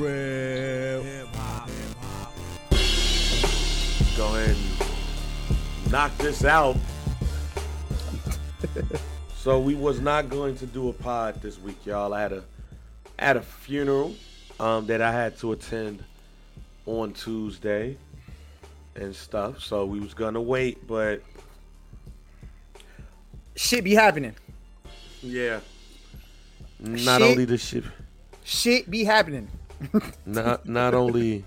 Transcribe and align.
Real. 0.00 1.02
Go 4.16 4.34
ahead 4.34 4.56
and 4.56 5.92
knock 5.92 6.16
this 6.16 6.42
out. 6.42 6.76
so 9.36 9.60
we 9.60 9.74
was 9.74 10.00
not 10.00 10.30
going 10.30 10.56
to 10.56 10.64
do 10.64 10.88
a 10.88 10.92
pod 10.94 11.42
this 11.42 11.58
week, 11.58 11.84
y'all. 11.84 12.14
I 12.14 12.22
had 12.22 12.32
a 12.32 12.44
at 13.18 13.36
a 13.36 13.42
funeral 13.42 14.14
um, 14.58 14.86
that 14.86 15.02
I 15.02 15.12
had 15.12 15.36
to 15.40 15.52
attend 15.52 16.02
on 16.86 17.12
Tuesday 17.12 17.98
and 18.96 19.14
stuff. 19.14 19.60
So 19.60 19.84
we 19.84 20.00
was 20.00 20.14
gonna 20.14 20.40
wait, 20.40 20.86
but 20.86 21.22
Shit 23.54 23.84
be 23.84 23.94
happening. 23.94 24.34
yeah. 25.22 25.60
Not 26.78 27.20
Shit. 27.20 27.30
only 27.30 27.44
the 27.44 27.58
shit, 27.58 27.84
Shit 28.44 28.90
be 28.90 29.04
happening. 29.04 29.46
Not 30.26 30.66
not 30.66 30.94
only, 30.94 31.44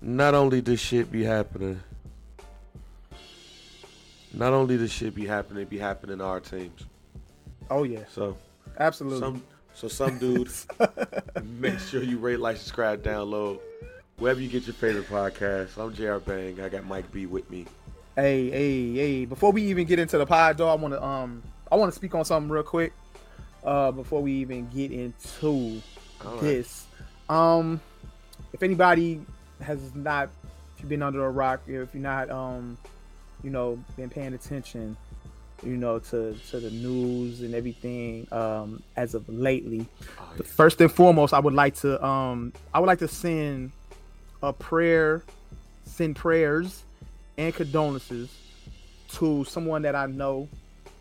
not 0.00 0.34
only 0.34 0.60
the 0.60 0.76
shit 0.76 1.10
be 1.10 1.24
happening. 1.24 1.80
Not 4.32 4.52
only 4.52 4.76
the 4.76 4.86
shit 4.88 5.14
be 5.14 5.26
happening, 5.26 5.62
it 5.62 5.70
be 5.70 5.78
happening 5.78 6.18
to 6.18 6.24
our 6.24 6.40
teams. 6.40 6.84
Oh 7.68 7.82
yeah, 7.82 8.04
So 8.12 8.36
absolutely. 8.78 9.20
some 9.20 9.42
so 9.74 9.88
some 9.88 10.18
dude 10.18 10.50
make 11.44 11.78
sure 11.78 12.02
you 12.02 12.18
rate, 12.18 12.40
like, 12.40 12.56
subscribe, 12.56 13.02
download. 13.02 13.60
Wherever 14.18 14.40
you 14.40 14.48
get 14.48 14.66
your 14.66 14.74
favorite 14.74 15.08
podcast. 15.08 15.78
I'm 15.78 15.94
JR 15.94 16.18
Bang. 16.18 16.60
I 16.60 16.68
got 16.68 16.84
Mike 16.84 17.10
B 17.10 17.24
with 17.26 17.48
me. 17.50 17.66
Hey, 18.16 18.50
hey, 18.50 18.92
hey! 18.92 19.24
Before 19.24 19.50
we 19.50 19.62
even 19.62 19.86
get 19.86 19.98
into 19.98 20.18
the 20.18 20.26
pod, 20.26 20.58
though, 20.58 20.68
I 20.68 20.74
want 20.74 20.92
to 20.92 21.02
um, 21.02 21.42
I 21.72 21.76
want 21.76 21.90
to 21.90 21.96
speak 21.96 22.14
on 22.14 22.24
something 22.24 22.50
real 22.50 22.62
quick. 22.62 22.92
Uh, 23.64 23.90
before 23.92 24.20
we 24.20 24.32
even 24.34 24.68
get 24.68 24.90
into 24.90 25.80
right. 26.24 26.40
this, 26.40 26.86
um, 27.30 27.80
if 28.52 28.62
anybody 28.62 29.20
has 29.62 29.94
not, 29.94 30.28
if 30.74 30.80
you've 30.80 30.88
been 30.88 31.02
under 31.02 31.24
a 31.24 31.30
rock, 31.30 31.60
if 31.66 31.94
you're 31.94 32.02
not, 32.02 32.30
um, 32.30 32.76
you 33.42 33.50
know, 33.50 33.78
been 33.96 34.10
paying 34.10 34.34
attention, 34.34 34.96
you 35.62 35.76
know, 35.76 35.98
to 35.98 36.34
to 36.50 36.60
the 36.60 36.70
news 36.70 37.40
and 37.42 37.54
everything, 37.54 38.26
um, 38.32 38.82
as 38.96 39.14
of 39.14 39.28
lately, 39.28 39.86
Oh, 40.18 40.32
yeah. 40.36 40.42
first 40.44 40.80
and 40.80 40.90
foremost, 40.90 41.32
I 41.32 41.38
would 41.38 41.54
like 41.54 41.74
to 41.76 42.04
um 42.04 42.52
I 42.74 42.80
would 42.80 42.86
like 42.86 42.98
to 43.00 43.08
send 43.08 43.72
a 44.42 44.52
prayer, 44.52 45.22
send 45.84 46.16
prayers 46.16 46.82
and 47.38 47.54
condolences 47.54 48.30
to 49.12 49.44
someone 49.44 49.82
that 49.82 49.94
I 49.94 50.06
know, 50.06 50.48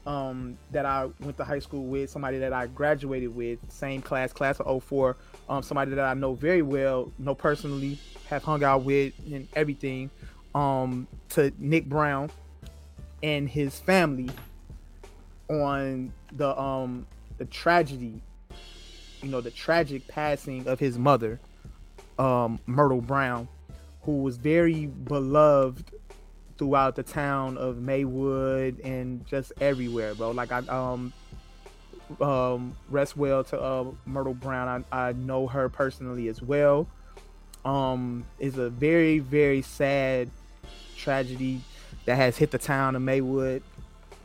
um, 0.05 0.57
that 0.71 0.85
I 0.85 1.05
went 1.21 1.37
to 1.37 1.43
high 1.43 1.59
school 1.59 1.85
with, 1.85 2.09
somebody 2.09 2.39
that 2.39 2.51
I 2.53 2.67
graduated 2.67 3.33
with, 3.35 3.59
same 3.71 4.01
class, 4.01 4.33
class 4.33 4.59
of 4.59 4.83
04, 4.83 5.15
um, 5.49 5.63
somebody 5.63 5.91
that 5.91 6.05
I 6.05 6.13
know 6.13 6.33
very 6.33 6.61
well, 6.61 7.11
know 7.17 7.35
personally, 7.35 7.97
have 8.29 8.43
hung 8.43 8.63
out 8.63 8.83
with 8.83 9.13
and 9.31 9.47
everything, 9.55 10.09
um, 10.53 11.07
to 11.29 11.51
Nick 11.57 11.85
Brown 11.89 12.29
and 13.23 13.49
his 13.49 13.79
family 13.79 14.29
on 15.49 16.13
the 16.33 16.57
um 16.59 17.05
the 17.37 17.45
tragedy 17.45 18.21
you 19.21 19.29
know 19.29 19.41
the 19.41 19.51
tragic 19.51 20.07
passing 20.07 20.67
of 20.67 20.79
his 20.79 20.97
mother 20.97 21.39
um 22.17 22.59
myrtle 22.65 23.01
brown 23.01 23.47
who 24.03 24.21
was 24.21 24.37
very 24.37 24.85
beloved 24.85 25.91
throughout 26.57 26.95
the 26.95 27.03
town 27.03 27.57
of 27.57 27.77
maywood 27.77 28.79
and 28.81 29.25
just 29.25 29.51
everywhere 29.59 30.13
bro. 30.13 30.31
Like 30.31 30.51
i 30.51 30.59
um 30.67 31.11
um 32.21 32.75
rest 32.89 33.15
well 33.15 33.43
to 33.43 33.59
uh 33.59 33.85
myrtle 34.05 34.33
brown. 34.33 34.85
I, 34.91 35.09
I 35.09 35.13
know 35.13 35.47
her 35.47 35.69
personally 35.69 36.27
as 36.27 36.41
well. 36.41 36.87
Um 37.65 38.25
is 38.39 38.57
a 38.57 38.69
very 38.69 39.19
very 39.19 39.61
sad 39.61 40.29
tragedy 40.97 41.61
that 42.05 42.15
has 42.15 42.37
hit 42.37 42.51
the 42.51 42.57
town 42.57 42.95
of 42.95 43.01
maywood 43.01 43.63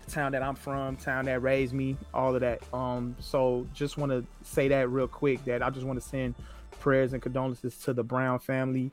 the 0.05 0.11
town 0.11 0.33
that 0.33 0.43
i'm 0.43 0.55
from 0.55 0.97
town 0.97 1.27
that 1.27 1.41
raised 1.41 1.73
me 1.73 1.97
all 2.13 2.35
of 2.35 2.41
that. 2.41 2.63
Um 2.73 3.17
so 3.21 3.67
just 3.75 3.97
want 3.97 4.13
to 4.13 4.25
say 4.43 4.69
that 4.69 4.89
real 4.89 5.09
quick 5.09 5.45
that 5.45 5.63
i 5.63 5.71
just 5.71 5.87
want 5.87 6.01
to 6.01 6.07
send 6.07 6.35
prayers 6.81 7.13
and 7.13 7.23
condolences 7.23 7.77
to 7.79 7.93
the 7.93 8.03
brown 8.03 8.39
family 8.39 8.91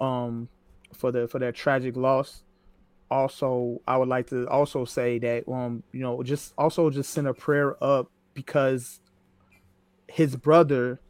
um 0.00 0.48
for 0.94 1.10
the 1.12 1.28
for 1.28 1.38
their 1.38 1.52
tragic 1.52 1.96
loss. 1.96 2.42
Also 3.10 3.80
i 3.86 3.96
would 3.96 4.08
like 4.08 4.28
to 4.28 4.46
also 4.48 4.84
say 4.84 5.18
that 5.18 5.48
um 5.48 5.82
you 5.92 6.00
know 6.00 6.22
just 6.22 6.52
also 6.58 6.90
just 6.90 7.10
send 7.10 7.26
a 7.26 7.34
prayer 7.34 7.82
up 7.82 8.10
because 8.38 9.00
his 10.06 10.36
brother 10.36 11.00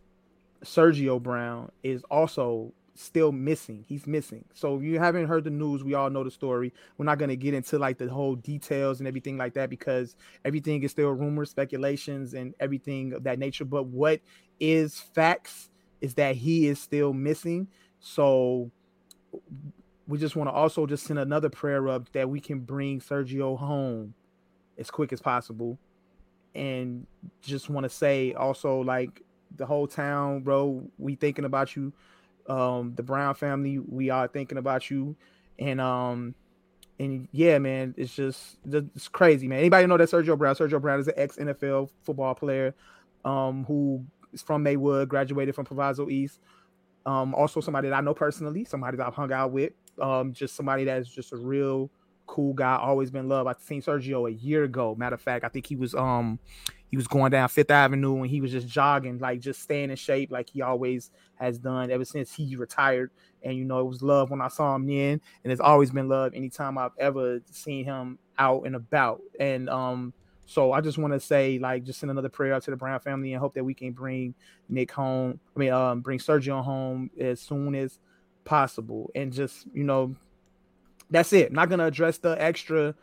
sergio 0.64 1.22
brown 1.22 1.70
is 1.82 2.02
also 2.04 2.72
still 2.94 3.32
missing. 3.32 3.84
He's 3.86 4.06
missing. 4.06 4.46
So 4.54 4.78
if 4.78 4.82
you 4.82 4.98
haven't 4.98 5.26
heard 5.26 5.44
the 5.44 5.50
news 5.50 5.84
we 5.84 5.92
all 5.92 6.08
know 6.08 6.24
the 6.24 6.30
story. 6.30 6.72
We're 6.96 7.04
not 7.04 7.18
going 7.18 7.28
to 7.28 7.36
get 7.36 7.52
into 7.52 7.78
like 7.78 7.98
the 7.98 8.08
whole 8.08 8.34
details 8.34 8.98
and 8.98 9.06
everything 9.06 9.36
like 9.36 9.52
that 9.54 9.68
because 9.68 10.16
everything 10.42 10.82
is 10.82 10.90
still 10.90 11.10
rumors 11.10 11.50
speculations 11.50 12.32
and 12.32 12.54
everything 12.60 13.12
of 13.12 13.24
that 13.24 13.38
nature. 13.38 13.66
But 13.66 13.88
what 13.88 14.20
is 14.58 14.98
facts 14.98 15.68
is 16.00 16.14
that 16.14 16.34
he 16.34 16.66
is 16.66 16.80
still 16.80 17.12
missing. 17.12 17.68
So 18.00 18.70
we 20.06 20.16
just 20.16 20.34
want 20.34 20.48
to 20.48 20.54
also 20.54 20.86
just 20.86 21.04
send 21.04 21.18
another 21.18 21.50
prayer 21.50 21.90
up 21.90 22.10
that 22.12 22.30
we 22.30 22.40
can 22.40 22.60
bring 22.60 23.00
sergio 23.00 23.58
home 23.58 24.14
as 24.78 24.90
quick 24.90 25.12
as 25.12 25.20
possible 25.20 25.78
and 26.58 27.06
just 27.40 27.70
want 27.70 27.84
to 27.84 27.88
say 27.88 28.34
also 28.34 28.80
like 28.80 29.22
the 29.56 29.64
whole 29.64 29.86
town 29.86 30.40
bro 30.40 30.82
we 30.98 31.14
thinking 31.14 31.44
about 31.44 31.76
you. 31.76 31.92
Um 32.48 32.94
the 32.96 33.02
brown 33.02 33.34
family 33.34 33.78
we 33.78 34.10
are 34.10 34.26
thinking 34.28 34.58
about 34.58 34.90
you. 34.90 35.16
And 35.58 35.80
um 35.80 36.34
and 36.98 37.28
yeah 37.30 37.58
man 37.58 37.94
it's 37.96 38.14
just 38.14 38.58
it's 38.70 39.08
crazy 39.08 39.46
man. 39.46 39.60
Anybody 39.60 39.86
know 39.86 39.96
that 39.96 40.10
sergio 40.10 40.36
brown? 40.36 40.54
Sergio 40.56 40.80
brown 40.80 41.00
is 41.00 41.08
an 41.08 41.14
ex 41.16 41.36
nfl 41.36 41.88
football 42.02 42.34
player 42.34 42.74
um 43.24 43.64
who 43.64 44.04
is 44.32 44.42
from 44.42 44.62
maywood 44.62 45.08
graduated 45.08 45.54
from 45.54 45.64
proviso 45.64 46.08
east. 46.08 46.40
Um 47.06 47.34
also 47.34 47.60
somebody 47.60 47.88
that 47.88 47.96
i 47.96 48.00
know 48.00 48.14
personally 48.14 48.64
somebody 48.64 48.96
that 48.96 49.06
i've 49.06 49.14
hung 49.14 49.32
out 49.32 49.52
with 49.52 49.72
um 50.00 50.32
just 50.32 50.56
somebody 50.56 50.84
that's 50.84 51.08
just 51.08 51.32
a 51.32 51.36
real 51.36 51.90
cool 52.28 52.52
guy 52.52 52.76
always 52.76 53.10
been 53.10 53.28
loved 53.28 53.48
i 53.48 53.54
seen 53.60 53.82
sergio 53.82 54.28
a 54.28 54.32
year 54.32 54.62
ago 54.62 54.94
matter 54.96 55.14
of 55.14 55.20
fact 55.20 55.44
i 55.44 55.48
think 55.48 55.66
he 55.66 55.74
was 55.74 55.94
um 55.94 56.38
he 56.88 56.96
was 56.96 57.06
going 57.06 57.30
down 57.30 57.48
Fifth 57.48 57.70
Avenue 57.70 58.16
and 58.16 58.26
he 58.26 58.40
was 58.40 58.50
just 58.50 58.66
jogging, 58.66 59.18
like 59.18 59.40
just 59.40 59.62
staying 59.62 59.90
in 59.90 59.96
shape, 59.96 60.30
like 60.30 60.48
he 60.48 60.62
always 60.62 61.10
has 61.34 61.58
done 61.58 61.90
ever 61.90 62.04
since 62.04 62.34
he 62.34 62.56
retired. 62.56 63.10
And 63.42 63.56
you 63.56 63.64
know, 63.64 63.80
it 63.80 63.84
was 63.84 64.02
love 64.02 64.30
when 64.30 64.40
I 64.40 64.48
saw 64.48 64.74
him 64.74 64.86
then, 64.86 65.20
and 65.44 65.52
it's 65.52 65.60
always 65.60 65.90
been 65.90 66.08
love 66.08 66.34
anytime 66.34 66.78
I've 66.78 66.96
ever 66.98 67.40
seen 67.50 67.84
him 67.84 68.18
out 68.38 68.64
and 68.64 68.74
about. 68.74 69.20
And 69.38 69.68
um, 69.68 70.12
so 70.46 70.72
I 70.72 70.80
just 70.80 70.98
want 70.98 71.12
to 71.12 71.20
say, 71.20 71.58
like, 71.58 71.84
just 71.84 72.00
send 72.00 72.10
another 72.10 72.30
prayer 72.30 72.54
out 72.54 72.62
to 72.64 72.70
the 72.70 72.76
Brown 72.76 72.98
family 73.00 73.32
and 73.32 73.40
hope 73.40 73.54
that 73.54 73.64
we 73.64 73.74
can 73.74 73.92
bring 73.92 74.34
Nick 74.68 74.90
home. 74.90 75.38
I 75.54 75.58
mean, 75.58 75.72
um, 75.72 76.00
bring 76.00 76.18
Sergio 76.18 76.64
home 76.64 77.10
as 77.20 77.40
soon 77.40 77.74
as 77.74 78.00
possible, 78.44 79.10
and 79.14 79.30
just 79.30 79.66
you 79.74 79.84
know, 79.84 80.16
that's 81.10 81.32
it. 81.32 81.52
not 81.52 81.68
gonna 81.68 81.86
address 81.86 82.18
the 82.18 82.40
extra 82.42 82.94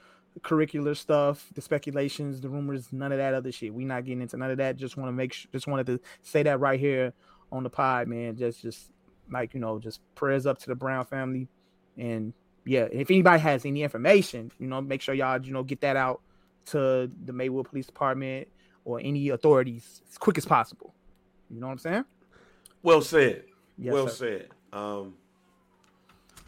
curricular 0.42 0.96
stuff, 0.96 1.48
the 1.54 1.62
speculations, 1.62 2.42
the 2.42 2.50
rumors, 2.50 2.92
none 2.92 3.12
of 3.12 3.18
that 3.18 3.34
other 3.34 3.52
shit. 3.52 3.74
We 3.74 3.86
not 3.86 4.04
getting 4.06 4.22
into 4.22 4.38
none 4.38 4.52
of 4.52 4.58
that. 4.58 4.78
Just 4.78 4.98
want 4.98 5.08
to 5.08 5.14
make 5.14 5.34
sure, 5.34 5.50
just 5.52 5.68
wanted 5.68 5.88
to 5.88 6.00
say 6.22 6.44
that 6.44 6.60
right 6.60 6.80
here 6.80 7.14
on 7.52 7.64
the 7.64 7.70
pod, 7.70 8.08
man. 8.08 8.36
Just, 8.36 8.62
just 8.62 8.92
like 9.32 9.54
you 9.54 9.60
know, 9.60 9.80
just 9.80 10.02
prayers 10.16 10.46
up 10.46 10.60
to 10.60 10.68
the 10.68 10.76
Brown 10.76 11.06
family, 11.06 11.48
and 11.98 12.34
yeah, 12.66 12.88
if 12.92 13.10
anybody 13.10 13.40
has 13.40 13.66
any 13.66 13.84
information, 13.84 14.52
you 14.60 14.68
know, 14.68 14.82
make 14.82 15.02
sure 15.02 15.16
y'all 15.16 15.42
you 15.42 15.54
know 15.54 15.64
get 15.64 15.82
that 15.82 15.96
out 15.96 16.22
to 16.68 17.10
the 17.26 17.34
Maywood 17.34 17.70
Police 17.70 17.86
Department 17.86 18.48
or 18.84 19.00
any 19.00 19.30
authorities 19.30 20.02
as 20.10 20.18
quick 20.18 20.38
as 20.38 20.46
possible. 20.46 20.94
You 21.50 21.60
know 21.60 21.68
what 21.68 21.74
I'm 21.74 21.80
saying? 21.80 22.06
Well 22.84 23.02
said. 23.02 23.46
Yes, 23.78 23.94
well 23.94 24.08
sir. 24.10 24.40
said. 24.74 24.80
Um, 24.80 25.14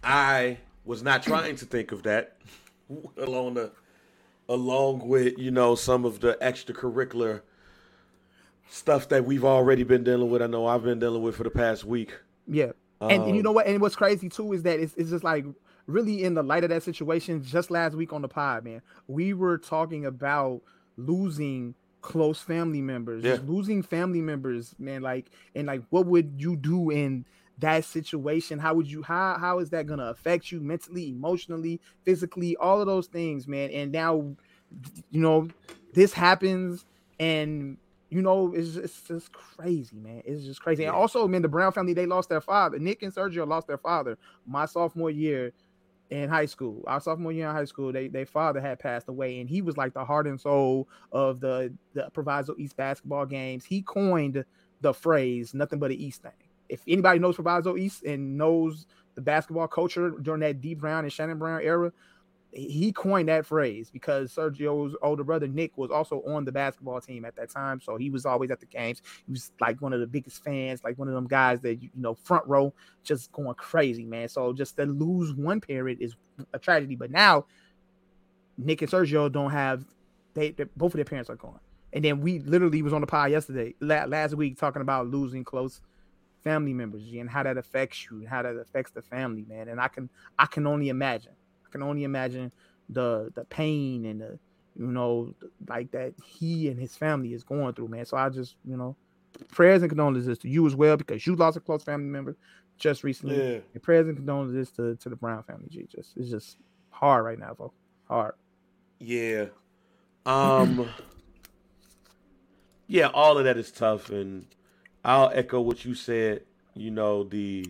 I 0.04 0.58
was 0.88 1.04
not 1.04 1.22
trying 1.22 1.56
to 1.58 1.66
think 1.66 1.92
of 1.92 2.04
that 2.04 2.38
along 3.18 3.56
the 3.56 3.72
along 4.50 5.08
with 5.08 5.38
you 5.38 5.52
know 5.52 5.76
some 5.76 6.06
of 6.06 6.22
the 6.22 6.38
extracurricular 6.42 7.42
stuff 8.70 9.10
that 9.10 9.26
we've 9.26 9.46
already 9.46 9.84
been 9.84 10.04
dealing 10.04 10.30
with. 10.30 10.42
I 10.42 10.48
know 10.48 10.66
I've 10.68 10.84
been 10.84 11.00
dealing 11.00 11.22
with 11.22 11.36
for 11.36 11.44
the 11.44 11.50
past 11.50 11.84
week. 11.86 12.14
Yeah. 12.48 12.72
And, 13.00 13.12
and 13.24 13.28
you 13.30 13.38
Um, 13.38 13.44
know 13.44 13.52
what? 13.52 13.68
And 13.68 13.80
what's 13.82 13.96
crazy 13.96 14.30
too 14.30 14.54
is 14.54 14.64
that 14.64 14.80
it's, 14.80 14.94
it's 14.96 15.10
just 15.10 15.24
like 15.24 15.46
really 15.86 16.24
in 16.24 16.34
the 16.34 16.44
light 16.44 16.64
of 16.64 16.70
that 16.72 16.84
situation. 16.84 17.44
Just 17.44 17.70
last 17.72 17.96
week 17.96 18.12
on 18.12 18.22
the 18.22 18.28
pod, 18.28 18.64
man, 18.64 18.82
we 19.08 19.34
were 19.34 19.58
talking 19.58 20.06
about 20.06 20.62
losing 20.98 21.76
close 22.02 22.42
family 22.42 22.82
members, 22.82 23.24
Yeah. 23.24 23.38
losing 23.46 23.84
family 23.84 24.22
members, 24.22 24.74
man. 24.80 25.02
Like, 25.02 25.30
and 25.56 25.68
like, 25.68 25.84
what 25.90 26.06
would 26.08 26.34
you 26.38 26.56
do 26.56 26.90
in 26.90 27.26
that 27.60 27.86
situation? 27.86 28.60
How 28.60 28.74
would 28.74 28.90
you? 28.90 29.04
How 29.04 29.38
how 29.40 29.60
is 29.60 29.70
that 29.72 29.88
gonna 29.88 30.08
affect 30.08 30.52
you 30.52 30.60
mentally, 30.60 31.10
emotionally, 31.10 31.82
physically, 32.04 32.56
all 32.58 32.80
of 32.82 32.88
those 32.88 33.08
things, 33.08 33.48
man? 33.48 33.70
And 33.72 33.92
now, 33.92 34.36
you 35.10 35.22
know, 35.22 35.48
this 35.94 36.14
happens, 36.14 36.86
and 37.20 37.78
you 38.10 38.22
know, 38.22 38.54
it's 38.54 38.74
just, 38.74 38.84
it's 38.84 39.02
just 39.02 39.32
crazy, 39.34 39.98
man. 39.98 40.22
It's 40.26 40.46
just 40.46 40.62
crazy. 40.62 40.86
And 40.86 40.96
also, 40.96 41.28
man, 41.28 41.42
the 41.42 41.50
Brown 41.50 41.72
family 41.72 41.94
they 41.94 42.06
lost 42.06 42.30
their 42.30 42.42
father. 42.42 42.80
Nick 42.80 43.04
and 43.04 43.14
Sergio 43.14 43.48
lost 43.48 43.68
their 43.68 43.78
father 43.78 44.18
my 44.46 44.66
sophomore 44.66 45.12
year 45.12 45.52
in 46.10 46.30
high 46.30 46.46
school. 46.46 46.84
Our 46.88 47.02
sophomore 47.02 47.32
year 47.32 47.50
in 47.50 47.56
high 47.56 47.66
school, 47.66 47.92
they 47.92 48.08
their 48.08 48.26
father 48.26 48.62
had 48.62 48.80
passed 48.80 49.10
away, 49.10 49.40
and 49.40 49.50
he 49.50 49.62
was 49.62 49.78
like 49.78 49.94
the 49.94 50.06
heart 50.06 50.28
and 50.28 50.40
soul 50.40 50.88
of 51.12 51.40
the 51.40 51.74
the 51.94 52.10
Proviso 52.14 52.56
East 52.58 52.78
basketball 52.78 53.26
games. 53.26 53.66
He 53.66 53.82
coined 53.82 54.46
the 54.82 54.94
phrase 54.94 55.54
"nothing 55.54 55.80
but 55.80 55.92
an 55.92 55.98
East 55.98 56.22
thing." 56.22 56.32
If 56.70 56.82
anybody 56.88 57.20
knows 57.20 57.36
Proviso 57.36 57.78
East 57.78 58.04
and 58.04 58.38
knows 58.38 58.86
the 59.16 59.22
basketball 59.22 59.68
culture 59.68 60.12
during 60.12 60.42
that 60.42 60.62
Dee 60.62 60.76
Brown 60.76 61.04
and 61.04 61.12
Shannon 61.12 61.40
Brown 61.40 61.62
era, 61.62 61.92
he 62.52 62.92
coined 62.92 63.30
that 63.30 63.46
phrase 63.46 63.90
because 63.92 64.34
Sergio's 64.34 64.96
older 65.02 65.24
brother 65.24 65.48
Nick 65.48 65.78
was 65.78 65.92
also 65.92 66.24
on 66.26 66.46
the 66.46 66.52
basketball 66.52 67.00
team 67.02 67.26
at 67.26 67.36
that 67.36 67.50
time, 67.50 67.82
so 67.82 67.98
he 67.98 68.10
was 68.10 68.26
always 68.26 68.52
at 68.52 68.60
the 68.60 68.66
games. 68.66 69.02
He 69.26 69.32
was 69.32 69.52
like 69.60 69.82
one 69.82 69.94
of 69.94 70.00
the 70.00 70.08
biggest 70.08 70.44
fans, 70.44 70.84
like 70.84 70.98
one 70.98 71.08
of 71.08 71.14
them 71.14 71.28
guys 71.28 71.60
that 71.62 71.82
you 71.82 71.90
know 71.96 72.16
front 72.16 72.48
row, 72.48 72.74
just 73.04 73.32
going 73.32 73.54
crazy, 73.56 74.06
man. 74.06 74.30
So 74.30 74.54
just 74.54 74.78
to 74.78 74.86
lose 74.86 75.34
one 75.34 75.62
parent 75.62 76.02
is 76.02 76.16
a 76.54 76.60
tragedy. 76.60 76.96
But 76.96 77.12
now 77.12 77.46
Nick 78.58 78.82
and 78.82 78.90
Sergio 78.90 79.32
don't 79.32 79.52
have 79.52 79.86
they, 80.34 80.52
they 80.52 80.66
both 80.76 80.94
of 80.94 80.98
their 80.98 81.06
parents 81.06 81.30
are 81.30 81.36
gone, 81.36 81.60
and 81.94 82.04
then 82.04 82.22
we 82.22 82.40
literally 82.40 82.82
was 82.82 82.94
on 82.94 83.02
the 83.02 83.08
pod 83.08 83.32
yesterday 83.32 83.76
last 83.82 84.36
week 84.36 84.58
talking 84.58 84.82
about 84.82 85.08
losing 85.08 85.44
close 85.44 85.82
family 86.48 86.74
members 86.74 87.04
and 87.12 87.30
how 87.30 87.44
that 87.44 87.58
affects 87.58 88.08
you 88.10 88.20
and 88.20 88.28
how 88.28 88.42
that 88.42 88.56
affects 88.56 88.92
the 88.92 89.02
family, 89.02 89.46
man. 89.48 89.68
And 89.68 89.82
I 89.82 89.90
can 89.90 90.10
I 90.40 90.46
can 90.46 90.66
only 90.66 90.90
imagine 90.90 91.34
I 91.66 91.70
can 91.72 91.84
only 91.84 92.04
imagine 92.04 92.52
the 92.90 93.32
the 93.36 93.44
pain 93.46 94.06
and 94.06 94.22
the 94.22 94.40
you 94.78 94.88
know 94.88 95.34
like 95.68 95.92
that 95.92 96.14
he 96.24 96.70
and 96.70 96.80
his 96.80 96.96
family 96.96 97.34
is 97.34 97.44
going 97.44 97.74
through, 97.74 97.90
man. 97.90 98.06
So 98.06 98.16
I 98.16 98.30
just 98.30 98.56
you 98.66 98.78
know 98.78 98.96
prayers 99.50 99.82
and 99.82 99.90
condolences 99.90 100.28
is 100.28 100.38
to 100.40 100.48
you 100.48 100.66
as 100.66 100.76
well 100.76 100.96
because 100.96 101.28
you 101.28 101.36
lost 101.36 101.58
a 101.58 101.60
close 101.60 101.84
family 101.84 102.08
member 102.08 102.38
just 102.78 103.04
recently. 103.04 103.38
Yeah. 103.38 103.60
And 103.74 103.84
prayers 103.84 104.08
and 104.08 104.16
condolences 104.16 104.72
to, 104.72 104.96
to 104.96 105.10
the 105.10 105.16
Brown 105.18 105.44
family. 105.44 105.68
G. 105.70 105.86
Just 105.94 106.16
it's 106.16 106.30
just 106.30 106.58
hard 106.92 107.26
right 107.26 107.38
now, 107.38 107.54
bro. 107.56 107.74
Hard. 108.08 108.36
Yeah. 109.00 109.48
Um. 110.26 110.88
yeah, 112.88 113.08
all 113.08 113.38
of 113.38 113.44
that 113.44 113.58
is 113.58 113.70
tough, 113.70 114.10
and 114.10 114.46
I'll 115.08 115.32
echo 115.34 115.62
what 115.62 115.86
you 115.86 115.96
said. 115.96 116.44
You 116.76 116.92
know 116.92 117.24
the 117.24 117.66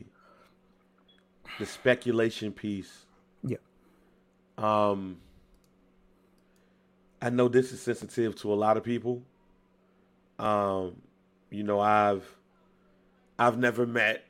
the 1.60 1.66
speculation 1.66 2.52
piece 2.52 3.06
Yeah. 3.44 3.58
um, 4.58 5.18
I 7.22 7.30
know 7.30 7.48
this 7.48 7.72
is 7.72 7.82
sensitive 7.82 8.36
to 8.38 8.54
a 8.54 8.56
lot 8.56 8.78
of 8.78 8.84
people. 8.84 9.24
Um, 10.40 11.02
you 11.50 11.64
know, 11.64 11.80
I've 11.80 12.38
I've 13.40 13.58
never 13.58 13.86
met 13.88 14.26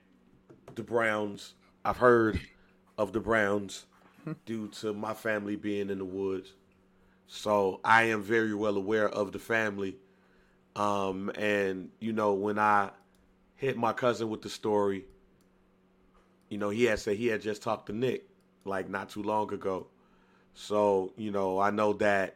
the 0.75 0.83
Browns. 0.83 1.55
I've 1.83 1.97
heard 1.97 2.39
of 2.97 3.13
the 3.13 3.19
Browns 3.19 3.85
due 4.45 4.67
to 4.69 4.93
my 4.93 5.13
family 5.13 5.55
being 5.55 5.89
in 5.89 5.97
the 5.99 6.05
woods. 6.05 6.53
So 7.27 7.79
I 7.83 8.03
am 8.03 8.21
very 8.21 8.53
well 8.53 8.77
aware 8.77 9.09
of 9.09 9.31
the 9.33 9.39
family. 9.39 9.97
Um, 10.77 11.29
and 11.35 11.89
you 11.99 12.13
know, 12.13 12.33
when 12.33 12.59
I 12.59 12.91
hit 13.55 13.75
my 13.75 13.93
cousin 13.93 14.29
with 14.29 14.43
the 14.43 14.49
story, 14.49 15.05
you 16.49 16.57
know, 16.57 16.69
he 16.69 16.83
had 16.85 16.99
said 16.99 17.17
he 17.17 17.27
had 17.27 17.41
just 17.41 17.63
talked 17.63 17.87
to 17.87 17.93
Nick 17.93 18.29
like 18.63 18.87
not 18.89 19.09
too 19.09 19.23
long 19.23 19.51
ago. 19.51 19.87
So, 20.53 21.13
you 21.17 21.31
know, 21.31 21.59
I 21.59 21.71
know 21.71 21.93
that 21.93 22.35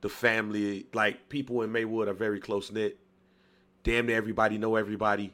the 0.00 0.08
family, 0.08 0.86
like 0.92 1.28
people 1.28 1.62
in 1.62 1.72
Maywood 1.72 2.08
are 2.08 2.12
very 2.12 2.40
close 2.40 2.70
knit. 2.70 2.98
Damn 3.82 4.06
near 4.06 4.16
everybody 4.16 4.58
know 4.58 4.74
everybody. 4.74 5.32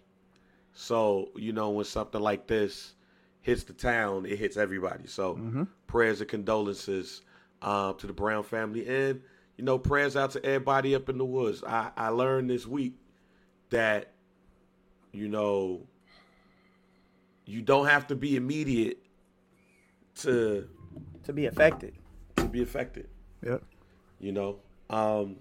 So, 0.75 1.31
you 1.35 1.53
know, 1.53 1.71
when 1.71 1.85
something 1.87 2.21
like 2.21 2.47
this 2.47 2.93
hits 3.41 3.65
the 3.65 3.73
town, 3.73 4.27
it 4.27 4.39
hits 4.39 4.57
everybody. 4.57 5.07
So 5.07 5.35
mm-hmm. 5.35 5.65
prayers 5.87 6.21
and 6.21 6.29
condolences 6.29 7.23
um, 7.63 7.97
to 7.97 8.07
the 8.07 8.13
Brown 8.13 8.43
family. 8.43 8.87
And, 8.87 9.23
you 9.63 9.67
know, 9.67 9.79
prayers 9.79 10.17
out 10.17 10.33
to 10.33 10.45
everybody 10.45 10.93
up 10.93 11.09
in 11.09 11.19
the 11.19 11.25
woods. 11.25 11.63
I, 11.63 11.93
I 11.97 12.09
learned 12.09 12.51
this 12.51 12.67
week 12.67 12.95
that, 13.71 14.11
you 15.13 15.29
know, 15.29 15.87
you 17.47 17.63
don't 17.63 17.87
have 17.87 18.09
to 18.09 18.17
be 18.17 18.35
immediate 18.35 18.99
to 20.17 20.69
to 21.23 21.33
be 21.33 21.47
affected 21.47 21.95
To 22.39 22.47
be 22.47 22.61
affected. 22.61 23.07
Yeah. 23.41 23.59
You 24.19 24.33
know, 24.33 24.57
um, 24.91 25.37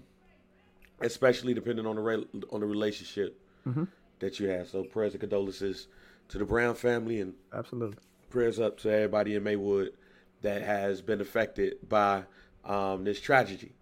especially 1.00 1.52
depending 1.52 1.84
on 1.84 1.96
the 1.96 2.02
re- 2.02 2.28
on 2.52 2.60
the 2.60 2.66
relationship 2.66 3.40
mm-hmm. 3.66 3.84
that 4.20 4.38
you 4.38 4.46
have. 4.50 4.68
So 4.68 4.84
prayers 4.84 5.14
and 5.14 5.20
condolences 5.20 5.88
to 6.28 6.38
the 6.38 6.44
Brown 6.44 6.76
family 6.76 7.20
and 7.20 7.34
absolutely 7.52 7.98
prayers 8.30 8.60
up 8.60 8.78
to 8.82 8.88
everybody 8.88 9.34
in 9.34 9.42
Maywood 9.42 9.94
that 10.42 10.62
has 10.62 11.02
been 11.02 11.20
affected 11.20 11.88
by 11.88 12.22
um, 12.64 13.02
this 13.02 13.20
tragedy. 13.20 13.74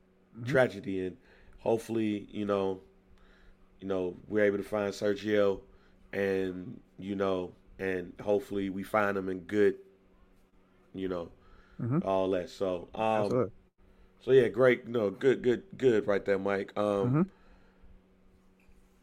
Tragedy, 0.44 1.06
and 1.06 1.16
hopefully, 1.58 2.26
you 2.30 2.44
know, 2.44 2.80
you 3.80 3.88
know, 3.88 4.14
we're 4.28 4.44
able 4.44 4.58
to 4.58 4.62
find 4.62 4.92
Sergio, 4.92 5.60
and 6.12 6.80
you 6.98 7.14
know, 7.16 7.52
and 7.78 8.12
hopefully 8.22 8.68
we 8.70 8.82
find 8.82 9.16
him 9.16 9.28
in 9.28 9.40
good, 9.40 9.76
you 10.94 11.08
know, 11.08 11.30
mm-hmm. 11.80 11.98
all 12.04 12.30
that. 12.30 12.50
So, 12.50 12.88
um, 12.94 13.50
so 14.20 14.32
yeah, 14.32 14.48
great. 14.48 14.86
No, 14.86 15.10
good, 15.10 15.42
good, 15.42 15.62
good, 15.76 16.06
right 16.06 16.24
there, 16.24 16.38
Mike. 16.38 16.72
Um, 16.76 16.84
mm-hmm. 16.84 17.22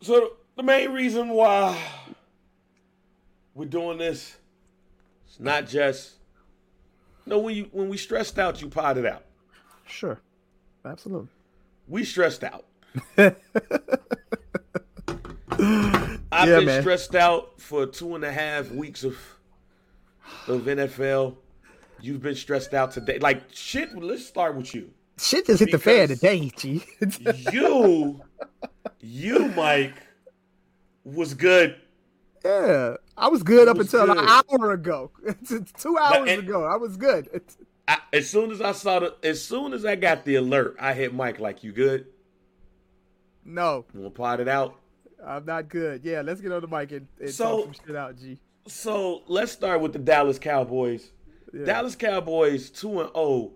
so 0.02 0.34
the 0.56 0.64
main 0.64 0.92
reason 0.92 1.30
why 1.30 1.80
we're 3.56 3.66
doing 3.66 3.98
this, 3.98 4.38
it's 5.26 5.40
not 5.40 5.68
just. 5.68 6.14
no, 7.26 7.40
when 7.40 7.56
you 7.56 7.70
when 7.72 7.90
we 7.90 7.98
stressed 7.98 8.38
out, 8.38 8.62
you 8.62 8.70
potted 8.70 9.06
out. 9.06 9.24
Sure, 9.88 10.20
absolutely. 10.86 11.30
We 11.88 12.04
stressed 12.04 12.44
out. 12.44 12.66
I've 13.18 13.36
yeah, 16.50 16.58
been 16.58 16.66
man. 16.66 16.82
stressed 16.82 17.16
out 17.16 17.60
for 17.60 17.86
two 17.86 18.16
and 18.16 18.24
a 18.24 18.32
half 18.32 18.72
weeks 18.72 19.04
of 19.04 19.18
of 20.48 20.62
NFL 20.62 21.38
You've 22.00 22.22
been 22.22 22.36
stressed 22.36 22.74
out 22.74 22.92
today. 22.92 23.20
Like 23.20 23.44
shit. 23.52 23.96
Let's 23.98 24.26
start 24.26 24.56
with 24.56 24.74
you. 24.74 24.92
Shit 25.20 25.48
just 25.48 25.60
hit 25.60 25.72
the 25.72 25.80
fan 25.80 26.10
today, 26.10 26.52
G. 26.56 26.84
you, 27.52 28.22
you, 29.00 29.48
Mike, 29.50 29.96
was 31.04 31.34
good. 31.34 31.76
Yeah, 32.46 32.98
I 33.18 33.28
was 33.28 33.42
good 33.42 33.68
up 33.68 33.78
was 33.78 33.92
until 33.92 34.14
good. 34.14 34.18
an 34.20 34.28
hour 34.28 34.74
ago. 34.74 35.10
Two 35.78 35.98
hours 35.98 36.30
and, 36.30 36.44
ago, 36.44 36.66
I 36.66 36.76
was 36.76 36.98
good. 36.98 37.42
I, 37.88 38.00
as 38.12 38.30
soon 38.30 38.52
as 38.52 38.62
I 38.62 38.74
saw 38.74 39.00
the, 39.00 39.16
as 39.24 39.44
soon 39.44 39.74
as 39.74 39.86
I 39.86 39.96
got 39.96 40.26
the 40.26 40.36
alert, 40.36 40.76
I 40.80 40.94
hit 40.94 41.14
Mike 41.14 41.40
like, 41.40 41.64
"You 41.64 41.72
good?" 41.72 42.08
No. 43.48 43.86
We'll 43.94 44.10
to 44.10 44.10
pod 44.10 44.40
it 44.42 44.48
out? 44.48 44.76
I'm 45.26 45.46
not 45.46 45.70
good. 45.70 46.04
Yeah, 46.04 46.22
let's 46.22 46.42
get 46.42 46.52
on 46.52 46.62
the 46.62 46.68
mic 46.68 46.92
and, 46.92 47.08
and 47.20 47.30
so, 47.30 47.64
talk 47.66 47.76
some 47.76 47.86
shit 47.88 47.96
out, 47.96 48.18
G. 48.18 48.40
So 48.68 49.24
let's 49.28 49.52
start 49.52 49.82
with 49.82 49.94
the 49.94 50.00
Dallas 50.00 50.38
Cowboys. 50.38 51.12
Yeah. 51.54 51.66
Dallas 51.66 51.96
Cowboys 51.96 52.70
two 52.70 53.00
and 53.00 53.10
zero, 53.10 53.12
oh, 53.16 53.54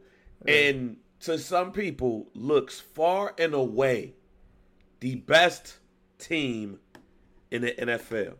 and 0.47 0.97
to 1.19 1.37
some 1.37 1.71
people 1.71 2.29
looks 2.33 2.79
far 2.79 3.35
and 3.37 3.53
away 3.53 4.15
the 5.01 5.15
best 5.15 5.77
team 6.17 6.79
in 7.51 7.61
the 7.63 7.73
NFL. 7.73 8.35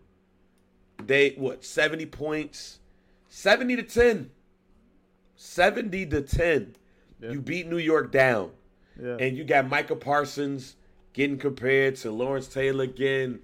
They 1.05 1.31
what 1.31 1.65
seventy 1.65 2.05
points, 2.05 2.79
seventy 3.27 3.75
to 3.75 3.83
ten, 3.83 4.31
70 5.41 6.05
to 6.07 6.21
ten. 6.21 6.75
Yeah. 7.19 7.31
You 7.31 7.41
beat 7.41 7.67
New 7.67 7.79
York 7.79 8.11
down, 8.11 8.51
yeah. 9.01 9.17
and 9.19 9.35
you 9.35 9.43
got 9.43 9.67
Micah 9.67 9.95
Parsons 9.95 10.75
getting 11.13 11.37
compared 11.37 11.95
to 11.97 12.11
Lawrence 12.11 12.47
Taylor 12.47 12.83
again. 12.83 13.39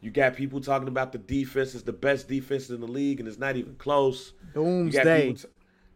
You 0.00 0.10
got 0.10 0.34
people 0.34 0.60
talking 0.60 0.88
about 0.88 1.12
the 1.12 1.18
defense 1.18 1.74
is 1.74 1.82
the 1.82 1.92
best 1.92 2.26
defense 2.26 2.70
in 2.70 2.80
the 2.80 2.86
league, 2.86 3.20
and 3.20 3.28
it's 3.28 3.38
not 3.38 3.56
even 3.56 3.74
close. 3.76 4.32
Doomsday. 4.54 5.28
You, 5.28 5.32
t- 5.34 5.48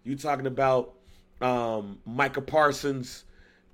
you 0.04 0.16
talking 0.16 0.46
about 0.46 0.94
um, 1.40 1.98
Micah 2.04 2.42
Parsons 2.42 3.24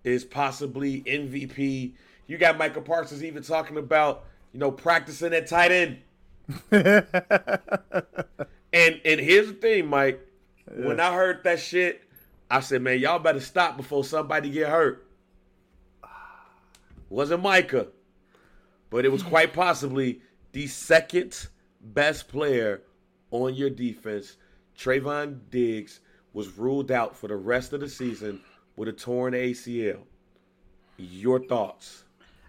is 0.04 0.24
possibly 0.24 1.02
MVP. 1.02 1.92
You 2.28 2.38
got 2.38 2.58
Micah 2.58 2.80
Parsons 2.80 3.24
even 3.24 3.42
talking 3.42 3.76
about 3.76 4.24
you 4.52 4.60
know 4.60 4.70
practicing 4.70 5.34
at 5.34 5.48
tight 5.48 5.72
end. 5.72 5.98
and 6.70 7.04
and 8.72 9.20
here's 9.20 9.48
the 9.48 9.58
thing, 9.60 9.88
Mike. 9.88 10.25
Yeah. 10.70 10.86
When 10.86 11.00
I 11.00 11.14
heard 11.14 11.44
that 11.44 11.60
shit, 11.60 12.02
I 12.50 12.60
said, 12.60 12.82
man, 12.82 12.98
y'all 12.98 13.18
better 13.18 13.40
stop 13.40 13.76
before 13.76 14.04
somebody 14.04 14.50
get 14.50 14.68
hurt. 14.68 15.06
Wasn't 17.08 17.42
Micah, 17.42 17.88
but 18.90 19.04
it 19.04 19.12
was 19.12 19.22
quite 19.22 19.52
possibly 19.52 20.20
the 20.52 20.66
second 20.66 21.48
best 21.80 22.28
player 22.28 22.82
on 23.30 23.54
your 23.54 23.70
defense, 23.70 24.36
Trevon 24.76 25.38
Diggs, 25.50 26.00
was 26.32 26.56
ruled 26.58 26.90
out 26.90 27.16
for 27.16 27.28
the 27.28 27.36
rest 27.36 27.72
of 27.72 27.80
the 27.80 27.88
season 27.88 28.40
with 28.76 28.88
a 28.88 28.92
torn 28.92 29.34
ACL. 29.34 30.00
Your 30.98 31.40
thoughts? 31.46 32.04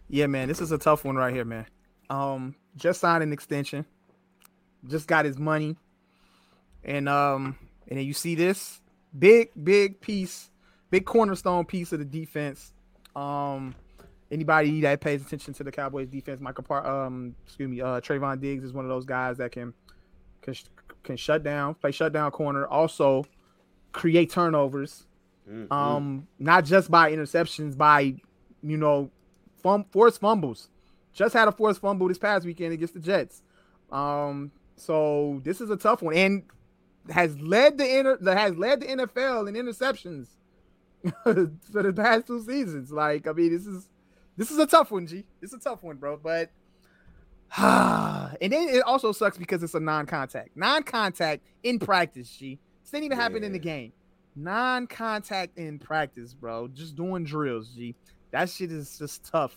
Yeah, 0.09 0.27
man, 0.27 0.47
this 0.47 0.61
is 0.61 0.71
a 0.71 0.77
tough 0.77 1.05
one 1.05 1.15
right 1.15 1.33
here, 1.33 1.45
man. 1.45 1.65
Um, 2.09 2.55
just 2.77 3.01
signed 3.01 3.23
an 3.23 3.33
extension, 3.33 3.85
just 4.87 5.07
got 5.07 5.25
his 5.25 5.37
money, 5.37 5.75
and 6.83 7.09
um, 7.09 7.57
and 7.87 7.97
then 7.97 8.05
you 8.05 8.13
see 8.13 8.35
this 8.35 8.81
big, 9.17 9.49
big 9.61 10.01
piece, 10.01 10.49
big 10.89 11.05
cornerstone 11.05 11.65
piece 11.65 11.91
of 11.93 11.99
the 11.99 12.05
defense. 12.05 12.73
Um, 13.15 13.75
anybody 14.31 14.81
that 14.81 15.01
pays 15.01 15.21
attention 15.21 15.53
to 15.55 15.63
the 15.63 15.71
Cowboys 15.71 16.07
defense, 16.07 16.41
Michael 16.41 16.63
Par- 16.63 16.85
um, 16.85 17.35
excuse 17.45 17.69
me, 17.69 17.81
uh, 17.81 17.99
Trevon 18.01 18.39
Diggs 18.39 18.63
is 18.63 18.73
one 18.73 18.85
of 18.85 18.89
those 18.89 19.05
guys 19.05 19.37
that 19.37 19.51
can 19.51 19.73
can 20.41 20.53
can 21.03 21.17
shut 21.17 21.43
down, 21.43 21.75
play 21.75 21.91
shutdown 21.91 22.31
corner, 22.31 22.67
also 22.67 23.25
create 23.91 24.31
turnovers. 24.31 25.05
Mm-hmm. 25.49 25.71
Um, 25.71 26.27
not 26.39 26.65
just 26.65 26.91
by 26.91 27.11
interceptions, 27.11 27.77
by 27.77 28.15
you 28.61 28.77
know, 28.77 29.09
fum- 29.63 29.85
forced 29.91 30.19
fumbles. 30.19 30.69
Just 31.13 31.33
had 31.33 31.47
a 31.47 31.51
forced 31.51 31.81
fumble 31.81 32.07
this 32.07 32.17
past 32.17 32.45
weekend 32.45 32.73
against 32.73 32.93
the 32.93 32.99
Jets. 32.99 33.41
Um, 33.91 34.51
so 34.75 35.41
this 35.43 35.61
is 35.61 35.69
a 35.69 35.77
tough 35.77 36.01
one, 36.01 36.15
and 36.15 36.43
has 37.11 37.39
led 37.39 37.77
the 37.77 37.99
inter- 37.99 38.17
that 38.21 38.37
has 38.37 38.55
led 38.55 38.81
the 38.81 38.87
NFL 38.87 39.47
in 39.47 39.55
interceptions 39.55 40.27
for 41.23 41.83
the 41.83 41.93
past 41.93 42.27
two 42.27 42.41
seasons. 42.43 42.91
Like, 42.91 43.27
I 43.27 43.31
mean, 43.31 43.51
this 43.51 43.65
is 43.65 43.89
this 44.35 44.51
is 44.51 44.57
a 44.57 44.67
tough 44.67 44.91
one, 44.91 45.07
G. 45.07 45.25
It's 45.41 45.53
a 45.53 45.59
tough 45.59 45.83
one, 45.83 45.97
bro. 45.97 46.17
But 46.17 46.51
and 47.57 48.51
then 48.53 48.69
it 48.69 48.83
also 48.83 49.11
sucks 49.11 49.37
because 49.37 49.63
it's 49.63 49.73
a 49.73 49.79
non-contact, 49.79 50.55
non-contact 50.55 51.43
in 51.63 51.79
practice. 51.79 52.29
G. 52.29 52.59
This 52.83 52.91
didn't 52.91 53.05
even 53.05 53.17
yeah. 53.17 53.23
happen 53.23 53.43
in 53.43 53.51
the 53.51 53.59
game. 53.59 53.93
Non-contact 54.35 55.57
in 55.57 55.79
practice, 55.79 56.33
bro. 56.33 56.67
Just 56.67 56.95
doing 56.95 57.23
drills, 57.23 57.69
G. 57.69 57.95
That 58.31 58.49
shit 58.49 58.71
is 58.71 58.97
just 58.97 59.25
tough 59.25 59.55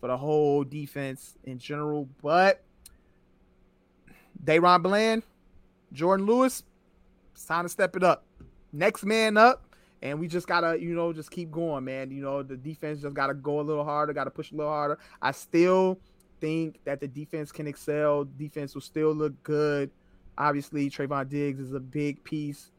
for 0.00 0.08
the 0.08 0.16
whole 0.16 0.64
defense 0.64 1.36
in 1.44 1.58
general. 1.58 2.08
But 2.22 2.62
DaRon 4.44 4.82
Bland, 4.82 5.22
Jordan 5.92 6.26
Lewis, 6.26 6.62
it's 7.36 7.44
time 7.44 7.66
to 7.66 7.68
step 7.68 7.94
it 7.96 8.02
up. 8.02 8.24
Next 8.72 9.04
man 9.04 9.36
up. 9.36 9.62
And 10.02 10.18
we 10.18 10.26
just 10.26 10.46
gotta, 10.46 10.80
you 10.80 10.94
know, 10.94 11.12
just 11.12 11.30
keep 11.30 11.50
going, 11.50 11.84
man. 11.84 12.10
You 12.10 12.22
know, 12.22 12.42
the 12.42 12.56
defense 12.56 13.02
just 13.02 13.14
gotta 13.14 13.34
go 13.34 13.60
a 13.60 13.62
little 13.62 13.84
harder, 13.84 14.12
gotta 14.12 14.30
push 14.30 14.52
a 14.52 14.54
little 14.54 14.72
harder. 14.72 14.98
I 15.20 15.32
still 15.32 15.98
think 16.40 16.80
that 16.84 17.00
the 17.00 17.08
defense 17.08 17.52
can 17.52 17.66
excel. 17.66 18.24
Defense 18.24 18.74
will 18.74 18.82
still 18.82 19.12
look 19.12 19.42
good. 19.42 19.90
Obviously, 20.38 20.88
Trevon 20.88 21.28
Diggs 21.28 21.60
is 21.60 21.72
a 21.72 21.80
big 21.80 22.24
piece 22.24 22.70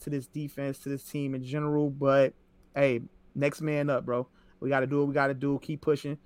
to 0.00 0.10
this 0.10 0.26
defense, 0.26 0.78
to 0.80 0.88
this 0.88 1.02
team 1.02 1.34
in 1.34 1.42
general. 1.42 1.90
But 1.90 2.32
hey, 2.74 3.00
next 3.34 3.60
man 3.60 3.90
up, 3.90 4.06
bro. 4.06 4.26
We 4.60 4.70
got 4.70 4.80
to 4.80 4.86
do 4.86 5.00
what 5.00 5.08
we 5.08 5.14
got 5.14 5.26
to 5.28 5.34
do. 5.34 5.58
Keep 5.62 5.82
pushing. 5.82 6.18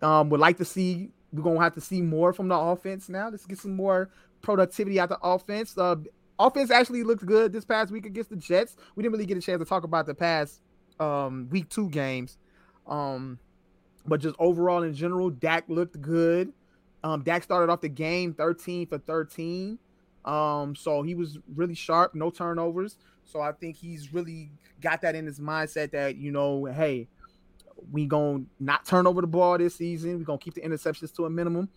Um, 0.00 0.30
would 0.30 0.40
like 0.40 0.56
to 0.58 0.64
see. 0.64 1.10
We're 1.32 1.42
gonna 1.42 1.60
have 1.60 1.74
to 1.74 1.80
see 1.80 2.00
more 2.00 2.32
from 2.32 2.48
the 2.48 2.54
offense 2.54 3.08
now. 3.08 3.28
Let's 3.28 3.44
get 3.44 3.58
some 3.58 3.76
more 3.76 4.10
productivity 4.40 4.98
out 5.00 5.08
the 5.08 5.18
offense. 5.22 5.76
Uh, 5.76 5.96
offense 6.38 6.70
actually 6.70 7.02
looked 7.02 7.24
good 7.24 7.52
this 7.52 7.64
past 7.64 7.90
week 7.90 8.06
against 8.06 8.30
the 8.30 8.36
Jets. 8.36 8.76
We 8.94 9.02
didn't 9.02 9.12
really 9.12 9.26
get 9.26 9.38
a 9.38 9.40
chance 9.40 9.58
to 9.60 9.64
talk 9.64 9.84
about 9.84 10.06
the 10.06 10.14
past 10.14 10.60
um, 11.00 11.48
week 11.50 11.68
two 11.68 11.88
games. 11.90 12.38
Um, 12.86 13.38
but 14.06 14.20
just 14.20 14.36
overall 14.38 14.82
in 14.82 14.94
general, 14.94 15.30
Dak 15.30 15.64
looked 15.68 16.00
good. 16.00 16.52
Um, 17.02 17.22
Dak 17.22 17.42
started 17.42 17.70
off 17.72 17.80
the 17.80 17.88
game 17.88 18.34
13 18.34 18.86
for 18.86 18.98
13. 18.98 19.78
Um, 20.24 20.74
so 20.74 21.02
he 21.02 21.14
was 21.14 21.38
really 21.54 21.74
sharp, 21.74 22.14
no 22.14 22.30
turnovers. 22.30 22.98
So 23.24 23.40
I 23.40 23.52
think 23.52 23.76
he's 23.76 24.12
really 24.12 24.50
got 24.80 25.02
that 25.02 25.14
in 25.14 25.26
his 25.26 25.40
mindset 25.40 25.92
that, 25.92 26.16
you 26.16 26.30
know, 26.30 26.64
hey, 26.66 27.08
we 27.90 28.06
gonna 28.06 28.44
not 28.58 28.84
turn 28.84 29.06
over 29.06 29.20
the 29.20 29.26
ball 29.26 29.58
this 29.58 29.76
season. 29.76 30.18
We're 30.18 30.24
gonna 30.24 30.38
keep 30.38 30.54
the 30.54 30.62
interceptions 30.62 31.14
to 31.16 31.26
a 31.26 31.30
minimum. 31.30 31.68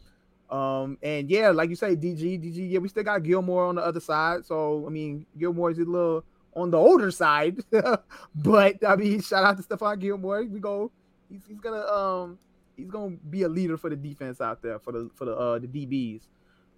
Um, 0.50 0.98
and 1.03 1.29
yeah, 1.29 1.50
like 1.51 1.70
you 1.70 1.75
say, 1.75 1.96
DG, 1.96 2.20
DG, 2.20 2.72
yeah, 2.72 2.79
we 2.79 2.89
still 2.89 3.03
got 3.03 3.24
Gilmore 3.24 3.65
on 3.65 3.75
the 3.75 3.86
other 3.86 4.00
side. 4.00 4.46
So 4.46 4.86
I 4.86 4.89
mean, 4.89 5.25
Gilmore 5.38 5.72
is 5.72 5.77
a 5.77 5.86
little 5.86 6.24
on 6.56 6.72
the 6.72 6.77
older 6.77 7.12
side, 7.12 7.60
but 8.36 8.84
I 8.86 8.96
mean, 8.96 9.22
shout 9.22 9.44
out 9.44 9.58
to 9.58 9.63
Stephon 9.63 10.00
Gilmore. 10.00 10.44
We 10.44 10.60
go, 10.60 10.91
he's, 11.29 11.41
he's 11.48 11.60
gonna 11.60 11.86
um 11.86 12.39
he's 12.75 12.89
gonna 12.89 13.15
be 13.29 13.44
a 13.44 13.50
leader 13.50 13.77
for 13.77 13.89
the 13.89 13.96
defense 13.96 14.41
out 14.41 14.62
there 14.62 14.79
for 14.79 14.91
the 14.91 15.10
for 15.13 15.25
the 15.25 15.36
uh 15.36 15.60
the 15.60 15.68
DBs. 15.68 16.22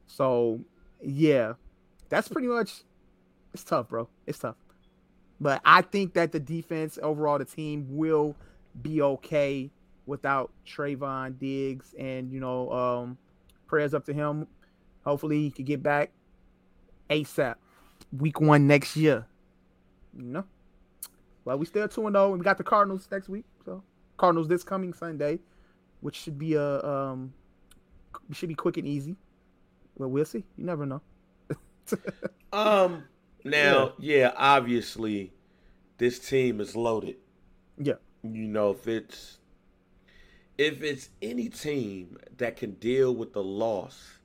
So 0.07 0.59
yeah, 1.01 1.53
that's 2.09 2.27
pretty 2.27 2.47
much 2.47 2.83
it's 3.53 3.63
tough, 3.63 3.89
bro. 3.89 4.09
It's 4.25 4.39
tough. 4.39 4.55
But 5.39 5.61
I 5.65 5.81
think 5.81 6.13
that 6.13 6.31
the 6.31 6.39
defense 6.39 6.99
overall, 7.01 7.39
the 7.39 7.45
team 7.45 7.87
will 7.89 8.35
be 8.81 9.01
okay 9.01 9.71
without 10.05 10.51
Trevon 10.67 11.39
Diggs 11.39 11.95
and 11.97 12.31
you 12.31 12.39
know 12.39 12.71
um 12.71 13.17
prayers 13.71 13.93
up 13.93 14.05
to 14.05 14.13
him. 14.13 14.45
Hopefully, 15.03 15.43
he 15.43 15.49
could 15.49 15.65
get 15.65 15.81
back 15.81 16.11
ASAP, 17.09 17.55
week 18.15 18.39
one 18.39 18.67
next 18.67 18.95
year. 18.95 19.25
You 20.15 20.23
know, 20.23 20.45
well, 21.45 21.57
we 21.57 21.65
still 21.65 21.87
two 21.87 22.05
and 22.05 22.13
zero, 22.15 22.31
and 22.31 22.39
we 22.39 22.43
got 22.43 22.57
the 22.59 22.63
Cardinals 22.63 23.07
next 23.11 23.29
week. 23.29 23.45
So 23.65 23.81
Cardinals 24.17 24.47
this 24.47 24.63
coming 24.63 24.93
Sunday, 24.93 25.39
which 26.01 26.17
should 26.17 26.37
be 26.37 26.53
a 26.53 26.83
um, 26.83 27.33
should 28.33 28.49
be 28.49 28.55
quick 28.55 28.77
and 28.77 28.87
easy. 28.87 29.15
Well, 29.97 30.09
we'll 30.09 30.25
see. 30.25 30.43
You 30.57 30.65
never 30.65 30.85
know. 30.85 31.01
um. 32.53 33.05
Now, 33.43 33.93
yeah. 33.97 34.17
yeah, 34.17 34.31
obviously, 34.35 35.33
this 35.97 36.19
team 36.19 36.61
is 36.61 36.75
loaded. 36.75 37.15
Yeah. 37.79 37.95
You 38.21 38.47
know, 38.47 38.69
if 38.69 38.87
it's 38.87 39.39
if 40.57 40.83
it's 40.83 41.09
any 41.21 41.49
team 41.49 42.17
that 42.37 42.57
can 42.57 42.71
deal 42.73 43.15
with 43.15 43.33
the 43.33 43.43
loss, 43.43 44.19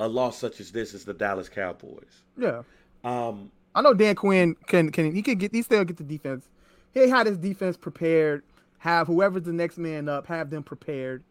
a 0.00 0.08
loss 0.08 0.38
such 0.38 0.60
as 0.60 0.72
this 0.72 0.94
is 0.94 1.04
the 1.04 1.14
Dallas 1.14 1.48
Cowboys. 1.48 2.22
Yeah. 2.36 2.62
Um, 3.04 3.50
I 3.74 3.82
know 3.82 3.94
Dan 3.94 4.14
Quinn 4.14 4.56
can 4.66 4.90
can 4.90 5.14
he 5.14 5.22
can 5.22 5.38
get 5.38 5.54
he 5.54 5.62
still 5.62 5.84
get 5.84 5.96
the 5.96 6.04
defense. 6.04 6.48
He 6.92 7.08
had 7.08 7.26
his 7.26 7.38
defense 7.38 7.76
prepared. 7.76 8.42
Have 8.78 9.06
whoever's 9.06 9.44
the 9.44 9.52
next 9.52 9.78
man 9.78 10.08
up, 10.08 10.26
have 10.26 10.50
them 10.50 10.62
prepared. 10.62 11.22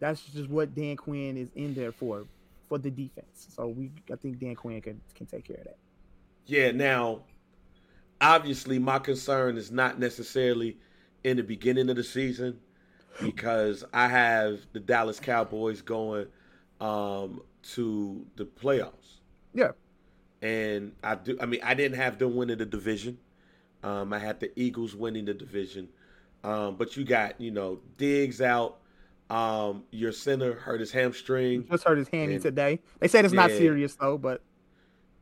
That's 0.00 0.20
just 0.22 0.50
what 0.50 0.74
Dan 0.74 0.96
Quinn 0.96 1.36
is 1.36 1.48
in 1.54 1.72
there 1.72 1.92
for, 1.92 2.26
for 2.68 2.78
the 2.78 2.90
defense. 2.90 3.46
So 3.54 3.68
we, 3.68 3.90
I 4.12 4.16
think 4.16 4.40
Dan 4.40 4.56
Quinn 4.56 4.80
can 4.80 5.00
can 5.14 5.26
take 5.26 5.44
care 5.44 5.58
of 5.58 5.64
that. 5.64 5.78
Yeah. 6.46 6.72
Now, 6.72 7.20
obviously, 8.20 8.78
my 8.78 8.98
concern 8.98 9.56
is 9.56 9.70
not 9.70 9.98
necessarily 9.98 10.76
in 11.22 11.36
the 11.36 11.42
beginning 11.42 11.88
of 11.88 11.96
the 11.96 12.04
season 12.04 12.58
because 13.20 13.84
I 13.92 14.08
have 14.08 14.60
the 14.72 14.80
Dallas 14.80 15.20
Cowboys 15.20 15.82
going 15.82 16.26
um, 16.80 17.42
to 17.74 18.24
the 18.36 18.44
playoffs. 18.44 19.20
Yeah. 19.54 19.72
And 20.42 20.92
I 21.02 21.14
do. 21.14 21.36
I 21.40 21.46
mean, 21.46 21.60
I 21.62 21.74
didn't 21.74 21.96
have 21.96 22.18
them 22.18 22.36
winning 22.36 22.58
the 22.58 22.66
division. 22.66 23.18
Um, 23.82 24.12
I 24.12 24.18
had 24.18 24.40
the 24.40 24.50
Eagles 24.58 24.94
winning 24.94 25.24
the 25.24 25.34
division. 25.34 25.88
Um, 26.44 26.76
but 26.76 26.96
you 26.96 27.04
got, 27.04 27.40
you 27.40 27.50
know, 27.50 27.80
Diggs 27.96 28.40
out. 28.40 28.78
Um, 29.28 29.82
your 29.90 30.12
center 30.12 30.54
hurt 30.54 30.78
his 30.78 30.92
hamstring. 30.92 31.62
He 31.62 31.68
just 31.68 31.84
hurt 31.84 31.98
his 31.98 32.08
hammy 32.08 32.38
today. 32.38 32.78
They 33.00 33.08
said 33.08 33.24
it's 33.24 33.34
yeah, 33.34 33.40
not 33.40 33.50
serious 33.50 33.96
though, 33.96 34.18
but 34.18 34.40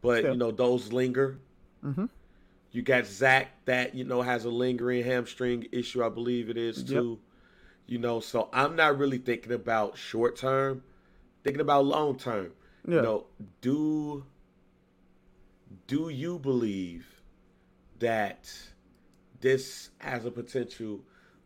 but 0.03 0.19
still. 0.19 0.33
you 0.33 0.39
know 0.39 0.51
those 0.51 0.93
linger. 0.93 1.39
Mm-hmm. 1.83 2.07
You 2.73 2.83
got 2.83 3.07
Zach 3.07 3.49
that 3.65 3.95
you 3.95 4.05
know 4.05 4.21
has 4.21 4.45
a 4.45 4.51
lingering 4.51 5.05
hamstring 5.05 5.69
issue, 5.73 6.05
I 6.05 6.11
believe 6.11 6.51
it 6.51 6.59
is 6.59 6.85
too. 6.85 7.19
You 7.87 7.99
know, 7.99 8.21
so 8.21 8.49
I'm 8.53 8.77
not 8.77 8.99
really 8.99 9.19
thinking 9.19 9.53
about 9.53 9.99
short 9.99 10.37
term, 10.37 10.83
thinking 11.43 11.61
about 11.61 11.85
long 11.85 12.17
term. 12.17 12.53
Yeah. 12.87 12.97
You 12.97 13.03
know, 13.03 13.27
do 13.61 14.25
do 15.87 16.09
you 16.09 16.39
believe 16.39 17.07
that 17.99 18.51
this 19.41 19.91
has 19.99 20.25
a 20.25 20.31
potential 20.31 21.01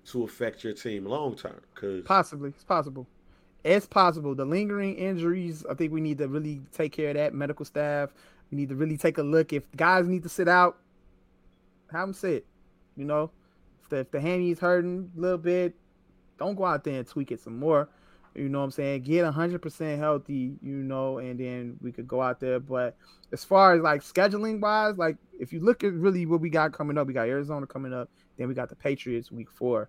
to 0.06 0.24
affect 0.24 0.64
your 0.64 0.72
team 0.72 1.04
long 1.04 1.34
term? 1.34 1.60
Cause 1.74 2.02
possibly, 2.04 2.50
it's 2.50 2.64
possible. 2.64 3.06
It's 3.64 3.86
possible. 3.86 4.34
The 4.34 4.44
lingering 4.44 4.94
injuries, 4.94 5.64
I 5.68 5.74
think 5.74 5.92
we 5.92 6.00
need 6.00 6.18
to 6.18 6.28
really 6.28 6.60
take 6.72 6.92
care 6.92 7.10
of 7.10 7.16
that. 7.16 7.34
Medical 7.34 7.64
staff, 7.64 8.14
we 8.50 8.56
need 8.56 8.68
to 8.68 8.76
really 8.76 8.96
take 8.96 9.18
a 9.18 9.22
look. 9.22 9.52
If 9.52 9.64
guys 9.76 10.06
need 10.06 10.22
to 10.22 10.28
sit 10.28 10.48
out, 10.48 10.78
have 11.90 12.06
them 12.06 12.14
sit. 12.14 12.46
You 12.96 13.04
know, 13.04 13.30
if 13.82 13.88
the, 13.88 13.96
if 13.98 14.10
the 14.10 14.20
hammy 14.20 14.52
hurting 14.52 15.10
a 15.16 15.20
little 15.20 15.38
bit, 15.38 15.74
don't 16.38 16.54
go 16.54 16.64
out 16.64 16.84
there 16.84 16.98
and 16.98 17.06
tweak 17.06 17.32
it 17.32 17.40
some 17.40 17.58
more. 17.58 17.88
You 18.34 18.48
know 18.48 18.58
what 18.58 18.66
I'm 18.66 18.70
saying? 18.70 19.02
Get 19.02 19.24
100% 19.24 19.98
healthy, 19.98 20.56
you 20.62 20.76
know, 20.76 21.18
and 21.18 21.40
then 21.40 21.76
we 21.80 21.90
could 21.90 22.06
go 22.06 22.22
out 22.22 22.38
there. 22.38 22.60
But 22.60 22.96
as 23.32 23.44
far 23.44 23.74
as 23.74 23.82
like 23.82 24.02
scheduling 24.02 24.60
wise, 24.60 24.96
like 24.96 25.16
if 25.38 25.52
you 25.52 25.60
look 25.60 25.82
at 25.82 25.92
really 25.92 26.24
what 26.24 26.40
we 26.40 26.48
got 26.48 26.72
coming 26.72 26.96
up, 26.96 27.06
we 27.06 27.12
got 27.12 27.26
Arizona 27.26 27.66
coming 27.66 27.92
up, 27.92 28.08
then 28.36 28.46
we 28.46 28.54
got 28.54 28.68
the 28.68 28.76
Patriots 28.76 29.32
week 29.32 29.50
four. 29.50 29.88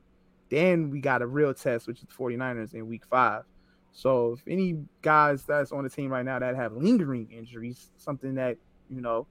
Then 0.49 0.89
we 0.89 0.99
got 0.99 1.21
a 1.21 1.27
real 1.27 1.53
test, 1.53 1.85
which 1.85 1.99
is 1.99 2.05
the 2.05 2.13
49ers 2.13 2.73
in 2.73 2.87
week 2.87 3.03
five. 3.05 3.43
So 3.91 4.33
if 4.33 4.41
any 4.47 4.79
guys 5.03 5.43
that's 5.43 5.71
on 5.71 5.83
the 5.83 5.89
team 5.89 6.11
right 6.11 6.25
now 6.25 6.39
that 6.39 6.55
have 6.55 6.73
lingering 6.73 7.29
injuries, 7.31 7.91
something 7.97 8.33
that, 8.35 8.57
you 8.89 9.01
know, 9.01 9.27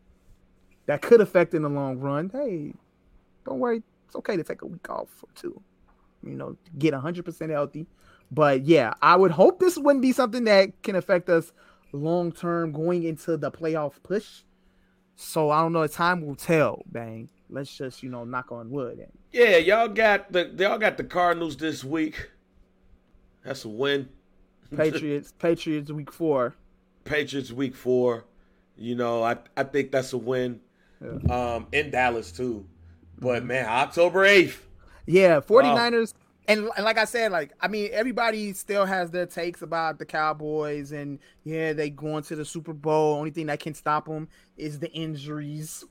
that 0.86 1.02
could 1.02 1.20
affect 1.20 1.54
in 1.54 1.62
the 1.62 1.68
long 1.68 1.98
run, 1.98 2.30
hey, 2.32 2.72
don't 3.44 3.58
worry. 3.58 3.82
It's 4.06 4.16
okay 4.16 4.36
to 4.36 4.44
take 4.44 4.62
a 4.62 4.66
week 4.66 4.88
off 4.88 5.08
or 5.22 5.28
two 5.34 5.60
you 6.28 6.36
know, 6.36 6.56
get 6.78 6.94
100% 6.94 7.50
healthy 7.50 7.86
But 8.30 8.64
yeah, 8.64 8.94
I 9.02 9.16
would 9.16 9.30
hope 9.30 9.58
this 9.58 9.76
wouldn't 9.78 10.02
be 10.02 10.12
something 10.12 10.44
that 10.44 10.82
can 10.82 10.96
affect 10.96 11.28
us 11.28 11.52
long 11.92 12.32
term 12.32 12.72
going 12.72 13.04
into 13.04 13.36
the 13.36 13.50
playoff 13.50 13.94
push. 14.02 14.42
So 15.16 15.50
I 15.50 15.62
don't 15.62 15.72
know. 15.72 15.86
Time 15.86 16.24
will 16.24 16.36
tell. 16.36 16.82
Bang. 16.86 17.28
Let's 17.50 17.74
just 17.74 18.02
you 18.02 18.10
know 18.10 18.24
knock 18.24 18.52
on 18.52 18.70
wood. 18.70 18.98
And 18.98 19.12
Yeah, 19.32 19.56
y'all 19.56 19.88
got 19.88 20.30
the 20.30 20.54
y'all 20.58 20.78
got 20.78 20.96
the 20.96 21.04
Cardinals 21.04 21.56
this 21.56 21.82
week. 21.82 22.30
That's 23.44 23.64
a 23.64 23.68
win. 23.68 24.08
Patriots. 24.76 25.32
Patriots 25.38 25.90
week 25.90 26.12
four. 26.12 26.54
Patriots 27.04 27.50
week 27.50 27.74
four. 27.74 28.26
You 28.76 28.94
know, 28.94 29.22
I 29.22 29.38
I 29.56 29.64
think 29.64 29.90
that's 29.90 30.12
a 30.12 30.18
win. 30.18 30.60
Um, 31.30 31.68
in 31.72 31.90
Dallas 31.90 32.30
too. 32.30 32.66
But 33.18 33.44
man, 33.44 33.66
October 33.66 34.24
eighth. 34.24 34.66
Yeah, 35.06 35.40
49ers. 35.40 36.12
And, 36.48 36.70
and 36.76 36.84
like 36.84 36.96
I 36.96 37.04
said, 37.04 37.30
like 37.30 37.52
I 37.60 37.68
mean, 37.68 37.90
everybody 37.92 38.54
still 38.54 38.86
has 38.86 39.10
their 39.10 39.26
takes 39.26 39.60
about 39.60 39.98
the 39.98 40.06
Cowboys, 40.06 40.92
and 40.92 41.18
yeah, 41.44 41.74
they 41.74 41.90
going 41.90 42.22
to 42.24 42.36
the 42.36 42.44
Super 42.44 42.72
Bowl. 42.72 43.16
Only 43.16 43.30
thing 43.30 43.46
that 43.46 43.60
can 43.60 43.74
stop 43.74 44.06
them 44.06 44.28
is 44.56 44.78
the 44.78 44.90
injuries. 44.92 45.84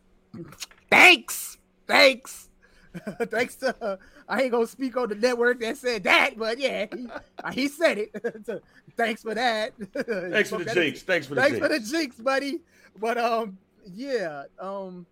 Thanks, 0.90 1.60
thanks, 1.88 2.50
thanks 3.30 3.56
to 3.58 4.00
I 4.28 4.42
ain't 4.42 4.52
gonna 4.52 4.68
speak 4.68 4.98
on 4.98 5.10
the 5.10 5.16
network 5.16 5.60
that 5.62 5.78
said 5.78 6.04
that, 6.04 6.38
but 6.38 6.58
yeah, 6.58 6.88
he, 6.94 7.08
he 7.54 7.68
said 7.68 7.98
it. 7.98 8.12
So, 8.46 8.60
thanks 8.96 9.22
for 9.22 9.36
that. 9.36 9.74
Thanks 9.94 10.50
for 10.50 10.64
the 10.64 10.74
jinx. 10.74 11.02
Thanks 11.04 11.28
for 11.28 11.36
the 11.36 11.42
Thanks 11.42 11.58
jinx. 11.58 11.68
for 11.68 11.80
the 11.80 11.86
jinx, 11.86 12.16
buddy. 12.18 12.62
But 13.00 13.18
um, 13.18 13.58
yeah, 13.94 14.44
um, 14.60 15.06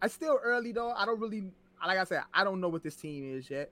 I 0.00 0.08
still 0.08 0.38
early 0.42 0.72
though. 0.72 0.92
I 0.92 1.06
don't 1.06 1.20
really, 1.20 1.44
like 1.86 1.98
I 1.98 2.04
said, 2.04 2.22
I 2.32 2.44
don't 2.44 2.60
know 2.60 2.68
what 2.68 2.82
this 2.82 2.96
team 2.96 3.36
is 3.36 3.50
yet. 3.50 3.70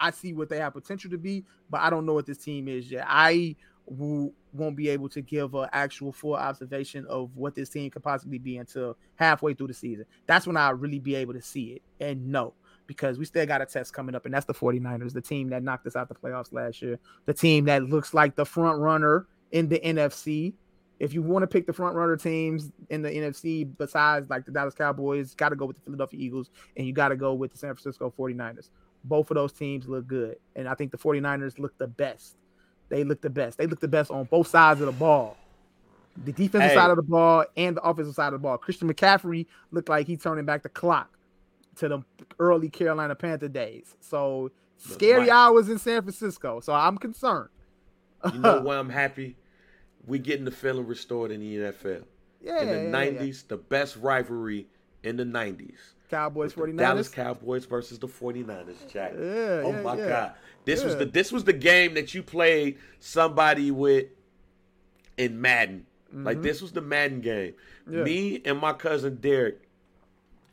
I 0.00 0.10
see 0.10 0.32
what 0.32 0.48
they 0.48 0.58
have 0.58 0.74
potential 0.74 1.10
to 1.10 1.18
be, 1.18 1.44
but 1.70 1.80
I 1.80 1.90
don't 1.90 2.06
know 2.06 2.14
what 2.14 2.26
this 2.26 2.38
team 2.38 2.68
is 2.68 2.90
yet. 2.90 3.04
I 3.08 3.56
will, 3.86 4.32
won't 4.52 4.76
be 4.76 4.88
able 4.88 5.08
to 5.10 5.20
give 5.20 5.54
an 5.54 5.68
actual 5.72 6.12
full 6.12 6.34
observation 6.34 7.06
of 7.06 7.36
what 7.36 7.54
this 7.54 7.68
team 7.68 7.90
could 7.90 8.02
possibly 8.02 8.38
be 8.38 8.56
until 8.58 8.96
halfway 9.16 9.54
through 9.54 9.68
the 9.68 9.74
season. 9.74 10.06
That's 10.26 10.46
when 10.46 10.56
I'll 10.56 10.74
really 10.74 10.98
be 10.98 11.14
able 11.14 11.34
to 11.34 11.42
see 11.42 11.72
it 11.72 11.82
and 12.00 12.28
know 12.28 12.54
because 12.86 13.18
we 13.18 13.24
still 13.24 13.46
got 13.46 13.60
a 13.60 13.66
test 13.66 13.92
coming 13.92 14.14
up, 14.14 14.24
and 14.24 14.34
that's 14.34 14.46
the 14.46 14.54
49ers, 14.54 15.12
the 15.12 15.20
team 15.20 15.48
that 15.50 15.62
knocked 15.62 15.86
us 15.86 15.96
out 15.96 16.08
the 16.08 16.14
playoffs 16.14 16.52
last 16.52 16.82
year, 16.82 16.98
the 17.26 17.34
team 17.34 17.64
that 17.64 17.84
looks 17.84 18.14
like 18.14 18.36
the 18.36 18.44
front 18.44 18.78
runner 18.78 19.26
in 19.52 19.68
the 19.68 19.78
NFC. 19.80 20.54
If 20.98 21.12
you 21.12 21.20
want 21.20 21.42
to 21.42 21.46
pick 21.46 21.66
the 21.66 21.74
front 21.74 21.94
runner 21.94 22.16
teams 22.16 22.72
in 22.88 23.02
the 23.02 23.10
NFC 23.10 23.68
besides 23.76 24.30
like 24.30 24.46
the 24.46 24.50
Dallas 24.50 24.74
Cowboys, 24.74 25.34
got 25.34 25.50
to 25.50 25.56
go 25.56 25.66
with 25.66 25.76
the 25.76 25.82
Philadelphia 25.82 26.18
Eagles 26.18 26.50
and 26.76 26.86
you 26.86 26.94
got 26.94 27.08
to 27.08 27.16
go 27.16 27.34
with 27.34 27.52
the 27.52 27.58
San 27.58 27.74
Francisco 27.74 28.12
49ers. 28.18 28.70
Both 29.08 29.30
of 29.30 29.34
those 29.36 29.52
teams 29.52 29.88
look 29.88 30.06
good. 30.06 30.36
And 30.54 30.68
I 30.68 30.74
think 30.74 30.90
the 30.90 30.98
49ers 30.98 31.58
look 31.58 31.76
the 31.78 31.86
best. 31.86 32.36
They 32.88 33.04
look 33.04 33.20
the 33.20 33.30
best. 33.30 33.58
They 33.58 33.66
look 33.66 33.80
the 33.80 33.88
best 33.88 34.10
on 34.10 34.24
both 34.24 34.48
sides 34.48 34.80
of 34.80 34.86
the 34.86 34.92
ball. 34.92 35.36
The 36.24 36.32
defensive 36.32 36.70
Hey. 36.70 36.74
side 36.76 36.90
of 36.90 36.96
the 36.96 37.02
ball 37.02 37.44
and 37.56 37.76
the 37.76 37.82
offensive 37.82 38.14
side 38.14 38.28
of 38.28 38.32
the 38.34 38.38
ball. 38.38 38.56
Christian 38.58 38.92
McCaffrey 38.92 39.46
looked 39.70 39.88
like 39.88 40.06
he's 40.06 40.22
turning 40.22 40.44
back 40.46 40.62
the 40.62 40.68
clock 40.68 41.16
to 41.76 41.88
the 41.88 42.00
early 42.38 42.68
Carolina 42.70 43.14
Panther 43.14 43.48
days. 43.48 43.94
So 44.00 44.50
scary 44.78 45.20
Mike. 45.22 45.30
hours 45.30 45.68
in 45.68 45.78
San 45.78 46.02
Francisco. 46.02 46.60
So 46.60 46.72
I'm 46.72 46.96
concerned. 46.98 47.50
You 48.32 48.38
know 48.38 48.60
why 48.62 48.76
I'm 48.78 48.88
happy? 48.88 49.36
We're 50.06 50.20
getting 50.22 50.44
the 50.44 50.50
feeling 50.52 50.86
restored 50.86 51.30
in 51.32 51.40
the 51.40 51.56
NFL. 51.56 52.04
Yeah, 52.40 52.60
in 52.62 52.68
the 52.68 52.74
yeah, 52.74 52.82
yeah, 53.04 53.10
yeah. 53.10 53.20
90s, 53.20 53.48
the 53.48 53.56
best 53.56 53.96
rivalry 53.96 54.68
in 55.02 55.16
the 55.16 55.24
90s. 55.24 55.74
Cowboys, 56.10 56.54
49ers. 56.54 56.78
Dallas 56.78 57.08
Cowboys 57.08 57.64
versus 57.64 57.98
the 57.98 58.08
49ers, 58.08 58.90
Jack. 58.90 59.12
Yeah, 59.14 59.20
oh 59.64 59.72
yeah, 59.72 59.80
my 59.82 59.96
yeah. 59.96 60.08
god. 60.08 60.32
This 60.64 60.82
was 60.82 60.96
the 60.96 61.06
this 61.06 61.30
was 61.30 61.44
the 61.44 61.52
game 61.52 61.94
that 61.94 62.14
you 62.14 62.22
played 62.22 62.78
somebody 62.98 63.70
with 63.70 64.06
in 65.16 65.40
Madden. 65.40 65.86
Like 66.12 66.40
this 66.40 66.62
was 66.62 66.72
the 66.72 66.80
Madden 66.80 67.20
game. 67.20 67.54
Mm-hmm. 67.88 68.02
Me 68.02 68.42
and 68.44 68.58
my 68.58 68.72
cousin 68.72 69.16
Derek, 69.16 69.60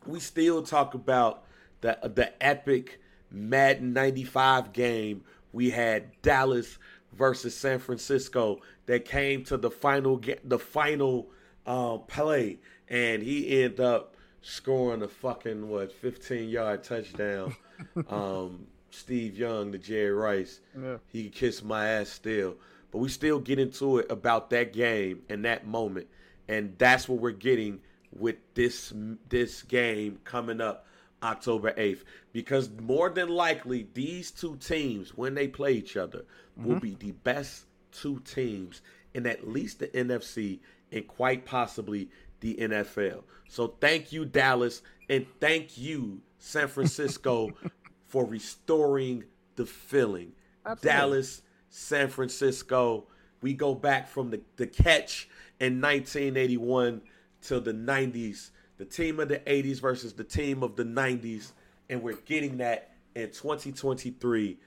we 0.06 0.20
still 0.20 0.62
talk 0.62 0.94
about 0.94 1.46
the 1.82 1.98
the 2.04 2.44
epic 2.44 3.00
Madden 3.32 3.94
95 3.94 4.74
game 4.74 5.24
we 5.52 5.70
had 5.70 6.22
Dallas 6.22 6.78
versus 7.14 7.56
San 7.56 7.80
Francisco 7.80 8.60
that 8.88 9.06
came 9.06 9.44
to 9.46 9.58
the 9.58 9.70
final 9.72 10.20
the 10.44 10.60
final 10.60 11.30
um, 11.66 12.02
play 12.08 12.60
and 12.90 13.24
he 13.24 13.64
ended 13.64 13.80
up 13.80 14.13
scoring 14.44 15.02
a 15.02 15.08
fucking 15.08 15.68
what 15.70 15.92
15 15.92 16.50
yard 16.50 16.84
touchdown. 16.84 17.56
Um, 18.10 18.68
Steve 18.92 19.36
Young 19.36 19.72
to 19.72 19.78
Jerry 19.80 20.12
Rice. 20.12 20.62
Yeah. 20.80 20.98
he 21.08 21.24
could 21.24 21.34
kiss 21.34 21.64
my 21.64 21.88
ass 21.90 22.10
still. 22.10 22.56
But 22.92 23.00
we 23.00 23.10
still 23.10 23.40
get 23.40 23.58
into 23.58 23.98
it 23.98 24.06
about 24.12 24.52
that 24.52 24.72
game 24.72 25.24
and 25.28 25.44
that 25.46 25.66
moment. 25.66 26.08
And 26.48 26.76
that's 26.78 27.10
what 27.10 27.20
we're 27.20 27.32
getting 27.32 27.82
with 28.18 28.36
this 28.54 28.94
this 29.28 29.64
game 29.64 30.20
coming 30.24 30.62
up 30.62 30.86
October 31.24 31.72
8th 31.72 32.04
because 32.32 32.70
more 32.80 33.10
than 33.10 33.30
likely 33.30 33.88
these 33.94 34.30
two 34.30 34.56
teams 34.58 35.18
when 35.18 35.34
they 35.34 35.48
play 35.48 35.74
each 35.74 35.98
other 35.98 36.26
will 36.56 36.80
be 36.80 36.96
the 36.96 37.12
best 37.12 37.66
two 37.92 38.20
teams 38.20 38.82
in 39.14 39.26
at 39.26 39.48
least 39.48 39.80
the 39.80 39.88
NFC 39.88 40.60
and 40.92 41.08
quite 41.08 41.46
possibly 41.46 42.10
the 42.44 42.56
NFL. 42.56 43.24
So 43.48 43.68
thank 43.80 44.12
you 44.12 44.26
Dallas 44.26 44.82
and 45.10 45.26
thank 45.40 45.78
you 45.78 46.22
San 46.38 46.68
Francisco 46.68 47.52
for 48.06 48.26
restoring 48.26 49.24
the 49.56 49.66
feeling. 49.66 50.34
Absolutely. 50.66 50.90
Dallas, 50.90 51.42
San 51.70 52.10
Francisco, 52.10 53.06
we 53.42 53.54
go 53.54 53.74
back 53.74 54.10
from 54.10 54.30
the, 54.30 54.42
the 54.58 54.68
catch 54.68 55.30
in 55.60 55.80
1981 55.80 57.02
till 57.42 57.62
the 57.62 57.74
90s, 57.74 58.52
the 58.78 58.86
team 58.86 59.22
of 59.22 59.30
the 59.30 59.40
80s 59.40 59.80
versus 59.80 60.14
the 60.14 60.24
team 60.24 60.62
of 60.62 60.76
the 60.76 60.84
90s, 60.84 61.52
and 61.90 62.04
we're 62.04 62.18
getting 62.26 62.58
that 62.58 62.92
in 63.16 63.28
2023. 63.30 64.58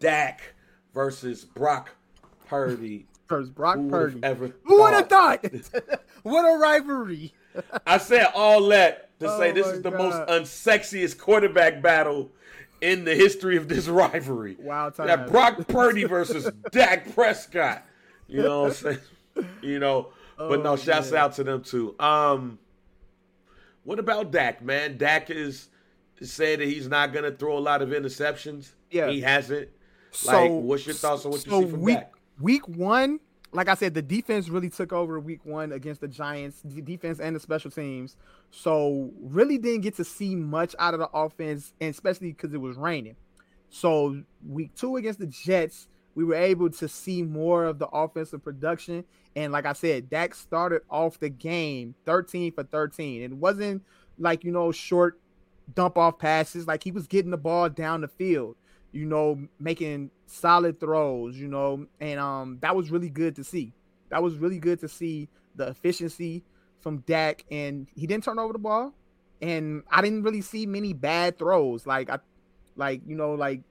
Dak 0.00 0.54
versus 0.92 1.44
Brock 1.44 1.94
Purdy. 2.48 3.06
First 3.32 3.54
Brock 3.54 3.76
Who 3.76 3.88
Purdy. 3.88 4.20
ever 4.22 4.50
Who 4.64 4.80
would 4.82 4.92
have 4.94 5.08
thought? 5.08 5.44
what 6.22 6.42
a 6.44 6.58
rivalry. 6.58 7.32
I 7.86 7.98
said 7.98 8.26
all 8.34 8.66
that 8.68 9.18
to 9.20 9.28
Oh 9.30 9.38
say 9.38 9.52
this 9.52 9.66
is 9.66 9.82
the 9.82 9.90
God. 9.90 9.98
most 9.98 10.28
unsexiest 10.28 11.18
quarterback 11.18 11.80
battle 11.82 12.30
in 12.80 13.04
the 13.04 13.14
history 13.14 13.56
of 13.56 13.68
this 13.68 13.88
rivalry. 13.88 14.56
Wild 14.60 14.94
That. 14.96 15.28
Brock 15.30 15.66
Purdy 15.68 16.04
versus 16.16 16.50
Dak 16.72 17.14
Prescott. 17.14 17.84
You 18.28 18.42
know 18.42 18.62
what 18.62 18.68
I'm 18.68 18.74
saying? 18.74 18.98
You 19.62 19.78
know, 19.78 20.08
but 20.36 20.58
Oh, 20.60 20.62
no, 20.62 20.76
shouts 20.76 21.10
man. 21.12 21.20
out 21.20 21.32
to 21.34 21.44
them 21.44 21.62
too. 21.62 21.94
Um, 22.00 22.58
what 23.84 23.98
about 23.98 24.30
Dak, 24.30 24.62
man? 24.62 24.96
Dak 24.98 25.30
is 25.30 25.68
said 26.20 26.60
that 26.60 26.66
he's 26.68 26.88
not 26.88 27.12
gonna 27.12 27.30
throw 27.32 27.56
a 27.56 27.60
lot 27.60 27.82
of 27.82 27.88
interceptions. 27.90 28.70
Yeah. 28.90 29.08
he 29.10 29.20
hasn't. 29.22 29.68
So, 30.10 30.30
Like, 30.32 30.50
what's 30.50 30.86
your 30.86 30.94
thoughts 30.94 31.24
on 31.24 31.32
what 31.32 31.46
you 31.46 31.62
see 31.64 31.70
from 31.70 31.80
week, 31.80 31.96
Dak? 31.96 32.12
Week 32.42 32.66
one, 32.66 33.20
like 33.52 33.68
I 33.68 33.74
said, 33.74 33.94
the 33.94 34.02
defense 34.02 34.48
really 34.48 34.68
took 34.68 34.92
over 34.92 35.20
week 35.20 35.40
one 35.44 35.70
against 35.70 36.00
the 36.00 36.08
Giants, 36.08 36.60
the 36.64 36.82
defense 36.82 37.20
and 37.20 37.36
the 37.36 37.40
special 37.40 37.70
teams. 37.70 38.16
So 38.50 39.12
really 39.20 39.58
didn't 39.58 39.82
get 39.82 39.94
to 39.96 40.04
see 40.04 40.34
much 40.34 40.74
out 40.80 40.92
of 40.92 40.98
the 40.98 41.08
offense, 41.14 41.72
and 41.80 41.90
especially 41.90 42.32
because 42.32 42.52
it 42.52 42.60
was 42.60 42.76
raining. 42.76 43.14
So 43.70 44.24
week 44.44 44.74
two 44.74 44.96
against 44.96 45.20
the 45.20 45.26
Jets, 45.26 45.86
we 46.16 46.24
were 46.24 46.34
able 46.34 46.68
to 46.70 46.88
see 46.88 47.22
more 47.22 47.64
of 47.64 47.78
the 47.78 47.86
offensive 47.86 48.42
production. 48.42 49.04
And 49.36 49.52
like 49.52 49.64
I 49.64 49.72
said, 49.72 50.10
Dak 50.10 50.34
started 50.34 50.82
off 50.90 51.20
the 51.20 51.28
game 51.28 51.94
13 52.06 52.52
for 52.52 52.64
13. 52.64 53.22
It 53.22 53.32
wasn't 53.32 53.84
like, 54.18 54.42
you 54.42 54.50
know, 54.50 54.72
short 54.72 55.20
dump 55.74 55.96
off 55.96 56.18
passes. 56.18 56.66
Like 56.66 56.82
he 56.82 56.90
was 56.90 57.06
getting 57.06 57.30
the 57.30 57.38
ball 57.38 57.68
down 57.68 58.00
the 58.00 58.08
field, 58.08 58.56
you 58.90 59.06
know, 59.06 59.46
making 59.60 60.10
solid 60.32 60.80
throws, 60.80 61.36
you 61.36 61.48
know, 61.48 61.86
and 62.00 62.18
um 62.18 62.58
that 62.60 62.74
was 62.74 62.90
really 62.90 63.10
good 63.10 63.36
to 63.36 63.44
see. 63.44 63.72
That 64.10 64.22
was 64.22 64.36
really 64.36 64.58
good 64.58 64.80
to 64.80 64.88
see 64.88 65.28
the 65.56 65.68
efficiency 65.68 66.42
from 66.80 66.98
Dak, 66.98 67.44
and 67.50 67.86
he 67.94 68.06
didn't 68.06 68.24
turn 68.24 68.38
over 68.38 68.52
the 68.52 68.58
ball, 68.58 68.92
and 69.40 69.82
I 69.90 70.02
didn't 70.02 70.22
really 70.22 70.40
see 70.40 70.66
many 70.66 70.92
bad 70.92 71.38
throws. 71.38 71.86
Like 71.86 72.10
I, 72.10 72.18
like 72.76 73.02
you 73.06 73.14
know, 73.14 73.34
like 73.34 73.62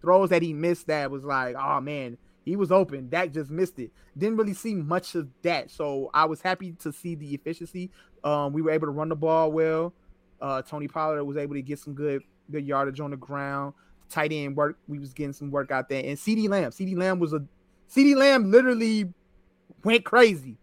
throws 0.00 0.30
that 0.30 0.42
he 0.42 0.52
missed 0.52 0.86
that 0.86 1.10
was 1.10 1.24
like, 1.24 1.56
oh 1.58 1.80
man, 1.80 2.18
he 2.44 2.56
was 2.56 2.70
open. 2.70 3.08
Dak 3.08 3.32
just 3.32 3.50
missed 3.50 3.78
it. 3.78 3.90
Didn't 4.16 4.36
really 4.36 4.54
see 4.54 4.74
much 4.74 5.14
of 5.14 5.28
that. 5.42 5.70
So 5.70 6.10
I 6.14 6.26
was 6.26 6.40
happy 6.40 6.72
to 6.80 6.92
see 6.92 7.14
the 7.14 7.34
efficiency. 7.34 7.90
Um, 8.24 8.52
we 8.52 8.62
were 8.62 8.70
able 8.70 8.86
to 8.86 8.92
run 8.92 9.08
the 9.08 9.16
ball 9.16 9.52
well. 9.52 9.94
Uh, 10.40 10.62
Tony 10.62 10.86
Pollard 10.86 11.24
was 11.24 11.36
able 11.36 11.54
to 11.54 11.62
get 11.62 11.78
some 11.78 11.94
good 11.94 12.22
good 12.50 12.66
yardage 12.66 13.00
on 13.00 13.10
the 13.10 13.16
ground. 13.16 13.74
Tight 14.08 14.32
end 14.32 14.56
work. 14.56 14.78
We 14.88 14.98
was 14.98 15.12
getting 15.12 15.32
some 15.32 15.50
work 15.50 15.70
out 15.70 15.88
there. 15.88 16.02
And 16.04 16.16
CeeDee 16.16 16.48
Lamb. 16.48 16.70
CeeDee 16.70 16.96
Lamb 16.96 17.18
was 17.18 17.32
a 17.32 17.44
CeeDee 17.94 18.16
Lamb 18.16 18.50
literally 18.50 19.12
went 19.84 20.04
crazy. 20.04 20.56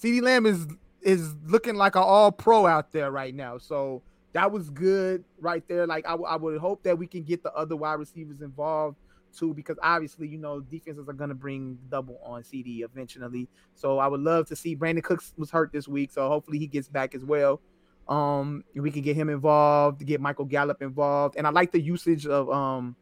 CeeDee 0.00 0.22
Lamb 0.22 0.46
is 0.46 0.66
is 1.02 1.34
looking 1.46 1.76
like 1.76 1.96
an 1.96 2.02
all 2.02 2.30
pro 2.30 2.66
out 2.66 2.92
there 2.92 3.10
right 3.10 3.34
now. 3.34 3.58
So 3.58 4.02
that 4.32 4.50
was 4.52 4.70
good 4.70 5.24
right 5.40 5.66
there. 5.66 5.86
Like 5.86 6.06
I, 6.06 6.10
w- 6.10 6.28
I 6.28 6.36
would 6.36 6.58
hope 6.58 6.82
that 6.84 6.96
we 6.96 7.06
can 7.06 7.22
get 7.22 7.42
the 7.42 7.52
other 7.54 7.76
wide 7.76 7.94
receivers 7.94 8.42
involved 8.42 8.96
too, 9.36 9.54
because 9.54 9.78
obviously, 9.82 10.28
you 10.28 10.38
know, 10.38 10.60
defenses 10.60 11.08
are 11.08 11.12
gonna 11.12 11.34
bring 11.34 11.78
double 11.88 12.18
on 12.24 12.42
CeeDee 12.42 12.84
eventually. 12.84 13.48
So 13.74 13.98
I 13.98 14.08
would 14.08 14.20
love 14.20 14.46
to 14.48 14.56
see 14.56 14.76
Brandin 14.76 15.02
Cooks 15.02 15.32
was 15.36 15.50
hurt 15.50 15.72
this 15.72 15.88
week, 15.88 16.10
so 16.12 16.28
hopefully 16.28 16.58
he 16.58 16.66
gets 16.66 16.88
back 16.88 17.14
as 17.14 17.24
well. 17.24 17.60
Um, 18.10 18.64
we 18.74 18.90
can 18.90 19.02
get 19.02 19.14
him 19.14 19.30
involved, 19.30 20.04
get 20.04 20.20
Michael 20.20 20.44
Gallup 20.44 20.82
involved, 20.82 21.36
and 21.38 21.46
I 21.46 21.50
like 21.50 21.70
the 21.70 21.80
usage 21.80 22.26
of 22.26 22.50
um 22.50 22.96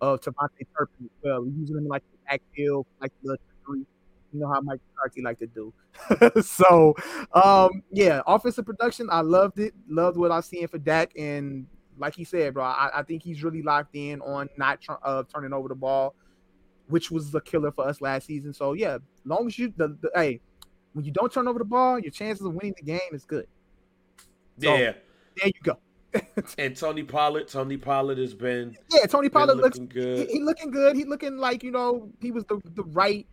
of 0.00 0.20
KaVontae 0.20 0.66
Turpin 0.76 1.04
as 1.04 1.10
well. 1.22 1.46
using 1.46 1.76
him 1.76 1.86
like 1.86 2.02
the 2.10 2.18
backfield, 2.28 2.86
like 3.00 3.12
the 3.22 3.36
three. 3.64 3.84
You 4.32 4.40
know 4.40 4.52
how 4.52 4.60
Mike 4.62 4.80
McCarthy 4.96 5.22
like 5.22 5.38
to 5.38 5.46
do. 5.46 5.72
so, 6.42 6.94
um, 7.34 7.84
yeah, 7.92 8.20
offensive 8.26 8.66
production, 8.66 9.08
I 9.12 9.20
loved 9.20 9.60
it. 9.60 9.74
Loved 9.88 10.16
what 10.16 10.32
I 10.32 10.40
seeing 10.40 10.66
for 10.66 10.78
Dak, 10.78 11.12
and 11.16 11.66
like 11.98 12.16
he 12.16 12.24
said, 12.24 12.54
bro, 12.54 12.64
I, 12.64 12.90
I 12.94 13.02
think 13.02 13.22
he's 13.22 13.44
really 13.44 13.62
locked 13.62 13.94
in 13.94 14.20
on 14.22 14.48
not 14.56 14.80
uh, 15.04 15.22
turning 15.32 15.52
over 15.52 15.68
the 15.68 15.76
ball, 15.76 16.14
which 16.88 17.10
was 17.10 17.30
the 17.30 17.40
killer 17.40 17.70
for 17.70 17.86
us 17.86 18.00
last 18.00 18.26
season. 18.26 18.52
So 18.52 18.72
yeah, 18.72 18.98
long 19.24 19.46
as 19.46 19.58
you 19.58 19.72
the, 19.76 19.96
the 20.00 20.10
hey, 20.14 20.40
when 20.94 21.04
you 21.04 21.12
don't 21.12 21.32
turn 21.32 21.46
over 21.46 21.58
the 21.58 21.64
ball, 21.64 21.98
your 21.98 22.10
chances 22.10 22.44
of 22.44 22.54
winning 22.54 22.74
the 22.76 22.84
game 22.84 23.00
is 23.12 23.24
good. 23.24 23.46
So, 24.60 24.74
yeah, 24.76 24.92
there 25.36 25.46
you 25.46 25.52
go. 25.62 25.78
and 26.58 26.76
Tony 26.76 27.02
Pollard, 27.02 27.48
Tony 27.48 27.76
Pollard 27.76 28.18
has 28.18 28.34
been 28.34 28.76
yeah, 28.92 29.06
Tony 29.06 29.28
Pollard 29.28 29.56
looks 29.56 29.78
good. 29.78 30.28
He, 30.28 30.34
he, 30.34 30.42
looking 30.42 30.70
good. 30.70 30.96
He 30.96 31.04
looking 31.04 31.38
like 31.38 31.62
you 31.62 31.70
know 31.70 32.08
he 32.20 32.30
was 32.30 32.44
the 32.44 32.60
the 32.74 32.84
right 32.84 33.26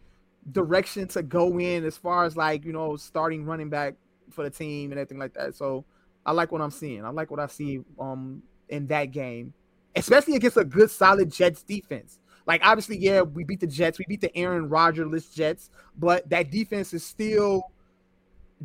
direction 0.51 1.07
to 1.07 1.21
go 1.21 1.59
in 1.59 1.85
as 1.85 1.97
far 1.97 2.25
as 2.25 2.35
like 2.35 2.65
you 2.65 2.73
know 2.73 2.95
starting 2.95 3.45
running 3.45 3.69
back 3.69 3.95
for 4.31 4.43
the 4.43 4.49
team 4.49 4.91
and 4.91 4.99
everything 4.99 5.19
like 5.19 5.33
that. 5.33 5.55
So 5.55 5.85
I 6.25 6.31
like 6.31 6.51
what 6.51 6.61
I'm 6.61 6.71
seeing. 6.71 7.05
I 7.05 7.09
like 7.09 7.29
what 7.29 7.39
I 7.39 7.47
see 7.47 7.81
um 7.99 8.41
in 8.69 8.87
that 8.87 9.11
game, 9.11 9.53
especially 9.95 10.35
against 10.35 10.57
a 10.57 10.65
good 10.65 10.89
solid 10.89 11.31
Jets 11.31 11.63
defense. 11.63 12.19
Like 12.47 12.61
obviously, 12.63 12.97
yeah, 12.97 13.21
we 13.21 13.43
beat 13.43 13.59
the 13.59 13.67
Jets, 13.67 13.99
we 13.99 14.05
beat 14.07 14.21
the 14.21 14.35
Aaron 14.35 14.67
Rodgers 14.69 15.29
Jets, 15.29 15.69
but 15.97 16.27
that 16.29 16.49
defense 16.49 16.93
is 16.93 17.05
still 17.05 17.70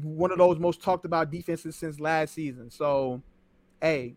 one 0.03 0.31
of 0.31 0.39
those 0.39 0.59
most 0.59 0.83
talked 0.83 1.05
about 1.05 1.31
defenses 1.31 1.77
since 1.77 1.99
last 1.99 2.35
season. 2.35 2.71
So, 2.71 3.23
hey, 3.81 4.17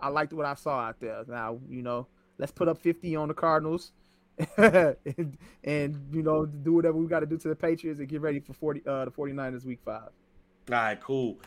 I 0.00 0.08
liked 0.08 0.32
what 0.32 0.46
I 0.46 0.54
saw 0.54 0.80
out 0.80 1.00
there. 1.00 1.22
Now, 1.28 1.58
you 1.68 1.82
know, 1.82 2.06
let's 2.38 2.52
put 2.52 2.68
up 2.68 2.78
50 2.78 3.16
on 3.16 3.28
the 3.28 3.34
Cardinals 3.34 3.92
and, 4.56 5.36
and, 5.64 6.08
you 6.12 6.22
know, 6.22 6.46
do 6.46 6.72
whatever 6.72 6.96
we 6.96 7.06
got 7.06 7.20
to 7.20 7.26
do 7.26 7.36
to 7.36 7.48
the 7.48 7.54
Patriots 7.54 8.00
and 8.00 8.08
get 8.08 8.20
ready 8.20 8.40
for 8.40 8.54
40 8.54 8.82
uh 8.86 9.04
the 9.04 9.10
49ers 9.10 9.64
week 9.64 9.80
5. 9.84 10.02
All 10.02 10.10
right, 10.70 11.00
cool. 11.00 11.38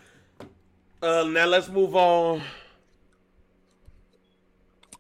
Uh 1.02 1.24
now 1.28 1.48
let's 1.48 1.69
move 1.69 1.96
on. 1.96 2.41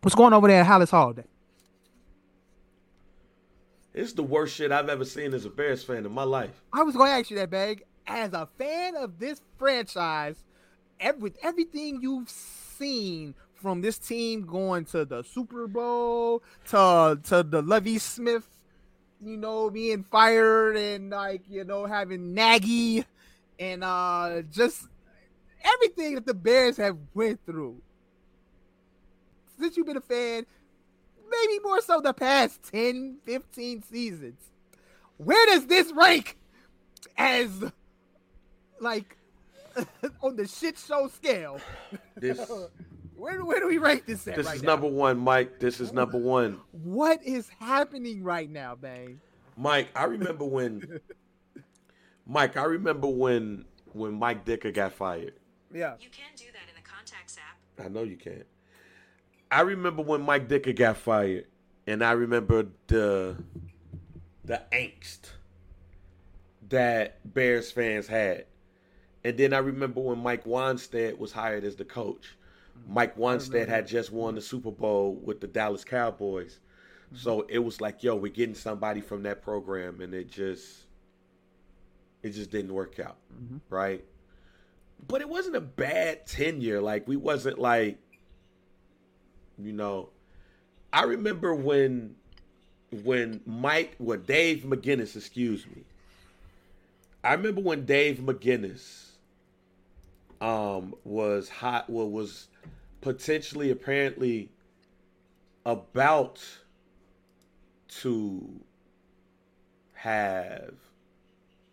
What's 0.01 0.15
going 0.15 0.33
on 0.33 0.37
over 0.37 0.47
there 0.47 0.61
at 0.61 0.67
Halas 0.67 0.89
Hall 0.89 1.13
It's 3.93 4.11
the 4.11 4.23
worst 4.23 4.55
shit 4.55 4.71
I've 4.71 4.89
ever 4.89 5.05
seen 5.05 5.33
as 5.33 5.45
a 5.45 5.49
Bears 5.49 5.83
fan 5.83 6.05
in 6.05 6.11
my 6.11 6.23
life. 6.23 6.61
I 6.73 6.83
was 6.83 6.95
going 6.95 7.09
to 7.09 7.13
ask 7.13 7.29
you 7.29 7.37
that, 7.37 7.49
Bag. 7.49 7.83
As 8.05 8.33
a 8.33 8.47
fan 8.57 8.95
of 8.95 9.19
this 9.19 9.41
franchise, 9.57 10.35
with 11.19 11.37
everything 11.41 11.99
you've 12.01 12.29
seen 12.29 13.35
from 13.55 13.81
this 13.81 13.97
team 13.97 14.45
going 14.45 14.85
to 14.85 15.05
the 15.05 15.23
Super 15.23 15.67
Bowl 15.67 16.43
to 16.69 17.19
to 17.23 17.43
the 17.43 17.61
Lovie 17.61 17.97
Smith, 17.97 18.47
you 19.21 19.37
know, 19.37 19.69
being 19.69 20.03
fired 20.03 20.75
and 20.75 21.09
like 21.09 21.43
you 21.49 21.63
know 21.63 21.85
having 21.85 22.33
Nagy 22.33 23.05
and 23.59 23.83
uh 23.83 24.41
just 24.51 24.87
everything 25.63 26.15
that 26.15 26.25
the 26.25 26.33
Bears 26.33 26.77
have 26.77 26.97
went 27.13 27.39
through. 27.45 27.81
Since 29.59 29.77
you've 29.77 29.87
been 29.87 29.97
a 29.97 30.01
fan, 30.01 30.45
maybe 31.29 31.59
more 31.63 31.81
so 31.81 32.01
the 32.01 32.13
past 32.13 32.63
10, 32.71 33.17
15 33.25 33.83
seasons. 33.83 34.41
Where 35.17 35.45
does 35.45 35.67
this 35.67 35.91
rank 35.93 36.37
as 37.17 37.49
like 38.83 39.17
on 40.21 40.35
the 40.35 40.47
shit 40.47 40.77
show 40.77 41.07
scale? 41.07 41.59
This 42.17 42.39
Where, 43.15 43.43
where 43.43 43.59
do 43.59 43.67
we 43.67 43.77
rank 43.77 44.05
this 44.05 44.27
at? 44.27 44.35
This 44.35 44.45
right 44.45 44.55
is 44.57 44.63
now? 44.63 44.71
number 44.73 44.87
one, 44.87 45.17
Mike. 45.17 45.59
This 45.59 45.79
is 45.79 45.93
number 45.93 46.17
one. 46.17 46.59
What 46.71 47.23
is 47.23 47.49
happening 47.59 48.23
right 48.23 48.49
now, 48.49 48.75
bang? 48.75 49.21
Mike, 49.55 49.89
I 49.95 50.05
remember 50.05 50.45
when. 50.45 50.99
Mike, 52.25 52.57
I 52.57 52.63
remember 52.65 53.07
when 53.07 53.65
when 53.93 54.13
Mike 54.13 54.45
Ditka 54.45 54.73
got 54.73 54.93
fired. 54.93 55.33
Yeah. 55.73 55.95
You 55.99 56.09
can 56.09 56.31
do 56.35 56.45
that 56.53 56.69
in 56.69 56.75
the 56.75 56.87
contacts 56.87 57.37
app. 57.37 57.85
I 57.85 57.89
know 57.89 58.03
you 58.03 58.17
can't. 58.17 58.45
I 59.51 59.61
remember 59.61 60.01
when 60.01 60.21
Mike 60.21 60.47
Ditka 60.47 60.75
got 60.75 60.97
fired, 60.97 61.45
and 61.87 62.03
I 62.03 62.13
remember 62.13 62.67
the 62.87 63.37
the 64.43 64.61
angst 64.71 65.29
that 66.69 67.33
Bears 67.33 67.71
fans 67.71 68.07
had. 68.07 68.45
And 69.23 69.37
then 69.37 69.53
I 69.53 69.59
remember 69.59 70.01
when 70.01 70.19
Mike 70.19 70.43
Wannstedt 70.43 71.17
was 71.17 71.31
hired 71.31 71.63
as 71.63 71.75
the 71.75 71.85
coach. 71.85 72.35
Mike 72.87 73.15
Wannstedt 73.17 73.67
had 73.67 73.87
just 73.87 74.11
won 74.11 74.35
the 74.35 74.41
Super 74.41 74.71
Bowl 74.71 75.15
with 75.15 75.39
the 75.39 75.47
Dallas 75.47 75.85
Cowboys. 75.85 76.59
Mm-hmm. 77.07 77.17
So 77.17 77.45
it 77.47 77.59
was 77.59 77.79
like, 77.79 78.03
yo, 78.03 78.15
we're 78.15 78.31
getting 78.31 78.55
somebody 78.55 78.99
from 78.99 79.23
that 79.23 79.41
program 79.41 80.01
and 80.01 80.13
it 80.13 80.29
just 80.29 80.83
it 82.21 82.31
just 82.31 82.51
didn't 82.51 82.73
work 82.73 82.99
out. 82.99 83.17
Mm-hmm. 83.33 83.57
Right? 83.69 84.03
But 85.07 85.21
it 85.21 85.29
wasn't 85.29 85.55
a 85.55 85.61
bad 85.61 86.25
tenure. 86.25 86.81
Like 86.81 87.07
we 87.07 87.15
wasn't 87.15 87.59
like 87.59 87.97
you 89.57 89.71
know, 89.71 90.09
I 90.91 91.03
remember 91.03 91.53
when 91.53 92.15
when 93.03 93.41
Mike 93.45 93.95
when 93.97 94.23
Dave 94.23 94.63
McGinnis, 94.63 95.15
excuse 95.15 95.65
me. 95.67 95.83
I 97.23 97.33
remember 97.33 97.61
when 97.61 97.85
Dave 97.85 98.17
McGinnis 98.17 99.02
um 100.43 100.93
was 101.05 101.47
hot 101.47 101.89
well 101.89 102.09
was 102.09 102.49
potentially 102.99 103.71
apparently 103.71 104.49
about 105.65 106.43
to 107.87 108.59
have 109.93 110.73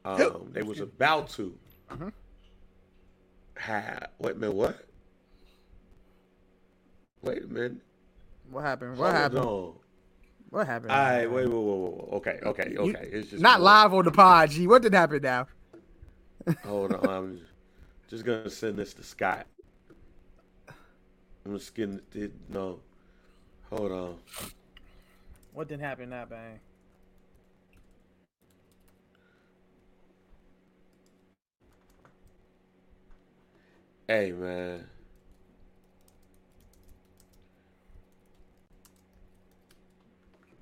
um 0.05 0.49
they 0.53 0.63
was 0.63 0.79
about 0.79 1.29
to 1.29 1.53
uh-huh. 1.91 2.11
have 3.57 4.09
wait 4.21 4.37
a 4.37 4.39
minute 4.39 4.55
what? 4.55 4.87
Wait 7.23 7.43
a 7.43 7.47
minute. 7.47 7.77
What 8.51 8.63
happened? 8.63 8.97
What 8.97 9.07
Hold 9.07 9.17
happened? 9.17 9.41
On. 9.41 9.75
what 10.51 10.67
happened? 10.67 10.93
All 10.93 10.97
right 10.97 11.31
wait 11.31 11.49
wait 11.49 11.55
wait, 11.55 11.79
wait. 11.81 12.13
okay 12.13 12.39
okay 12.45 12.77
okay 12.79 13.09
it's 13.13 13.31
just 13.31 13.43
not 13.43 13.61
live 13.61 13.93
on 13.93 14.05
the 14.05 14.13
pod 14.13 14.51
G. 14.51 14.69
What 14.69 14.83
did 14.83 14.95
happen 14.95 15.23
now? 15.23 15.49
Hold 16.65 16.95
on 16.95 17.09
I'm 17.09 17.41
just 18.11 18.25
gonna 18.25 18.51
send 18.51 18.77
this 18.77 18.93
to 18.93 19.03
Scott 19.03 19.47
I'm 21.45 21.57
just 21.57 21.75
getting 21.75 22.01
it. 22.15 22.33
No, 22.49 22.81
hold 23.71 23.93
on. 23.93 24.17
What 25.53 25.69
didn't 25.69 25.83
happen 25.83 26.11
that 26.11 26.29
bang? 26.29 26.61
Hey 34.07 34.33
man. 34.33 34.87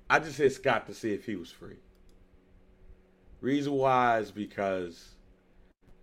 I 0.09 0.19
just 0.19 0.37
hit 0.37 0.53
Scott 0.53 0.87
to 0.87 0.93
see 0.93 1.13
if 1.13 1.25
he 1.25 1.35
was 1.35 1.51
free. 1.51 1.77
Reason 3.41 3.73
why 3.73 4.19
is 4.19 4.31
because, 4.31 5.15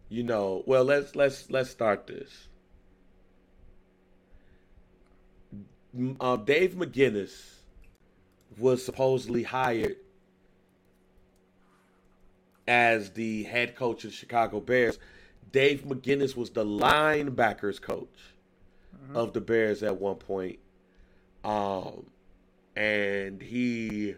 you 0.09 0.23
know, 0.23 0.63
well 0.67 0.85
let's 0.85 1.15
let's 1.17 1.51
let's 1.51 1.71
start 1.71 2.07
this. 2.07 2.49
uh, 6.21 6.37
Dave 6.37 6.75
McGinnis 6.75 7.31
was 8.59 8.85
supposedly 8.85 9.43
hired 9.43 9.97
as 12.69 13.11
the 13.11 13.45
head 13.45 13.77
coach 13.77 14.05
of 14.05 14.11
the 14.11 14.17
Chicago 14.17 14.61
Bears. 14.61 14.99
Dave 15.53 15.85
McGinnis 15.85 16.37
was 16.37 16.51
the 16.51 16.65
linebackers 16.65 17.81
coach 17.81 18.09
mm-hmm. 18.95 19.17
of 19.17 19.33
the 19.33 19.41
Bears 19.41 19.83
at 19.83 20.01
one 20.01 20.17
point. 20.17 20.59
Um, 21.45 22.07
and 22.75 23.41
he 23.41 24.17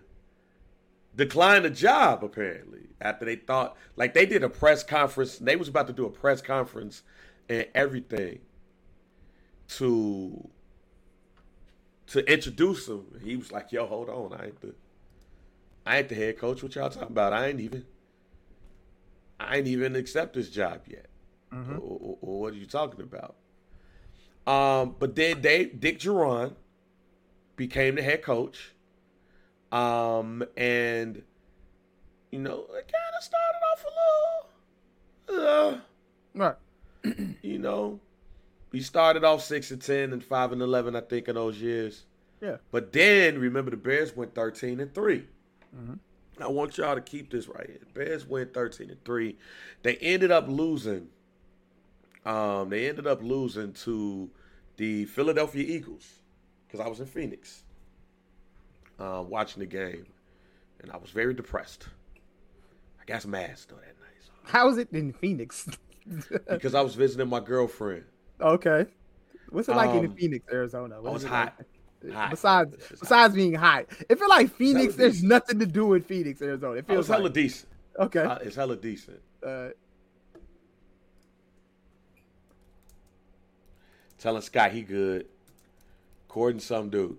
declined 1.18 1.64
the 1.64 1.70
job 1.70 2.22
apparently 2.22 2.86
after 3.00 3.24
they 3.24 3.34
thought 3.36 3.76
like 3.96 4.14
they 4.14 4.24
did 4.24 4.42
a 4.44 4.48
press 4.48 4.82
conference. 4.82 5.36
They 5.36 5.56
was 5.56 5.68
about 5.68 5.88
to 5.88 5.92
do 5.92 6.06
a 6.06 6.10
press 6.10 6.40
conference 6.40 7.02
and 7.48 7.66
everything 7.74 8.38
to 9.68 10.48
to 12.06 12.32
introduce 12.32 12.88
him. 12.88 13.04
He 13.22 13.36
was 13.36 13.52
like, 13.52 13.72
"Yo, 13.72 13.84
hold 13.86 14.08
on, 14.08 14.32
I 14.32 14.46
ain't 14.46 14.60
the, 14.60 14.74
I 15.84 15.98
ain't 15.98 16.08
the 16.08 16.14
head 16.14 16.38
coach. 16.38 16.62
What 16.62 16.74
y'all 16.76 16.88
talking 16.88 17.08
about? 17.08 17.32
I 17.32 17.48
ain't 17.48 17.60
even, 17.60 17.84
I 19.40 19.56
ain't 19.58 19.66
even 19.66 19.96
accept 19.96 20.34
this 20.34 20.48
job 20.48 20.82
yet. 20.86 21.06
Mm-hmm. 21.52 21.74
Or, 21.74 21.98
or, 22.00 22.18
or, 22.20 22.40
what 22.40 22.54
are 22.54 22.56
you 22.56 22.66
talking 22.66 23.02
about?" 23.02 23.34
Um, 24.46 24.94
but 24.98 25.16
then 25.16 25.40
Dave, 25.42 25.80
Dick 25.80 25.98
Jauron 25.98 26.54
became 27.56 27.96
the 27.96 28.02
head 28.02 28.22
coach. 28.22 28.72
Um, 29.72 30.44
and 30.56 31.22
you 32.30 32.38
know, 32.40 32.66
it 32.70 32.90
kind 32.92 33.14
of 33.16 33.22
started 33.24 33.60
off 33.72 33.84
a 35.28 35.30
little, 35.40 35.48
uh, 35.74 35.80
Right. 36.34 36.56
you 37.42 37.58
know, 37.58 38.00
we 38.70 38.80
started 38.80 39.24
off 39.24 39.42
six 39.42 39.70
and 39.70 39.80
ten 39.80 40.12
and 40.12 40.22
five 40.24 40.52
and 40.52 40.60
eleven, 40.62 40.94
I 40.96 41.00
think, 41.00 41.28
in 41.28 41.34
those 41.36 41.60
years. 41.60 42.04
Yeah. 42.40 42.58
But 42.70 42.92
then 42.92 43.38
remember, 43.38 43.70
the 43.70 43.76
Bears 43.76 44.14
went 44.14 44.34
thirteen 44.34 44.80
and 44.80 44.94
3 44.94 45.26
Mhm. 45.76 45.98
I 46.40 46.46
want 46.48 46.78
y'all 46.78 46.94
to 46.94 47.00
keep 47.00 47.30
this 47.30 47.48
right 47.48 47.66
here. 47.68 47.80
Bears 47.94 48.24
went 48.26 48.54
thirteen 48.54 48.90
and 48.90 49.04
three. 49.04 49.36
They 49.82 49.96
ended 49.96 50.30
up 50.30 50.46
losing. 50.48 51.08
Um, 52.24 52.68
they 52.68 52.88
ended 52.88 53.06
up 53.06 53.22
losing 53.22 53.72
to 53.72 54.30
the 54.76 55.06
Philadelphia 55.06 55.64
Eagles 55.64 56.20
because 56.66 56.78
I 56.84 56.88
was 56.88 57.00
in 57.00 57.06
Phoenix, 57.06 57.64
uh, 58.98 59.22
watching 59.26 59.60
the 59.60 59.66
game, 59.66 60.06
and 60.80 60.90
I 60.92 60.96
was 60.96 61.10
very 61.10 61.34
depressed. 61.34 61.88
I 63.00 63.04
got 63.06 63.22
some 63.22 63.34
ass 63.34 63.66
though 63.68 63.76
that 63.76 63.86
night 63.86 64.52
so- 64.52 64.66
was 64.66 64.78
it 64.78 64.88
in 64.92 65.12
Phoenix? 65.12 65.68
because 66.48 66.74
I 66.74 66.80
was 66.80 66.94
visiting 66.94 67.28
my 67.28 67.40
girlfriend. 67.40 68.04
okay. 68.40 68.86
What's 69.50 69.68
it 69.68 69.76
like 69.76 69.90
in 69.94 70.06
Um, 70.06 70.14
Phoenix, 70.14 70.44
Arizona? 70.52 70.96
Oh, 70.98 71.02
What 71.02 71.14
it's 71.16 71.24
it 71.24 71.28
hot. 71.28 71.54
like? 72.04 72.12
Hot. 72.14 72.30
Besides, 72.30 72.74
It's 72.74 72.88
hot. 72.88 73.00
besides 73.00 73.34
being 73.34 73.54
hot, 73.54 73.86
it 74.08 74.18
feel 74.18 74.28
like 74.28 74.50
Phoenix. 74.54 74.94
There's 74.94 75.14
decent. 75.14 75.28
nothing 75.30 75.58
to 75.58 75.66
do 75.66 75.94
in 75.94 76.02
Phoenix, 76.02 76.40
Arizona. 76.42 76.74
It 76.78 76.86
feels 76.86 76.98
was 76.98 77.08
hella 77.08 77.24
like 77.24 77.32
decent. 77.32 77.68
okay. 77.98 78.20
Uh, 78.20 78.36
It's 78.36 78.56
hella 78.56 78.76
decent. 78.76 79.20
Uh, 79.44 79.68
Telling 84.18 84.42
Scott 84.42 84.72
he 84.72 84.82
good. 84.82 85.26
Courting 86.28 86.60
some 86.60 86.90
dude. 86.90 87.16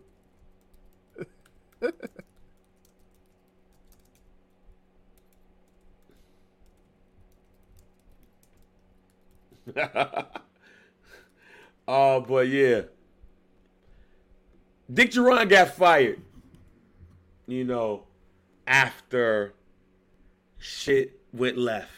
Oh, 11.87 12.21
but 12.27 12.47
yeah. 12.47 12.81
Dick 14.91 15.11
Jauron 15.11 15.49
got 15.49 15.75
fired. 15.75 16.21
You 17.47 17.63
know, 17.63 18.03
after 18.67 19.53
shit 20.57 21.19
went 21.33 21.57
left. 21.57 21.91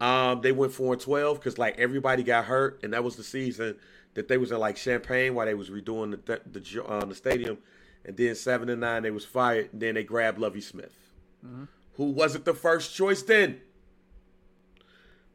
Um, 0.00 0.40
they 0.40 0.52
went 0.52 0.72
four 0.72 0.94
and 0.94 1.02
twelve 1.02 1.38
because 1.38 1.58
like 1.58 1.78
everybody 1.78 2.22
got 2.22 2.46
hurt, 2.46 2.80
and 2.82 2.92
that 2.94 3.04
was 3.04 3.16
the 3.16 3.22
season 3.22 3.76
that 4.14 4.28
they 4.28 4.38
was 4.38 4.50
in 4.50 4.58
like 4.58 4.76
Champaign 4.76 5.34
while 5.34 5.46
they 5.46 5.54
was 5.54 5.68
redoing 5.68 6.12
the 6.24 6.40
the, 6.50 6.84
uh, 6.84 7.04
the 7.04 7.14
stadium, 7.14 7.58
and 8.04 8.16
then 8.16 8.34
seven 8.34 8.70
and 8.70 8.80
nine 8.80 9.02
they 9.02 9.10
was 9.10 9.24
fired, 9.24 9.70
and 9.72 9.80
then 9.82 9.94
they 9.94 10.04
grabbed 10.04 10.38
Lovie 10.38 10.62
Smith, 10.62 10.96
who 11.94 12.04
wasn't 12.04 12.44
the 12.44 12.54
first 12.54 12.94
choice 12.94 13.22
then. 13.22 13.60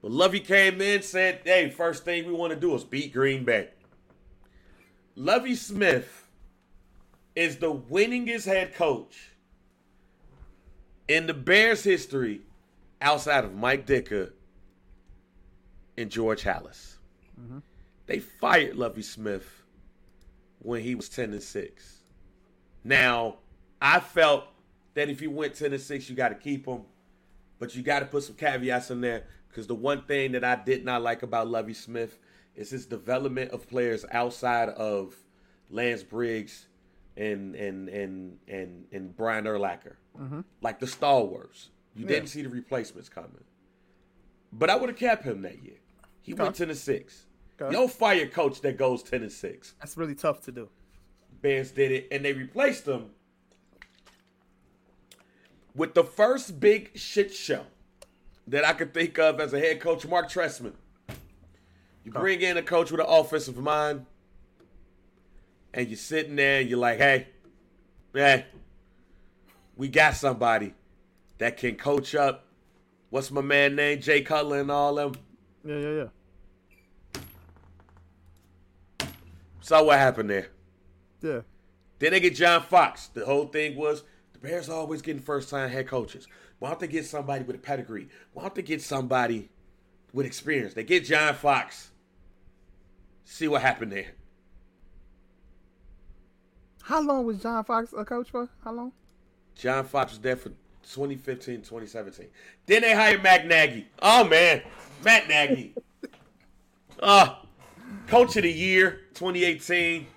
But 0.06 0.12
Lovie 0.12 0.40
came 0.40 0.76
in, 0.82 0.98
and 0.98 1.04
said, 1.04 1.42
"Hey, 1.46 1.72
first 1.72 2.06
thing 2.06 2.28
we 2.28 2.32
want 2.32 2.54
to 2.54 2.60
do 2.60 2.76
is 2.76 2.84
beat 2.84 3.12
Green 3.12 3.44
Bay." 3.44 3.72
Lovie 5.16 5.56
Smith 5.56 6.28
is 7.36 7.58
the 7.58 7.74
winningest 7.74 8.46
head 8.46 8.76
coach 8.76 9.32
in 11.08 11.26
the 11.26 11.34
Bears 11.34 11.84
history 11.84 12.42
outside 13.02 13.46
of 13.46 13.56
Mike 13.56 13.88
Ditka 13.88 14.32
and 15.98 16.12
George 16.12 16.44
Halas. 16.44 16.98
Mm-hmm. 17.42 17.58
They 18.06 18.20
fired 18.20 18.76
Lovie 18.76 19.02
Smith 19.02 19.64
when 20.60 20.84
he 20.84 20.94
was 20.94 21.10
10 21.10 21.32
and 21.32 21.42
6. 21.42 22.02
Now, 22.84 23.38
I 23.82 24.00
felt 24.00 24.46
that 24.94 25.10
if 25.10 25.20
he 25.20 25.26
went 25.26 25.56
10 25.56 25.74
and 25.74 25.82
6, 25.82 26.12
you 26.12 26.16
got 26.16 26.30
to 26.30 26.36
keep 26.36 26.68
him, 26.68 26.84
but 27.58 27.76
you 27.76 27.82
got 27.82 28.02
to 28.02 28.06
put 28.06 28.22
some 28.22 28.36
caveats 28.36 28.92
in 28.92 29.02
there 29.02 29.24
because 29.56 29.68
the 29.68 29.76
one 29.76 30.02
thing 30.02 30.34
that 30.34 30.44
I 30.44 30.58
did 30.58 30.84
not 30.84 31.02
like 31.02 31.24
about 31.24 31.48
Lovie 31.48 31.74
Smith 31.74 32.20
is 32.56 32.70
his 32.70 32.86
development 32.86 33.52
of 33.52 33.70
players 33.70 34.04
outside 34.12 34.68
of 34.68 35.16
Lance 35.70 36.04
Briggs 36.04 36.68
and 37.16 37.56
and 37.56 37.88
and 37.88 38.38
and 38.50 38.86
and 38.92 39.16
Brian 39.16 39.46
Urlacher, 39.46 39.96
mm-hmm. 40.20 40.42
like 40.62 40.80
the 40.82 40.88
stalwarts. 40.88 41.70
You 41.96 42.04
Yeah. 42.04 42.10
didn't 42.10 42.28
see 42.28 42.42
the 42.42 42.50
replacements 42.50 43.08
coming, 43.08 43.46
but 44.52 44.70
I 44.70 44.76
would 44.76 44.90
have 44.90 45.00
kept 45.00 45.24
him 45.24 45.42
that 45.44 45.64
year. 45.64 45.78
He 46.22 46.34
went 46.34 46.56
ten 46.56 46.70
and 46.70 46.78
six. 46.78 47.26
Okay. 47.60 47.72
Don't 47.72 47.90
fire 47.90 48.28
coach 48.28 48.60
that 48.60 48.78
goes 48.78 49.04
ten 49.04 49.22
and 49.22 49.32
six. 49.32 49.76
that's 49.80 49.96
really 49.96 50.16
tough 50.16 50.42
to 50.42 50.52
do. 50.52 50.68
Bears 51.42 51.72
did 51.72 51.94
it, 51.94 52.10
and 52.12 52.26
they 52.26 52.34
replaced 52.34 52.86
him 52.86 53.12
with 55.74 55.94
the 55.94 56.04
first 56.04 56.60
big 56.60 56.92
shit 56.98 57.34
show 57.34 57.66
that 58.48 58.66
I 58.66 58.74
could 58.74 58.94
think 58.94 59.18
of 59.18 59.40
as 59.40 59.54
a 59.54 59.60
head 59.60 59.80
coach, 59.80 60.08
Marc 60.08 60.30
Trestman. 60.30 60.74
You 62.04 62.12
bring 62.12 62.42
in 62.42 62.58
a 62.58 62.62
coach 62.62 62.92
with 62.92 63.00
an 63.00 63.08
offensive 63.10 63.58
mind, 63.58 64.06
and 65.74 65.88
you're 65.88 65.98
sitting 65.98 66.36
there 66.36 66.62
and 66.62 66.70
you're 66.70 66.80
like, 66.80 67.00
hey, 67.00 67.28
hey, 68.14 68.46
we 69.76 69.88
got 69.88 70.16
somebody 70.16 70.74
that 71.40 71.58
can 71.58 71.76
coach 71.76 72.14
up. 72.14 72.46
What's 73.10 73.32
my 73.32 73.42
man 73.42 73.76
name? 73.76 74.02
Jay 74.02 74.22
Cutler 74.22 74.60
and 74.60 74.70
all 74.70 74.96
them. 74.96 75.14
Yeah, 75.64 75.78
yeah, 75.78 76.06
yeah. 79.00 79.08
So 79.62 79.84
what 79.84 79.98
happened 79.98 80.30
there? 80.30 80.50
Yeah. 81.22 81.42
Then 81.98 82.12
they 82.12 82.20
get 82.20 82.36
John 82.36 82.62
Fox. 82.62 83.08
The 83.08 83.26
whole 83.26 83.48
thing 83.48 83.76
was 83.76 84.04
the 84.36 84.48
Bears 84.48 84.70
are 84.70 84.76
always 84.76 85.02
getting 85.02 85.22
first 85.22 85.50
time 85.50 85.70
head 85.70 85.88
coaches. 85.88 86.28
Why 86.60 86.70
don't 86.70 86.80
they 86.80 86.88
get 86.88 87.06
somebody 87.06 87.44
with 87.44 87.56
a 87.56 87.60
pedigree? 87.60 88.10
Why 88.34 88.44
don't 88.44 88.56
they 88.56 88.62
get 88.62 88.82
somebody 88.82 89.50
with 90.14 90.26
experience? 90.26 90.74
They 90.74 90.84
get 90.84 91.06
John 91.06 91.34
Fox. 91.34 91.92
See 93.24 93.48
what 93.48 93.62
happened 93.62 93.92
there. 93.92 94.12
How 96.84 97.02
long 97.02 97.26
was 97.26 97.42
John 97.42 97.64
Fox 97.64 97.94
a 97.98 98.06
coach 98.06 98.30
for? 98.30 98.50
How 98.64 98.72
long? 98.72 98.92
John 99.56 99.86
Fox 99.86 100.12
was 100.12 100.20
there 100.20 100.36
for 100.36 100.50
2015, 100.84 101.58
2017. 101.58 102.28
Then 102.66 102.82
they 102.82 102.94
hired 102.94 103.24
Matt 103.24 103.48
Nagy. 103.48 103.88
Oh 104.02 104.26
man, 104.26 104.62
Matt 105.04 105.28
Nagy. 105.28 105.74
Uh, 106.98 107.36
coach 108.08 108.38
of 108.38 108.44
the 108.44 108.52
year, 108.52 109.02
2018. 109.16 110.08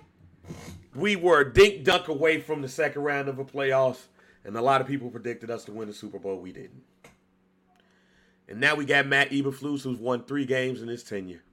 We 0.95 1.15
were 1.15 1.41
a 1.41 1.53
dink 1.53 1.83
dunk 1.83 2.07
away 2.07 2.41
from 2.41 2.61
the 2.61 2.69
second 2.69 3.03
round 3.03 3.29
of 3.29 3.39
a 3.39 3.45
playoffs, 3.45 4.07
and 4.43 4.55
a 4.55 4.61
lot 4.61 4.81
of 4.81 4.87
people 4.87 5.09
predicted 5.09 5.51
us 5.51 5.65
to 5.65 5.71
win 5.71 5.87
the 5.87 5.93
Super 5.93 6.19
Bowl. 6.19 6.39
We 6.39 6.51
didn't. 6.51 6.83
And 8.47 8.59
now 8.59 8.75
we 8.75 8.85
got 8.85 9.05
Matt 9.05 9.29
Eberflus, 9.29 9.83
who's 9.83 9.99
won 9.99 10.23
three 10.23 10.45
games 10.45 10.81
in 10.81 10.87
his 10.87 11.03
tenure, 11.03 11.43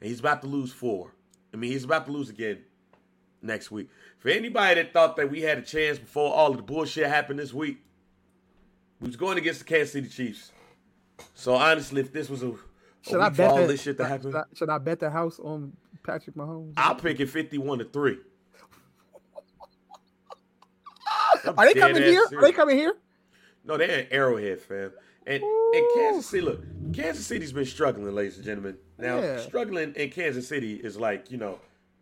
and 0.00 0.10
he's 0.10 0.20
about 0.20 0.42
to 0.42 0.46
lose 0.46 0.72
four. 0.72 1.12
I 1.52 1.56
mean, 1.56 1.72
he's 1.72 1.84
about 1.84 2.04
to 2.06 2.12
lose 2.12 2.28
again 2.28 2.58
next 3.40 3.70
week. 3.70 3.88
For 4.18 4.28
anybody 4.28 4.82
that 4.82 4.92
thought 4.92 5.16
that 5.16 5.30
we 5.30 5.40
had 5.40 5.58
a 5.58 5.62
chance 5.62 5.98
before 5.98 6.34
all 6.34 6.50
of 6.50 6.56
the 6.58 6.62
bullshit 6.62 7.06
happened 7.06 7.38
this 7.38 7.54
week, 7.54 7.78
we 9.00 9.06
was 9.06 9.16
going 9.16 9.38
against 9.38 9.60
the 9.60 9.64
Kansas 9.64 9.92
City 9.92 10.08
Chiefs. 10.08 10.52
So 11.34 11.54
honestly, 11.54 12.00
if 12.00 12.12
this 12.12 12.28
was 12.28 12.42
a, 12.42 12.48
a 12.50 12.56
Should 13.02 13.20
I 13.20 13.28
bet 13.28 13.50
all 13.50 13.56
that, 13.58 13.68
this 13.68 13.82
shit 13.82 13.96
to 13.98 14.04
happen, 14.04 14.32
Should 14.32 14.36
I, 14.36 14.44
should 14.54 14.70
I 14.70 14.78
bet 14.78 15.00
the 15.00 15.10
house 15.10 15.38
on 15.38 15.76
Patrick 16.04 16.36
Mahomes? 16.36 16.74
I'll 16.76 16.94
pick 16.94 17.18
it 17.20 17.26
fifty-one 17.28 17.78
to 17.80 17.84
three. 17.86 18.18
Are 21.56 21.66
they 21.66 21.74
coming 21.74 22.02
here? 22.02 22.24
Are 22.36 22.40
they 22.42 22.52
coming 22.52 22.76
here? 22.76 22.94
No, 23.64 23.76
they're 23.76 24.00
in 24.00 24.06
Arrowhead, 24.10 24.60
fam. 24.60 24.92
And 25.26 25.42
and 25.42 25.84
Kansas 25.94 26.26
City, 26.26 26.42
look, 26.42 26.62
Kansas 26.92 27.26
City's 27.26 27.52
been 27.52 27.64
struggling, 27.64 28.14
ladies 28.14 28.36
and 28.36 28.44
gentlemen. 28.44 28.76
Now, 28.98 29.18
Yeah. 29.20 29.38
struggling 29.40 29.94
in 29.94 30.10
Kansas 30.10 30.46
City 30.46 30.74
is 30.74 30.96
like, 30.98 31.30
you 31.30 31.38
know, 31.38 31.58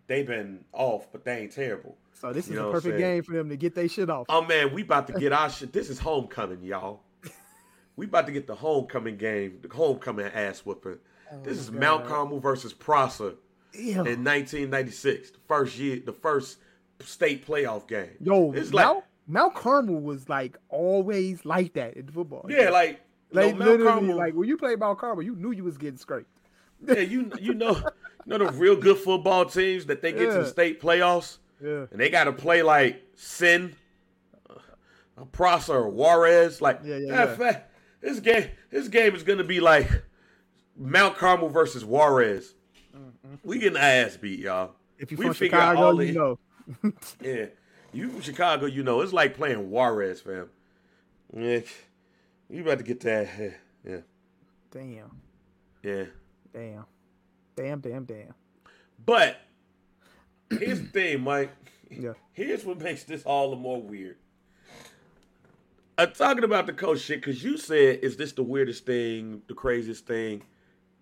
they've 0.09 0.27
been 0.27 0.65
off, 0.73 1.11
but 1.13 1.25
they 1.25 1.39
ain't 1.39 1.53
terrible. 1.53 1.97
So 2.13 2.33
this 2.33 2.49
You 2.49 2.55
is 2.55 2.59
a 2.61 2.71
perfect 2.73 2.99
game 2.99 3.23
for 3.23 3.33
them 3.33 3.49
to 3.49 3.57
get 3.57 3.75
their 3.75 3.89
shit 3.89 4.11
off. 4.11 4.27
Oh 4.29 4.43
man, 4.45 4.75
we 4.75 4.83
about 4.83 5.07
to 5.07 5.13
get 5.15 5.33
our 5.33 5.49
shit. 5.49 5.73
This 5.73 5.89
is 5.89 5.99
homecoming, 5.99 6.63
y'all. 6.63 7.01
We 7.95 8.07
about 8.07 8.25
to 8.27 8.33
get 8.33 8.47
the 8.47 8.55
homecoming 8.55 9.19
game, 9.19 9.59
the 9.61 9.69
homecoming 9.73 10.25
ass 10.27 10.61
whooping. 10.61 10.99
Oh, 11.31 11.43
this 11.43 11.59
is 11.59 11.71
Mount 11.71 12.07
Carmel 12.07 12.41
versus 12.41 12.73
Prosser. 12.73 13.35
In 13.75 14.25
1996, 14.25 15.31
the 15.31 15.39
first 15.47 15.79
year, 15.79 16.01
the 16.05 16.13
first 16.13 16.59
state 17.01 17.47
playoff 17.47 17.87
game. 17.89 18.11
Yo, 18.21 18.53
it's 18.53 18.73
like 18.73 18.87
Mount, 18.87 19.05
Mount 19.27 19.55
Carmel 19.55 20.01
was 20.01 20.29
like 20.29 20.57
always 20.69 21.45
like 21.45 21.75
that 21.75 21.95
in 21.97 22.09
football. 22.09 22.47
yeah, 22.49 22.71
like 22.71 23.01
like 23.31 23.57
no, 23.57 23.65
literally, 23.65 23.91
Carmel, 23.91 24.17
like 24.17 24.35
when 24.35 24.49
you 24.49 24.57
played 24.57 24.79
Mount 24.79 24.99
Carmel, 24.99 25.23
you 25.23 25.35
knew 25.35 25.53
you 25.53 25.65
was 25.65 25.79
getting 25.79 25.97
scraped. 25.99 26.29
yeah, 26.87 27.01
you 27.01 27.31
you 27.41 27.55
know, 27.55 27.75
you 27.75 28.39
know 28.39 28.39
the 28.39 28.53
real 28.53 28.77
good 28.77 28.99
football 28.99 29.45
teams 29.47 29.87
that 29.87 30.03
they 30.03 30.13
get 30.13 30.31
to 30.33 30.39
the 30.39 30.47
state 30.47 30.81
playoffs 30.81 31.39
Yeah, 31.61 31.87
and 31.91 32.01
they 32.01 32.11
got 32.11 32.25
to 32.25 32.33
play 32.33 32.63
like 32.63 33.03
Sin, 33.15 33.75
uh, 34.51 35.25
Prosser, 35.33 35.75
or 35.75 35.89
Juarez. 35.89 36.61
Like, 36.61 36.81
Yeah, 36.85 36.97
yeah, 36.97 37.13
ah, 37.13 37.31
yeah. 37.31 37.37
fa- 37.37 37.63
this 38.01 38.21
game, 38.21 38.51
this 38.71 38.89
game 38.89 39.15
is 39.15 39.23
gonna 39.23 39.45
be 39.45 39.61
like 39.61 39.89
Mount 40.77 41.17
Carmel 41.17 41.49
versus 41.49 41.85
Juarez. 41.85 42.55
We 43.45 43.59
getting 43.59 43.79
ass 43.79 44.17
beat, 44.17 44.41
y'all. 44.41 44.73
if 44.99 45.11
you 45.11 45.17
We 45.19 45.25
from 45.27 45.35
Chicago, 45.35 45.81
all 45.83 46.03
you 46.03 46.13
the- 46.13 46.19
know. 46.19 46.39
Yeah, 47.21 47.47
You 47.93 48.09
from 48.11 48.21
Chicago, 48.21 48.67
you 48.67 48.83
know 48.83 49.01
it's 49.01 49.13
like 49.13 49.37
playing 49.37 49.71
Juarez, 49.71 50.21
fam. 50.21 50.49
Yeah, 51.37 51.61
you 52.51 52.63
about 52.63 52.79
to 52.79 52.85
get 52.85 53.01
that? 53.01 53.29
Yeah, 53.85 53.99
Damn. 54.71 55.11
yeah. 55.83 56.05
Damn. 56.53 56.85
Damn, 57.57 57.81
damn, 57.81 58.05
damn. 58.05 58.35
But 59.05 59.39
here's 60.51 60.81
the 60.81 60.87
thing, 60.87 61.21
Mike. 61.23 61.51
Yeah. 61.91 62.13
Here's 62.33 62.65
what 62.65 62.81
makes 62.81 63.05
this 63.05 63.23
all 63.25 63.51
the 63.51 63.57
more 63.57 63.83
weird. 63.83 64.17
I'm 65.99 66.13
talking 66.13 66.45
about 66.45 66.65
the 66.67 66.73
coach 66.73 67.01
shit 67.01 67.21
because 67.21 67.45
you 67.45 67.59
said, 67.59 67.99
is 68.03 68.17
this 68.17 68.33
the 68.33 68.43
weirdest 68.43 68.87
thing, 68.87 69.43
the 69.49 69.53
craziest 69.55 70.07
thing? 70.07 70.43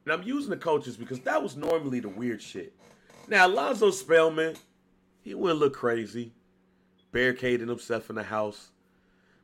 And 0.05 0.13
I'm 0.13 0.23
using 0.23 0.51
the 0.51 0.57
coaches 0.57 0.97
because 0.97 1.21
that 1.21 1.43
was 1.43 1.57
normally 1.57 2.01
the 2.01 2.09
weird 2.09 2.41
shit. 2.43 2.75
Now, 3.29 3.47
Alonzo 3.47 3.91
Spellman, 3.91 4.57
he 5.23 5.35
went 5.35 5.53
a 5.57 5.59
little 5.59 5.75
crazy, 5.75 6.33
barricading 7.13 7.69
himself 7.69 8.09
in 8.11 8.17
the 8.17 8.23
house. 8.23 8.71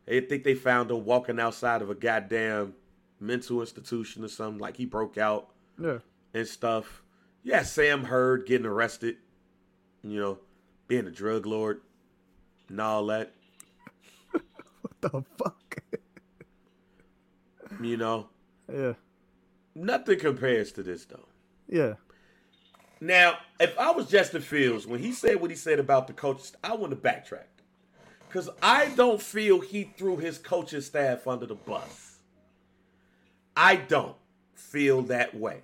They 0.07 0.21
think 0.21 0.45
they 0.45 0.55
found 0.55 0.91
him 0.91 1.05
walking 1.05 1.39
outside 1.39 1.83
of 1.83 1.91
a 1.91 1.95
goddamn 1.95 2.75
mental 3.21 3.61
institution 3.61 4.25
or 4.25 4.29
something, 4.29 4.59
like 4.61 4.77
he 4.77 4.87
broke 4.87 5.19
out 5.19 5.51
Yeah. 5.81 5.99
and 6.35 6.47
stuff. 6.47 7.03
Yeah, 7.43 7.63
Sam 7.63 8.05
Hurd 8.05 8.47
getting 8.47 8.67
arrested, 8.67 9.17
you 10.03 10.19
know, 10.21 10.39
being 10.89 11.07
a 11.07 11.11
drug 11.11 11.47
lord 11.47 11.81
and 12.69 12.81
all 12.81 13.07
that, 13.07 13.33
What 14.33 15.01
the 15.01 15.23
fuck? 15.39 15.77
you 17.81 17.97
know. 17.97 18.29
yeah. 18.73 18.95
Nothing 19.77 20.19
compares 20.19 20.73
to 20.73 20.83
this 20.83 21.05
though. 21.05 21.29
Yeah. 21.69 21.95
Now, 22.99 23.37
if 23.61 23.79
I 23.79 23.91
was 23.91 24.09
Justin 24.09 24.41
Fields, 24.41 24.87
when 24.87 25.01
he 25.01 25.13
said 25.13 25.39
what 25.39 25.51
he 25.51 25.57
said 25.57 25.79
about 25.79 26.07
the 26.07 26.15
coaches, 26.15 26.57
I 26.65 26.75
want 26.75 26.93
to 26.93 26.97
backtrack. 26.97 27.45
Because 28.27 28.49
I 28.63 28.87
don't 28.97 29.21
feel 29.21 29.61
he 29.61 29.93
threw 29.97 30.17
his 30.17 30.39
coaching 30.39 30.81
staff 30.81 31.27
under 31.27 31.45
the 31.45 31.55
bus. 31.55 32.21
I 33.55 33.77
don't 33.77 34.17
feel 34.55 35.03
that 35.03 35.35
way. 35.39 35.61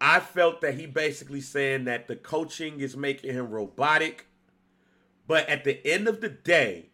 I 0.00 0.20
felt 0.20 0.60
that 0.60 0.74
he 0.74 0.86
basically 0.86 1.40
saying 1.40 1.86
that 1.86 2.06
the 2.06 2.14
coaching 2.16 2.78
is 2.78 2.96
making 2.96 3.32
him 3.32 3.50
robotic. 3.50 4.26
But 5.26 5.48
at 5.48 5.64
the 5.64 5.84
end 5.84 6.06
of 6.06 6.20
the 6.20 6.28
day, 6.28 6.90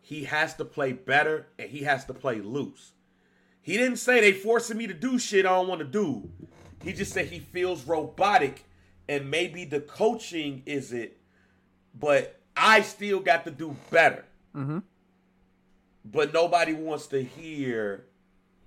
he 0.00 0.24
has 0.24 0.56
to 0.56 0.64
play 0.64 0.92
better 0.92 1.46
and 1.56 1.70
he 1.70 1.84
has 1.84 2.04
to 2.06 2.14
play 2.14 2.40
loose. 2.40 2.92
He 3.62 3.76
didn't 3.76 3.98
say 3.98 4.20
they 4.20 4.32
forcing 4.32 4.76
me 4.76 4.86
to 4.88 4.94
do 4.94 5.18
shit 5.18 5.46
I 5.46 5.50
don't 5.50 5.68
want 5.68 5.80
to 5.80 5.86
do. 5.86 6.28
He 6.82 6.92
just 6.92 7.12
said 7.12 7.26
he 7.26 7.38
feels 7.38 7.86
robotic 7.86 8.64
and 9.08 9.30
maybe 9.30 9.64
the 9.64 9.80
coaching 9.80 10.62
is 10.66 10.92
it, 10.92 11.18
but 11.98 12.40
I 12.56 12.82
still 12.82 13.20
got 13.20 13.44
to 13.44 13.50
do 13.50 13.76
better. 13.90 14.24
Mm-hmm. 14.54 14.78
But 16.04 16.32
nobody 16.32 16.72
wants 16.72 17.06
to 17.08 17.22
hear 17.22 18.04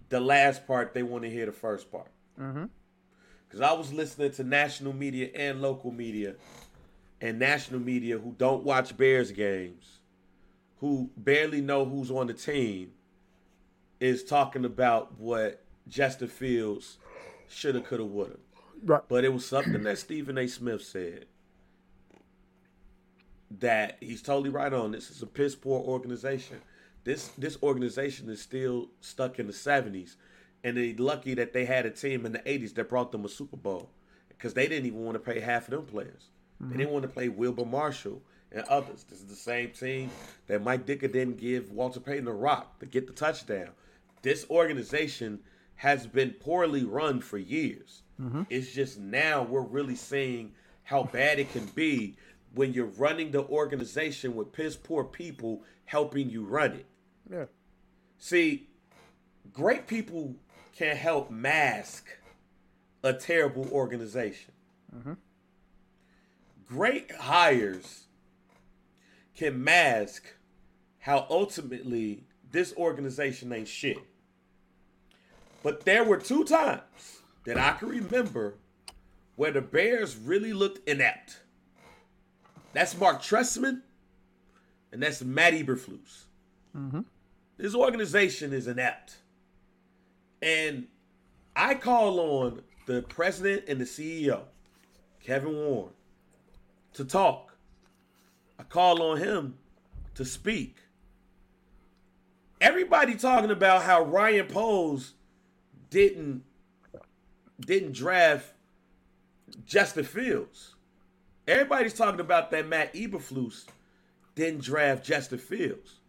the 0.10 0.20
last 0.20 0.66
part. 0.66 0.94
They 0.94 1.04
want 1.04 1.24
to 1.24 1.30
hear 1.30 1.46
the 1.46 1.52
first 1.52 1.92
part. 1.92 2.12
Mm-hmm. 2.40 2.66
Because 3.48 3.62
I 3.62 3.74
was 3.74 3.94
listening 3.94 4.32
to 4.32 4.44
national 4.44 4.94
media 4.94 5.30
and 5.36 5.62
local 5.62 5.92
media, 5.92 6.36
and 7.22 7.40
national 7.40 7.80
media 7.80 8.18
who 8.18 8.34
don't 8.38 8.64
watch 8.64 8.96
Bears 8.96 9.32
games, 9.32 10.00
who 10.80 11.10
barely 11.18 11.62
know 11.62 11.86
who's 11.86 12.12
on 12.12 12.28
the 12.28 12.34
team, 12.34 12.92
is 14.06 14.24
talking 14.24 14.66
about 14.66 15.20
what 15.20 15.64
Justin 15.88 16.28
Fields 16.28 16.98
shoulda, 17.50 17.82
coulda, 17.82 18.06
woulda. 18.06 18.38
Right. 18.84 19.02
But 19.08 19.24
it 19.24 19.34
was 19.34 19.46
something 19.46 19.84
that 19.84 19.98
Stephen 19.98 20.38
A. 20.38 20.48
Smith 20.48 20.84
said 20.84 21.26
that 23.60 23.98
he's 24.00 24.22
totally 24.22 24.50
right 24.50 24.72
on. 24.72 24.92
This 24.92 25.10
is 25.10 25.22
a 25.22 25.28
piss 25.28 25.56
poor 25.56 25.82
organization. 25.82 26.62
This 27.04 27.30
this 27.38 27.58
organization 27.64 28.30
is 28.30 28.42
still 28.42 28.90
stuck 29.02 29.40
in 29.40 29.48
the 29.48 29.54
seventies, 29.54 30.18
and 30.64 30.78
they 30.78 30.94
lucky 30.94 31.34
that 31.36 31.54
they 31.54 31.66
had 31.66 31.86
a 31.86 31.92
team 31.92 32.26
in 32.26 32.32
the 32.32 32.42
eighties 32.50 32.74
that 32.74 32.90
brought 32.90 33.12
them 33.12 33.26
a 33.26 33.30
Super 33.30 33.58
Bowl 33.58 33.90
because 34.30 34.54
they 34.54 34.68
didn't 34.68 34.86
even 34.86 35.04
want 35.04 35.16
to 35.16 35.20
pay 35.20 35.40
half 35.40 35.68
of 35.68 35.72
them 35.72 35.86
players. 35.86 36.30
They 36.60 36.66
mm-hmm. 36.66 36.78
didn't 36.78 36.94
want 36.94 37.04
to 37.04 37.10
play 37.10 37.30
Wilber 37.30 37.66
Marshall 37.66 38.22
and 38.52 38.64
others. 38.68 39.04
This 39.10 39.20
is 39.20 39.26
the 39.26 39.36
same 39.36 39.72
team 39.72 40.10
that 40.48 40.64
Mike 40.64 40.86
Ditka 40.86 41.12
didn't 41.12 41.38
give 41.38 41.72
Walter 41.72 42.00
Payton 42.00 42.28
a 42.28 42.34
rock 42.34 42.80
to 42.80 42.86
get 42.86 43.08
the 43.08 43.14
touchdown. 43.14 43.70
This 44.26 44.44
organization 44.50 45.42
has 45.76 46.08
been 46.08 46.32
poorly 46.32 46.84
run 46.84 47.22
for 47.22 47.38
years. 47.38 48.02
Mm-hmm. 48.20 48.42
It's 48.50 48.74
just 48.74 49.00
now 49.00 49.44
we're 49.44 49.62
really 49.62 49.94
seeing 49.94 50.54
how 50.82 51.04
bad 51.04 51.38
it 51.38 51.52
can 51.52 51.68
be 51.76 52.16
when 52.56 52.74
you're 52.74 52.88
running 52.88 53.30
the 53.30 53.44
organization 53.44 54.36
with 54.36 54.52
piss 54.52 54.76
poor 54.76 55.04
people 55.04 55.62
helping 55.84 56.32
you 56.32 56.44
run 56.44 56.72
it. 56.72 56.88
Yeah. 57.32 57.46
See, 58.18 58.68
great 59.54 59.86
people 59.86 60.34
can 60.76 60.96
help 60.96 61.30
mask 61.30 62.08
a 63.04 63.14
terrible 63.14 63.70
organization. 63.72 64.54
Mm-hmm. 64.98 65.14
Great 66.68 67.12
hires 67.12 68.06
can 69.36 69.64
mask 69.64 70.26
how 70.98 71.28
ultimately 71.30 72.24
this 72.50 72.74
organization 72.76 73.54
ain't 73.54 73.68
shit. 73.68 74.00
But 75.66 75.84
there 75.84 76.04
were 76.04 76.18
two 76.18 76.44
times 76.44 77.22
that 77.46 77.58
I 77.58 77.72
can 77.72 77.90
remember 77.90 78.54
where 79.36 79.50
the 79.50 79.62
Bears 79.62 80.16
really 80.16 80.54
looked 80.54 80.88
inept. 80.88 81.40
That's 82.74 82.96
Marc 82.96 83.24
Trestman 83.24 83.82
and 84.92 85.02
that's 85.02 85.24
Matt 85.24 85.54
Eberflus. 85.54 86.26
Mm-hmm. 86.78 87.02
This 87.58 87.74
organization 87.74 88.54
is 88.54 88.68
inept. 88.68 89.16
And 90.40 90.86
I 91.56 91.74
call 91.74 92.20
on 92.20 92.62
the 92.86 93.02
president 93.02 93.64
and 93.68 93.82
the 93.82 93.86
CEO, 93.86 94.42
Kevin 95.20 95.56
Warren, 95.56 95.94
to 96.94 97.04
talk. 97.04 97.58
I 98.60 98.64
call 98.64 99.02
on 99.02 99.18
him 99.18 99.58
to 100.14 100.26
speak. 100.26 100.76
Everybody 102.62 103.16
talking 103.16 103.50
about 103.50 103.82
how 103.82 104.04
Ryan 104.04 104.46
Poles 104.46 105.15
didn't 105.96 106.44
didn't 107.58 107.94
draft 107.94 108.54
Justin 109.66 110.04
Fields. 110.04 110.76
Everybody's 111.48 111.94
talking 111.94 112.20
about 112.20 112.52
that 112.52 112.68
Matt 112.68 112.94
Eberflus 112.94 113.64
didn't 114.36 114.62
draft 114.62 115.06
Justin 115.06 115.38
Fields. 115.38 116.00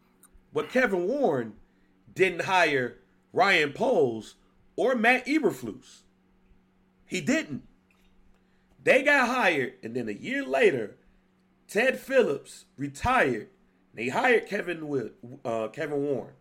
But 0.53 0.71
Kevin 0.71 1.07
Warren 1.07 1.53
didn't 2.13 2.47
hire 2.47 2.97
Ryan 3.33 3.73
Poles 3.75 4.35
or 4.75 4.97
Matt 4.97 5.25
Eberflus. 5.27 6.01
He 7.05 7.21
didn't. 7.21 7.63
They 8.83 9.05
got 9.05 9.29
hired, 9.29 9.75
and 9.85 9.95
then 9.95 10.09
a 10.09 10.13
year 10.13 10.45
later, 10.45 10.97
Ted 11.69 11.97
Phillips 11.97 12.65
retired. 12.77 13.51
And 13.93 13.99
they 14.05 14.09
hired 14.09 14.49
Kevin 14.49 14.81
Wi- 14.81 15.11
uh, 15.45 15.69
Kevin 15.69 16.03
Warren. 16.03 16.35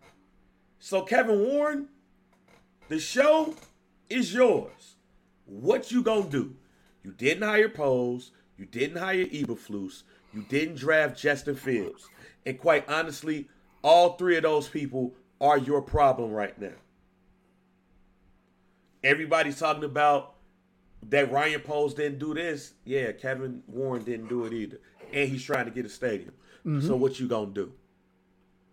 So 0.80 1.02
Kevin 1.02 1.44
Warren, 1.44 1.90
the 2.88 2.98
show 2.98 3.54
is 4.08 4.32
yours. 4.32 4.96
What 5.46 5.90
you 5.90 6.02
gonna 6.02 6.28
do? 6.28 6.56
You 7.02 7.12
didn't 7.12 7.42
hire 7.42 7.68
Poles. 7.68 8.32
You 8.58 8.66
didn't 8.66 8.98
hire 8.98 9.26
Eberflus. 9.26 10.02
You 10.32 10.44
didn't 10.48 10.76
draft 10.76 11.18
Justin 11.18 11.56
Fields. 11.56 12.08
And 12.44 12.58
quite 12.58 12.88
honestly, 12.88 13.48
all 13.82 14.16
three 14.16 14.36
of 14.36 14.42
those 14.42 14.68
people 14.68 15.14
are 15.40 15.58
your 15.58 15.82
problem 15.82 16.32
right 16.32 16.58
now. 16.60 16.72
Everybody's 19.04 19.58
talking 19.58 19.84
about 19.84 20.34
that 21.10 21.30
Ryan 21.30 21.60
Poles 21.60 21.94
didn't 21.94 22.18
do 22.18 22.34
this. 22.34 22.72
Yeah, 22.84 23.12
Kevin 23.12 23.62
Warren 23.66 24.02
didn't 24.04 24.28
do 24.28 24.44
it 24.44 24.52
either. 24.52 24.80
And 25.12 25.28
he's 25.28 25.44
trying 25.44 25.66
to 25.66 25.70
get 25.70 25.86
a 25.86 25.88
stadium. 25.88 26.32
Mm-hmm. 26.66 26.86
So 26.86 26.96
what 26.96 27.20
you 27.20 27.28
gonna 27.28 27.52
do? 27.52 27.72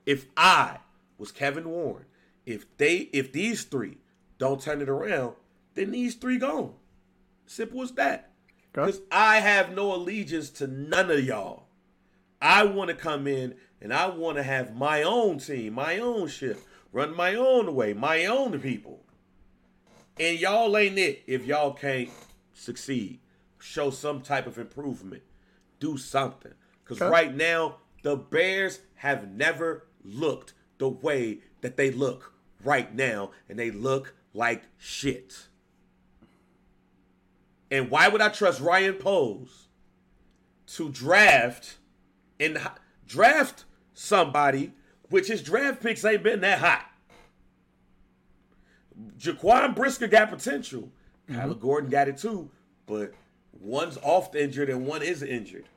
If 0.05 0.26
I 0.36 0.78
was 1.18 1.32
Kevin 1.32 1.70
Warren, 1.70 2.05
if 2.45 2.66
they 2.78 3.09
if 3.14 3.32
these 3.32 3.64
three 3.64 3.97
don't 4.44 4.62
turn 4.62 4.82
it 4.82 4.89
around, 4.89 5.36
then 5.74 5.91
these 5.91 6.16
three 6.16 6.38
gone. 6.38 6.74
Simple 7.46 7.82
as 7.82 7.91
that. 7.94 8.32
Okay. 8.78 8.86
Because 8.88 9.02
I 9.10 9.39
have 9.39 9.74
no 9.74 9.96
allegiance 9.96 10.50
to 10.52 10.68
none 10.68 11.10
of 11.10 11.24
y'all. 11.24 11.68
I 12.41 12.66
want 12.66 12.89
to 12.89 12.96
come 12.96 13.26
in 13.26 13.56
and 13.82 13.94
I 13.94 14.08
want 14.10 14.36
to 14.36 14.44
have 14.44 14.76
my 14.76 15.02
own 15.02 15.38
team, 15.38 15.76
my 15.76 15.98
own 15.98 16.28
ship, 16.28 16.60
run 16.91 17.16
my 17.16 17.36
own 17.36 17.74
way, 17.74 17.94
my 17.94 18.26
own 18.26 18.60
people. 18.60 19.06
And 20.20 20.38
y'all 20.38 20.76
ain't 20.76 20.98
it 21.00 21.24
if 21.26 21.46
y'all 21.46 21.72
can't 21.74 22.10
succeed. 22.54 23.22
Show 23.60 23.91
some 23.91 24.20
type 24.22 24.46
of 24.46 24.58
improvement. 24.58 25.24
Do 25.80 25.96
something. 25.98 26.54
Because 26.84 27.02
Okay. 27.02 27.10
right 27.10 27.34
now, 27.34 27.78
the 28.04 28.18
Bears 28.18 28.82
have 28.96 29.32
never 29.32 29.86
looked 30.04 30.54
the 30.80 30.89
way 30.89 31.39
that 31.62 31.78
they 31.78 31.91
look 31.91 32.34
right 32.62 32.94
now. 32.94 33.32
And 33.48 33.58
they 33.58 33.72
look 33.72 34.16
like 34.34 34.63
shit. 34.77 35.47
And 37.71 37.89
why 37.89 38.07
would 38.07 38.21
I 38.21 38.29
trust 38.29 38.61
Ryan 38.61 38.95
Poles 38.95 39.67
to 40.67 40.89
draft 40.89 41.77
and 42.39 42.59
draft 43.07 43.65
somebody, 43.93 44.73
which 45.09 45.27
his 45.27 45.41
draft 45.41 45.81
picks 45.81 46.03
ain't 46.05 46.23
been 46.23 46.41
that 46.41 46.59
hot. 46.59 46.86
Jaquan 49.17 49.75
Brisker 49.75 50.07
got 50.07 50.29
potential. 50.29 50.89
Mm-hmm. 51.29 51.39
Kyler 51.39 51.59
Gordon 51.59 51.89
got 51.89 52.07
it 52.07 52.17
too, 52.17 52.49
but 52.86 53.13
one's 53.59 53.97
off 54.01 54.31
the 54.31 54.43
injured 54.43 54.69
and 54.69 54.86
one 54.86 55.01
is 55.01 55.23
injured. 55.23 55.69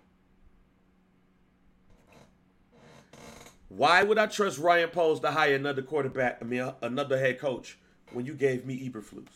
Why 3.68 4.02
would 4.02 4.18
I 4.18 4.26
trust 4.26 4.58
Ryan 4.58 4.88
Poles 4.90 5.20
to 5.20 5.30
hire 5.30 5.54
another 5.54 5.82
quarterback, 5.82 6.38
I 6.40 6.44
mean, 6.44 6.72
another 6.82 7.18
head 7.18 7.38
coach, 7.38 7.78
when 8.12 8.26
you 8.26 8.34
gave 8.34 8.64
me 8.64 8.88
Eberflus? 8.88 9.28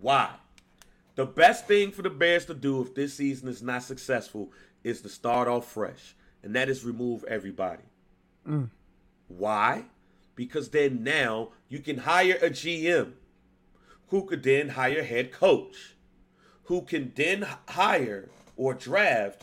Why? 0.00 0.30
The 1.14 1.24
best 1.24 1.66
thing 1.66 1.92
for 1.92 2.02
the 2.02 2.10
Bears 2.10 2.44
to 2.46 2.54
do 2.54 2.82
if 2.82 2.94
this 2.94 3.14
season 3.14 3.48
is 3.48 3.62
not 3.62 3.82
successful 3.82 4.52
is 4.84 5.00
to 5.02 5.08
start 5.08 5.48
off 5.48 5.70
fresh, 5.70 6.14
and 6.42 6.54
that 6.54 6.68
is 6.68 6.84
remove 6.84 7.24
everybody. 7.24 7.82
Mm. 8.46 8.70
Why? 9.28 9.84
Because 10.34 10.68
then 10.68 11.02
now 11.02 11.48
you 11.68 11.78
can 11.78 11.98
hire 11.98 12.36
a 12.42 12.50
GM 12.50 13.12
who 14.08 14.24
could 14.26 14.42
then 14.42 14.68
hire 14.68 15.00
a 15.00 15.04
head 15.04 15.32
coach, 15.32 15.94
who 16.64 16.82
can 16.82 17.12
then 17.16 17.46
hire 17.68 18.28
or 18.56 18.74
draft 18.74 19.42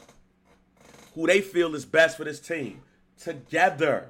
who 1.16 1.28
they 1.28 1.42
feel 1.42 1.76
is 1.76 1.86
best 1.86 2.18
for 2.18 2.24
this 2.24 2.40
team 2.40 2.82
together. 3.22 4.10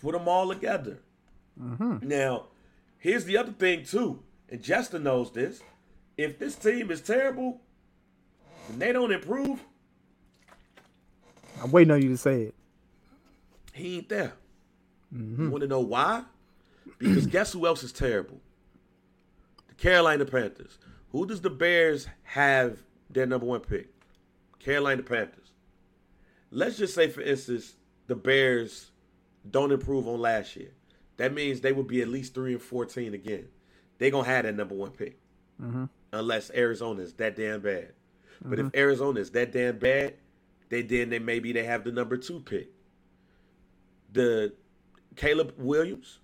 Put 0.00 0.12
them 0.12 0.26
all 0.26 0.48
together. 0.52 0.98
Mm-hmm. 1.60 2.08
Now, 2.08 2.46
here's 2.98 3.24
the 3.24 3.36
other 3.36 3.52
thing 3.52 3.84
too, 3.84 4.22
and 4.48 4.62
Jester 4.62 4.98
knows 4.98 5.32
this. 5.32 5.62
If 6.16 6.38
this 6.38 6.54
team 6.56 6.90
is 6.90 7.00
terrible 7.00 7.60
and 8.68 8.80
they 8.80 8.92
don't 8.92 9.12
improve, 9.12 9.60
I'm 11.62 11.70
waiting 11.70 11.90
on 11.90 12.02
you 12.02 12.08
to 12.10 12.16
say 12.16 12.42
it. 12.42 12.54
he 13.72 13.98
ain't 13.98 14.08
there. 14.08 14.32
Mm-hmm. 15.14 15.44
You 15.44 15.50
want 15.50 15.62
to 15.62 15.68
know 15.68 15.80
why? 15.80 16.24
Because 16.98 17.26
guess 17.26 17.52
who 17.52 17.66
else 17.66 17.82
is 17.82 17.92
terrible? 17.92 18.40
The 19.68 19.74
Carolina 19.74 20.24
Panthers. 20.24 20.78
Who 21.10 21.26
does 21.26 21.40
the 21.40 21.50
Bears 21.50 22.08
have 22.24 22.78
their 23.10 23.26
number 23.26 23.46
one 23.46 23.60
pick? 23.60 23.88
Carolina 24.58 25.02
Panthers. 25.02 25.52
Let's 26.50 26.78
just 26.78 26.94
say, 26.94 27.08
for 27.08 27.20
instance, 27.20 27.74
the 28.06 28.14
Bears 28.16 28.90
don't 29.50 29.72
improve 29.72 30.06
on 30.08 30.20
last 30.20 30.56
year. 30.56 30.70
That 31.16 31.34
means 31.34 31.60
they 31.60 31.72
would 31.72 31.86
be 31.86 32.02
at 32.02 32.08
least 32.08 32.34
three 32.34 32.52
and 32.52 32.62
fourteen 32.62 33.14
again. 33.14 33.48
They 33.98 34.10
gonna 34.10 34.26
have 34.26 34.44
that 34.44 34.54
number 34.54 34.74
one 34.74 34.90
pick, 34.90 35.18
mm-hmm. 35.60 35.84
unless 36.12 36.50
Arizona 36.50 37.02
is 37.02 37.12
that 37.14 37.36
damn 37.36 37.60
bad. 37.60 37.92
But 38.44 38.58
if 38.58 38.66
mm-hmm. 38.66 38.78
Arizona 38.78 39.20
is 39.20 39.30
that 39.32 39.52
damn 39.52 39.78
bad, 39.78 40.14
they 40.68 40.82
then 40.82 41.10
they 41.10 41.18
maybe 41.18 41.52
they 41.52 41.64
have 41.64 41.84
the 41.84 41.92
number 41.92 42.16
two 42.16 42.40
pick. 42.40 42.70
The 44.12 44.52
Caleb 45.16 45.54
Williams, 45.56 46.18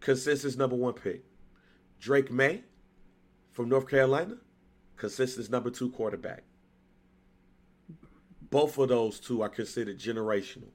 consensus 0.00 0.56
number 0.56 0.76
one 0.76 0.94
pick. 0.94 1.24
Drake 2.00 2.30
Maye 2.32 2.64
from 3.52 3.68
North 3.68 3.86
Carolina, 3.86 4.36
consensus 4.96 5.50
number 5.50 5.70
two 5.70 5.90
quarterback. 5.90 6.42
Both 8.50 8.78
of 8.78 8.88
those 8.88 9.20
two 9.20 9.42
are 9.42 9.48
considered 9.48 9.98
generational. 9.98 10.70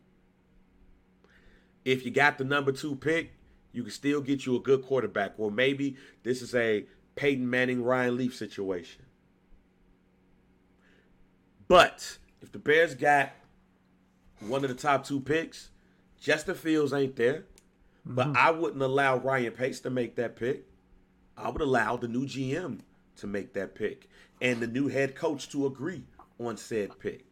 If 1.86 2.04
you 2.04 2.12
got 2.12 2.38
the 2.38 2.44
number 2.44 2.72
two 2.72 2.96
pick, 2.96 3.32
you 3.72 3.84
can 3.84 3.92
still 3.92 4.22
get 4.22 4.46
you 4.46 4.56
a 4.56 4.60
good 4.60 4.84
quarterback. 4.84 5.34
Or 5.38 5.52
maybe 5.52 5.96
this 6.24 6.42
is 6.42 6.54
a 6.56 6.86
Peyton 7.16 7.50
Manning, 7.50 7.84
Ryan 7.84 8.18
Leaf 8.18 8.36
situation. 8.36 9.04
But 11.68 12.18
if 12.42 12.52
the 12.52 12.60
Bears 12.60 12.96
got 12.96 13.32
one 14.40 14.64
of 14.64 14.70
the 14.70 14.76
top 14.76 15.06
two 15.06 15.20
picks, 15.20 15.70
Justin 16.20 16.56
Fields 16.56 16.94
ain't 16.94 17.16
there. 17.16 17.46
But 18.06 18.28
mm-hmm. 18.28 18.38
I 18.38 18.52
wouldn't 18.52 18.82
allow 18.82 19.18
Ryan 19.18 19.52
Pace 19.52 19.80
to 19.82 19.90
make 19.90 20.16
that 20.16 20.36
pick. 20.36 20.66
I 21.38 21.50
would 21.50 21.62
allow 21.62 21.98
the 21.98 22.08
new 22.08 22.26
GM 22.26 22.80
to 23.18 23.28
make 23.28 23.54
that 23.54 23.76
pick 23.76 24.10
and 24.42 24.60
the 24.60 24.68
new 24.68 24.88
head 24.88 25.16
coach 25.16 25.50
to 25.50 25.66
agree 25.66 26.04
on 26.40 26.58
said 26.58 26.98
pick. 27.00 27.26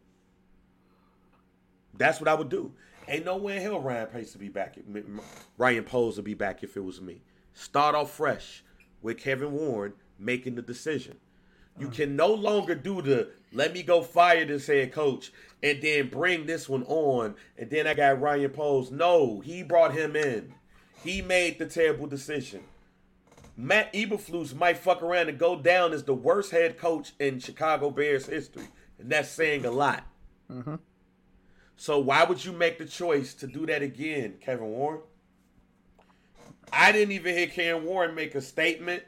That's 1.96 2.20
what 2.20 2.28
I 2.28 2.34
would 2.34 2.48
do. 2.48 2.72
Ain't 3.08 3.24
no 3.24 3.36
way 3.36 3.56
in 3.56 3.62
hell 3.62 3.80
Ryan 3.80 4.06
Pace 4.06 4.32
to 4.32 4.38
be 4.38 4.48
back. 4.48 4.76
Ryan 5.58 5.84
Poles 5.84 6.16
to 6.16 6.22
be 6.22 6.34
back 6.34 6.62
if 6.62 6.76
it 6.76 6.84
was 6.84 7.00
me. 7.00 7.22
Start 7.52 7.94
off 7.94 8.12
fresh 8.12 8.64
with 9.02 9.18
Kevin 9.18 9.52
Warren 9.52 9.92
making 10.18 10.54
the 10.54 10.62
decision. 10.62 11.16
You 11.78 11.88
can 11.88 12.14
no 12.14 12.28
longer 12.28 12.76
do 12.76 13.02
the 13.02 13.30
let 13.52 13.72
me 13.72 13.82
go 13.82 14.02
fire 14.02 14.44
this 14.44 14.68
head 14.68 14.92
coach 14.92 15.32
and 15.62 15.82
then 15.82 16.08
bring 16.08 16.46
this 16.46 16.68
one 16.68 16.84
on 16.84 17.34
and 17.58 17.68
then 17.68 17.86
I 17.86 17.94
got 17.94 18.20
Ryan 18.20 18.50
Poles. 18.50 18.92
No, 18.92 19.40
he 19.40 19.62
brought 19.62 19.92
him 19.92 20.14
in. 20.14 20.54
He 21.02 21.20
made 21.20 21.58
the 21.58 21.66
terrible 21.66 22.06
decision. 22.06 22.62
Matt 23.56 23.92
Eberflus 23.92 24.54
might 24.54 24.78
fuck 24.78 25.02
around 25.02 25.28
and 25.28 25.38
go 25.38 25.56
down 25.56 25.92
as 25.92 26.04
the 26.04 26.14
worst 26.14 26.50
head 26.50 26.78
coach 26.78 27.12
in 27.20 27.38
Chicago 27.38 27.90
Bears 27.90 28.26
history, 28.26 28.68
and 28.98 29.10
that's 29.10 29.28
saying 29.28 29.64
a 29.64 29.70
lot. 29.70 30.04
Mm-hmm. 30.50 30.74
So 31.76 31.98
why 31.98 32.24
would 32.24 32.44
you 32.44 32.52
make 32.52 32.78
the 32.78 32.86
choice 32.86 33.34
to 33.34 33.46
do 33.46 33.66
that 33.66 33.82
again, 33.82 34.34
Kevin 34.40 34.66
Warren? 34.66 35.00
I 36.72 36.92
didn't 36.92 37.12
even 37.12 37.36
hear 37.36 37.46
Kevin 37.46 37.84
Warren 37.84 38.14
make 38.14 38.34
a 38.34 38.40
statement 38.40 39.02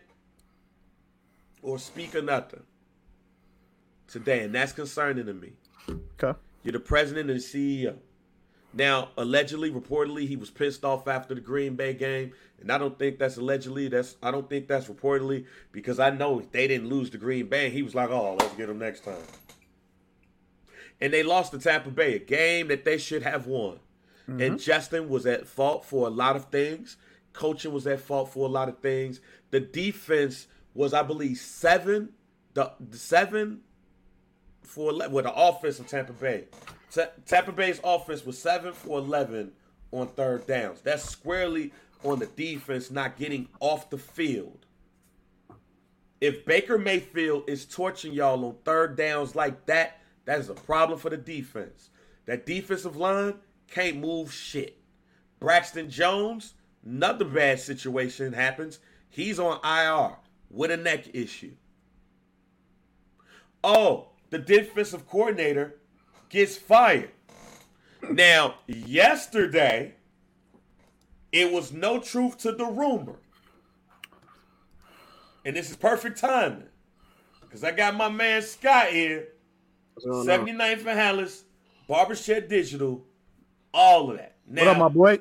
or 1.63 1.79
speak 1.79 2.15
or 2.15 2.23
nothing 2.23 2.63
today, 4.09 4.45
and 4.45 4.55
that's 4.55 4.73
concerning 4.73 5.27
to 5.27 5.35
me. 5.35 5.53
Okay. 5.89 6.39
You're 6.63 6.73
the 6.73 6.81
president 6.81 7.31
and 7.31 7.41
CEO. 7.41 7.97
Now, 8.73 9.09
allegedly, 9.17 9.71
reportedly, 9.71 10.29
he 10.29 10.37
was 10.37 10.51
pissed 10.51 10.85
off 10.85 11.09
after 11.09 11.35
the 11.35 11.41
Green 11.41 11.77
Bay 11.77 11.95
game, 11.95 12.33
and 12.61 12.71
I 12.71 12.77
don't 12.77 12.99
think 12.99 13.19
that's 13.19 13.37
allegedly. 13.37 13.89
That's 13.89 14.17
I 14.23 14.31
don't 14.31 14.49
think 14.51 14.69
that's 14.69 14.87
reportedly 14.87 15.47
because 15.73 15.99
I 15.99 16.11
know 16.11 16.43
they 16.53 16.67
didn't 16.67 16.89
lose 16.89 17.11
the 17.11 17.19
Green 17.19 17.47
Bay, 17.47 17.71
he 17.71 17.83
was 17.83 17.95
like, 17.95 18.11
"Oh, 18.11 18.37
let's 18.39 18.55
get 18.55 18.67
them 18.67 18.79
next 18.79 19.05
time." 19.05 19.17
And 21.01 21.13
they 21.13 21.23
lost 21.23 21.53
to 21.53 21.59
Tampa 21.59 21.91
Bay, 21.91 22.15
a 22.15 22.19
game 22.19 22.69
that 22.69 22.85
they 22.85 22.99
should 22.99 23.23
have 23.23 23.47
won. 23.47 23.79
And 24.27 24.41
mm-hmm. 24.41 24.57
Justin 24.57 25.09
was 25.09 25.25
at 25.27 25.47
fault 25.47 25.85
for 25.85 26.07
a 26.07 26.11
lot 26.11 26.37
of 26.37 26.47
things. 26.47 26.97
Coaching 27.33 27.73
was 27.73 27.87
at 27.87 28.01
fault 28.01 28.33
for 28.33 28.47
a 28.47 28.51
lot 28.51 28.69
of 28.69 28.79
things. 28.79 29.21
The 29.51 29.61
defense 29.61 30.49
was, 30.75 30.93
I 30.93 31.03
believe, 31.03 31.39
seven, 31.39 32.11
the, 32.55 32.73
the 32.81 32.97
seven 32.97 33.61
for 34.63 34.91
ele- 34.91 35.11
well, 35.11 35.23
the 35.23 35.33
offense 35.33 35.79
of 35.79 35.87
Tampa 35.87 36.13
Bay. 36.13 36.45
Ta- 36.91 37.11
Tampa 37.25 37.53
Bay's 37.53 37.81
offense 37.85 38.27
was 38.27 38.39
seven 38.39 38.73
for 38.73 38.99
eleven 38.99 39.53
on 39.93 40.09
third 40.09 40.47
downs. 40.47 40.81
That's 40.81 41.05
squarely 41.05 41.73
on 42.03 42.19
the 42.19 42.27
defense 42.27 42.91
not 42.91 43.17
getting 43.17 43.49
off 43.61 43.91
the 43.91 43.99
field. 43.99 44.67
If 46.21 46.45
Baker 46.47 46.79
Mayfield 46.79 47.45
is 47.49 47.65
torching 47.65 48.13
y'all 48.13 48.45
on 48.45 48.57
third 48.65 48.97
downs 48.97 49.37
like 49.37 49.67
that, 49.67 50.01
that 50.27 50.41
is 50.41 50.51
a 50.51 50.55
problem 50.55 50.99
for 50.99 51.11
the 51.11 51.17
defense. 51.17 51.91
That 52.27 52.45
defensive 52.45 52.97
line 52.97 53.35
can't 53.69 53.99
move 53.99 54.33
shit. 54.33 54.79
Braxton 55.41 55.89
Jones, 55.89 56.55
another 56.85 57.25
bad 57.25 57.61
situation 57.61 58.33
happens. 58.33 58.81
He's 59.09 59.39
on 59.39 59.61
IR 59.65 60.17
with 60.51 60.71
a 60.71 60.77
neck 60.77 61.15
issue. 61.15 61.53
Oh, 63.65 64.09
the 64.31 64.39
defensive 64.39 65.09
coordinator 65.09 65.77
gets 66.29 66.57
fired. 66.57 67.11
Now, 68.11 68.57
yesterday, 68.67 69.95
it 71.33 71.53
was 71.53 71.73
no 71.73 72.01
truth 72.01 72.39
to 72.39 72.53
the 72.53 72.67
rumor. 72.67 73.17
And 75.45 75.55
this 75.55 75.71
is 75.71 75.77
perfect 75.77 76.19
timing. 76.19 76.69
Because 77.41 77.63
I 77.63 77.71
got 77.71 77.95
my 77.95 78.09
man 78.09 78.43
Scott 78.43 78.89
here? 78.89 79.29
79th 80.05 80.79
and 80.87 80.87
Hallis, 80.87 81.43
Barbershed 81.89 82.49
Digital, 82.49 83.05
all 83.73 84.11
of 84.11 84.19
that. 84.19 84.37
Now, 84.47 84.63
What 84.65 84.69
up, 84.69 84.79
my 84.79 84.89
boy? 84.89 85.19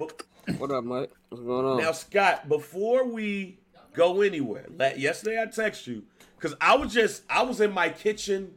What 0.60 0.70
up, 0.70 0.84
Mike? 0.84 1.10
What's 1.30 1.44
going 1.44 1.66
on? 1.66 1.78
now, 1.82 1.92
Scott, 1.92 2.48
before 2.48 3.04
we 3.08 3.58
go 3.94 4.22
anywhere, 4.22 4.68
la- 4.78 4.90
yesterday 4.90 5.42
I 5.42 5.48
text 5.48 5.88
you 5.88 6.04
because 6.38 6.54
I 6.62 6.76
was 6.76 6.94
just 6.94 7.24
I 7.28 7.42
was 7.42 7.62
in 7.62 7.72
my 7.72 7.90
kitchen 7.90 8.54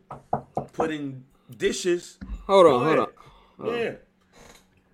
putting 0.75 1.25
dishes. 1.57 2.19
hold 2.47 2.67
Go 2.67 2.75
on, 2.77 2.85
hold 2.85 2.99
ahead. 2.99 3.09
on. 3.61 3.75
Yeah, 3.75 3.93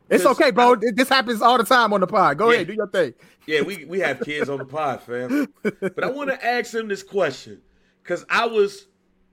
It's 0.08 0.24
okay, 0.24 0.52
bro. 0.52 0.74
I- 0.74 0.92
This 0.94 1.08
happens 1.08 1.42
all 1.42 1.58
the 1.58 1.64
time 1.64 1.92
on 1.92 2.00
the 2.00 2.06
pod. 2.06 2.38
Go 2.38 2.50
Yeah. 2.50 2.54
ahead, 2.58 2.66
do 2.68 2.74
your 2.74 2.86
thing. 2.86 3.14
yeah, 3.44 3.62
we 3.62 3.84
we 3.86 3.98
have 3.98 4.20
kids 4.20 4.48
on 4.48 4.58
the 4.58 4.64
pod, 4.64 5.02
fam. 5.02 5.52
But 5.62 6.04
I 6.04 6.10
want 6.10 6.30
to 6.30 6.46
ask 6.46 6.72
him 6.72 6.86
this 6.86 7.02
question 7.02 7.60
because 8.04 8.24
I 8.30 8.46
was 8.46 8.86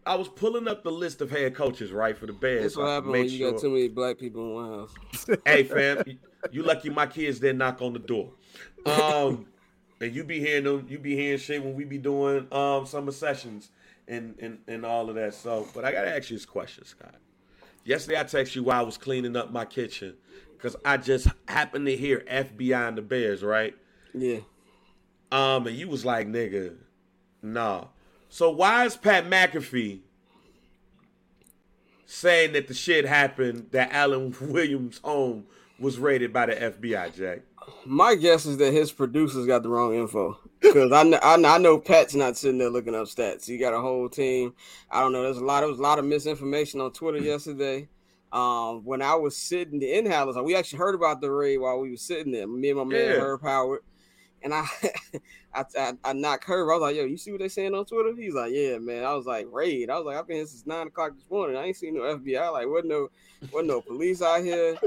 I 0.05 0.15
was 0.15 0.27
pulling 0.27 0.67
up 0.67 0.83
the 0.83 0.91
list 0.91 1.21
of 1.21 1.29
head 1.29 1.53
coaches 1.55 1.91
right 1.91 2.17
for 2.17 2.25
the 2.25 2.33
Bears. 2.33 2.63
That's 2.63 2.77
what 2.77 2.87
happened 2.87 3.11
when 3.11 3.23
you 3.29 3.37
sure- 3.37 3.51
got 3.51 3.61
too 3.61 3.69
many 3.69 3.87
black 3.87 4.17
people 4.17 4.41
in 4.43 4.53
one 4.53 4.79
house. 4.79 5.25
hey 5.45 5.63
fam, 5.63 6.03
you- 6.07 6.17
you 6.51 6.63
lucky 6.63 6.89
my 6.89 7.05
kids 7.05 7.39
didn't 7.39 7.59
knock 7.59 7.81
on 7.83 7.93
the 7.93 7.99
door. 7.99 8.31
Um, 8.85 9.45
and 9.99 10.13
you 10.15 10.23
be 10.23 10.39
hearing 10.39 10.63
them, 10.63 10.87
you 10.89 10.97
be 10.97 11.15
hearing 11.15 11.37
shit 11.37 11.63
when 11.63 11.75
we 11.75 11.83
be 11.83 11.99
doing 11.99 12.47
um 12.51 12.85
summer 12.87 13.11
sessions 13.11 13.69
and 14.07 14.35
and 14.39 14.57
and 14.67 14.83
all 14.85 15.07
of 15.09 15.15
that. 15.15 15.35
So, 15.35 15.67
but 15.75 15.85
I 15.85 15.91
gotta 15.91 16.15
ask 16.15 16.31
you 16.31 16.37
this 16.37 16.45
question, 16.47 16.83
Scott. 16.85 17.13
Yesterday 17.85 18.19
I 18.19 18.23
texted 18.23 18.55
you 18.55 18.63
while 18.63 18.79
I 18.79 18.83
was 18.83 18.97
cleaning 18.97 19.35
up 19.35 19.51
my 19.51 19.65
kitchen 19.65 20.15
because 20.53 20.75
I 20.83 20.97
just 20.97 21.27
happened 21.47 21.85
to 21.85 21.95
hear 21.95 22.23
FBI 22.27 22.87
and 22.87 22.97
the 22.97 23.01
Bears, 23.03 23.43
right? 23.43 23.75
Yeah. 24.15 24.39
Um, 25.31 25.65
and 25.67 25.75
you 25.75 25.87
was 25.87 26.03
like, 26.05 26.27
nigga, 26.27 26.75
nah. 27.41 27.85
So 28.31 28.49
why 28.49 28.85
is 28.85 28.95
Pat 28.95 29.25
McAfee 29.25 29.99
saying 32.05 32.53
that 32.53 32.69
the 32.69 32.73
shit 32.73 33.05
happened 33.05 33.67
that 33.71 33.91
Alan 33.91 34.33
Williams' 34.41 35.01
home 35.03 35.47
was 35.77 35.99
raided 35.99 36.31
by 36.31 36.45
the 36.45 36.53
FBI, 36.55 37.13
Jack? 37.13 37.41
My 37.85 38.15
guess 38.15 38.45
is 38.45 38.55
that 38.57 38.71
his 38.71 38.89
producers 38.89 39.45
got 39.45 39.63
the 39.63 39.69
wrong 39.69 39.95
info 39.95 40.39
because 40.61 40.93
I, 40.93 41.03
kn- 41.03 41.45
I, 41.45 41.57
know 41.57 41.77
Pat's 41.77 42.15
not 42.15 42.37
sitting 42.37 42.57
there 42.57 42.69
looking 42.69 42.95
up 42.95 43.07
stats. 43.07 43.45
He 43.45 43.57
got 43.57 43.73
a 43.73 43.81
whole 43.81 44.07
team. 44.07 44.53
I 44.89 45.01
don't 45.01 45.11
know. 45.11 45.23
There's 45.23 45.37
a 45.37 45.43
lot. 45.43 45.59
There 45.59 45.69
was 45.69 45.79
a 45.79 45.83
lot 45.83 45.99
of 45.99 46.05
misinformation 46.05 46.79
on 46.79 46.93
Twitter 46.93 47.19
yesterday. 47.19 47.89
Um, 48.31 48.85
when 48.85 49.01
I 49.01 49.15
was 49.15 49.35
sitting 49.35 49.81
in 49.81 50.05
Halas, 50.05 50.41
we 50.41 50.55
actually 50.55 50.79
heard 50.79 50.95
about 50.95 51.19
the 51.19 51.29
raid 51.29 51.57
while 51.57 51.79
we 51.79 51.91
were 51.91 51.97
sitting 51.97 52.31
there. 52.31 52.47
Me 52.47 52.69
and 52.69 52.77
my 52.77 52.85
man 52.85 53.09
Yeah. 53.09 53.19
Herb 53.19 53.41
Howard, 53.41 53.81
and 54.43 54.53
I, 54.53 54.65
I, 55.53 55.65
I, 55.77 55.93
I 56.03 56.13
knocked 56.13 56.45
her. 56.45 56.71
I 56.71 56.75
was 56.77 56.81
like, 56.81 56.95
"Yo, 56.95 57.03
you 57.05 57.17
see 57.17 57.31
what 57.31 57.41
they 57.41 57.49
saying 57.49 57.73
on 57.75 57.85
Twitter?" 57.85 58.13
He's 58.15 58.33
like, 58.33 58.51
"Yeah, 58.53 58.77
man." 58.77 59.03
I 59.03 59.13
was 59.13 59.25
like, 59.25 59.47
"Raid." 59.51 59.89
I 59.89 59.97
was 59.97 60.05
like, 60.05 60.17
"I've 60.17 60.27
been 60.27 60.37
here 60.37 60.45
since 60.45 60.65
nine 60.65 60.87
o'clock 60.87 61.13
this 61.15 61.29
morning. 61.29 61.57
I 61.57 61.65
ain't 61.65 61.77
seen 61.77 61.95
no 61.95 62.01
FBI. 62.01 62.51
Like, 62.51 62.67
wasn't 62.67 62.89
no, 62.89 63.09
wasn't 63.51 63.67
no 63.67 63.81
police 63.81 64.21
out 64.21 64.41
here." 64.43 64.77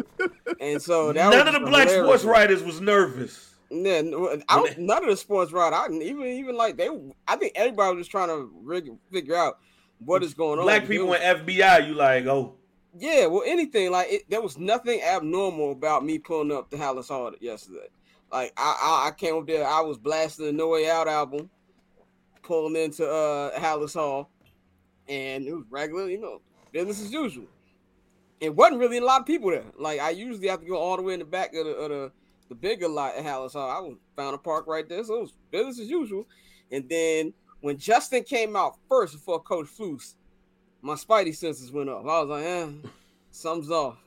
And 0.61 0.81
so 0.81 1.13
that 1.15 1.29
was 1.29 1.37
None 1.37 1.49
of 1.49 1.55
the 1.55 1.61
black 1.61 1.89
hilarious. 1.89 2.05
sports 2.07 2.25
writers 2.25 2.63
was 2.63 2.81
nervous. 2.81 3.55
Yeah, 3.71 4.03
no, 4.03 4.39
I 4.49 4.57
don't, 4.57 4.79
none 4.79 5.03
of 5.03 5.11
the 5.11 5.17
sports 5.17 5.51
writers. 5.53 5.79
I 5.79 5.93
even 5.93 6.23
even 6.27 6.57
like 6.57 6.77
they. 6.77 6.89
I 7.27 7.37
think 7.37 7.53
everybody 7.57 7.97
was 7.97 8.03
just 8.07 8.11
trying 8.11 8.29
to 8.29 8.51
rig, 8.63 8.91
figure 9.13 9.35
out 9.37 9.59
what 9.99 10.23
is 10.23 10.35
going 10.35 10.59
on. 10.59 10.65
Black 10.65 10.87
people 10.87 11.09
was- 11.09 11.21
in 11.21 11.37
FBI, 11.47 11.89
you 11.89 11.95
like, 11.95 12.27
oh, 12.27 12.55
yeah, 12.97 13.27
well, 13.27 13.43
anything 13.47 13.91
like 13.91 14.07
it, 14.13 14.31
there 14.31 14.41
was 14.43 14.59
nothing 14.59 15.01
abnormal 15.03 15.73
about 15.73 16.05
me 16.05 16.19
pulling 16.19 16.53
up 16.53 16.71
the 16.71 16.77
Halas 16.77 17.09
Hall 17.09 17.33
yesterday. 17.41 17.89
Like 18.35 18.53
I, 18.57 18.77
I, 18.83 19.09
I 19.09 19.11
came 19.13 19.37
up 19.37 19.47
there, 19.47 19.65
I 19.65 19.81
was 19.81 19.97
blasting 19.97 20.47
the 20.47 20.53
No 20.53 20.67
Way 20.67 20.91
Out 20.91 21.07
album, 21.07 21.49
pulling 22.43 22.75
into 22.75 23.09
uh 23.09 23.57
Halas 23.57 23.95
Hall, 23.95 24.29
and 25.09 25.47
it 25.47 25.55
was 25.55 25.65
regular, 25.71 26.11
you 26.11 26.21
know, 26.21 26.41
business 26.73 27.01
as 27.01 27.13
usual. 27.13 27.47
It 28.41 28.53
wasn't 28.53 28.81
really 28.81 28.99
a 28.99 29.05
lot 29.05 29.21
of 29.21 29.27
people 29.29 29.51
there. 29.51 29.63
Like 29.79 30.01
I 30.01 30.11
usually 30.11 30.49
have 30.49 30.61
to 30.63 30.67
go 30.67 30.77
all 30.77 30.97
the 30.97 31.03
way 31.05 31.13
in 31.13 31.21
the 31.21 31.25
back 31.25 31.55
of 31.55 31.65
the 31.65 31.71
of 31.77 31.91
the, 31.91 32.13
the 32.49 32.57
bigger 32.57 32.89
lot 32.89 33.15
at 33.15 33.25
Halas 33.25 33.53
Hall. 33.53 33.71
I 33.71 33.79
was 33.79 33.99
found 34.17 34.35
a 34.35 34.39
park 34.39 34.67
right 34.67 34.89
there, 34.89 35.05
so 35.05 35.15
it 35.15 35.21
was 35.21 35.33
business 35.53 35.79
as 35.79 35.89
usual. 35.89 36.27
And 36.73 36.89
then 36.89 37.35
when 37.61 37.79
Justin 37.79 38.25
came 38.25 38.57
out 38.57 38.79
first 38.89 39.13
before 39.13 39.41
Coach 39.45 39.69
Flus, 39.69 40.17
my 40.83 40.95
spidey 40.95 41.37
senses 41.37 41.71
went 41.71 41.89
off. 41.89 42.05
I 42.05 42.21
was 42.21 42.29
like, 42.31 42.45
eh, 42.45 42.89
something's 43.31 43.71
off. 43.71 44.04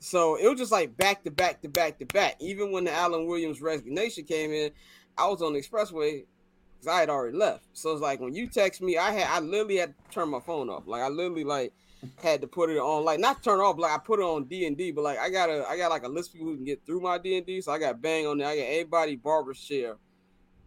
So 0.00 0.36
it 0.36 0.48
was 0.48 0.58
just 0.58 0.72
like 0.72 0.96
back 0.96 1.22
to 1.24 1.30
back 1.30 1.60
to 1.62 1.68
back 1.68 1.98
to 1.98 2.06
back. 2.06 2.36
Even 2.40 2.72
when 2.72 2.84
the 2.84 2.92
Alan 2.92 3.26
Williams 3.26 3.60
resignation 3.60 4.24
came 4.24 4.50
in, 4.50 4.72
I 5.16 5.28
was 5.28 5.42
on 5.42 5.52
the 5.52 5.60
expressway 5.60 6.24
because 6.72 6.88
I 6.88 7.00
had 7.00 7.10
already 7.10 7.36
left. 7.36 7.66
So 7.74 7.92
it's 7.92 8.00
like 8.00 8.18
when 8.18 8.34
you 8.34 8.48
text 8.48 8.80
me, 8.80 8.96
I 8.96 9.12
had 9.12 9.28
I 9.28 9.40
literally 9.40 9.76
had 9.76 9.94
to 9.94 10.10
turn 10.10 10.30
my 10.30 10.40
phone 10.40 10.70
off. 10.70 10.84
Like 10.86 11.02
I 11.02 11.08
literally 11.08 11.44
like 11.44 11.74
had 12.22 12.40
to 12.40 12.46
put 12.46 12.70
it 12.70 12.78
on 12.78 13.04
like 13.04 13.20
not 13.20 13.42
turn 13.42 13.60
off, 13.60 13.78
like 13.78 13.92
I 13.92 13.98
put 13.98 14.20
it 14.20 14.24
on 14.24 14.44
D 14.44 14.66
and 14.66 14.74
D, 14.74 14.90
but 14.90 15.04
like 15.04 15.18
I 15.18 15.28
got 15.28 15.50
a 15.50 15.68
I 15.68 15.76
got 15.76 15.90
like 15.90 16.04
a 16.04 16.08
list 16.08 16.30
of 16.30 16.34
people 16.34 16.48
who 16.48 16.56
can 16.56 16.64
get 16.64 16.84
through 16.86 17.00
my 17.00 17.18
D 17.18 17.36
and 17.36 17.46
D. 17.46 17.60
So 17.60 17.70
I 17.70 17.78
got 17.78 18.00
bang 18.00 18.26
on 18.26 18.38
there. 18.38 18.48
I 18.48 18.56
got 18.56 18.62
everybody 18.62 19.16
barber 19.16 19.52
share 19.52 19.96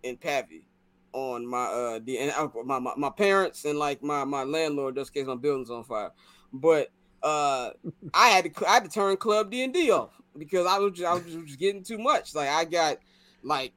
and 0.04 0.20
Pappy 0.22 0.68
on 1.12 1.48
my 1.48 1.66
uh 1.66 2.00
the 2.04 2.20
and 2.20 2.32
uh, 2.32 2.50
my, 2.64 2.78
my 2.78 2.94
my 2.98 3.10
parents 3.10 3.66
and 3.66 3.80
like 3.80 4.04
my 4.04 4.24
my 4.26 4.44
landlord 4.44 4.96
just 4.96 5.16
in 5.16 5.22
case 5.22 5.28
my 5.28 5.36
building's 5.36 5.72
on 5.72 5.84
fire. 5.84 6.12
But 6.52 6.92
uh 7.24 7.72
I 8.14 8.30
had 8.30 8.54
to 8.54 8.68
I 8.68 8.74
had 8.76 8.84
to 8.84 8.90
turn 8.90 9.18
Club 9.18 9.50
D 9.50 9.64
and 9.64 9.74
D 9.74 9.92
off 9.92 10.12
because 10.38 10.66
I 10.66 10.78
was 10.80 10.94
just, 10.94 11.08
I 11.08 11.14
was 11.14 11.24
just 11.24 11.60
getting 11.60 11.84
too 11.84 11.98
much. 11.98 12.36
Like 12.36 12.50
I 12.50 12.66
got 12.66 12.98
like 13.44 13.74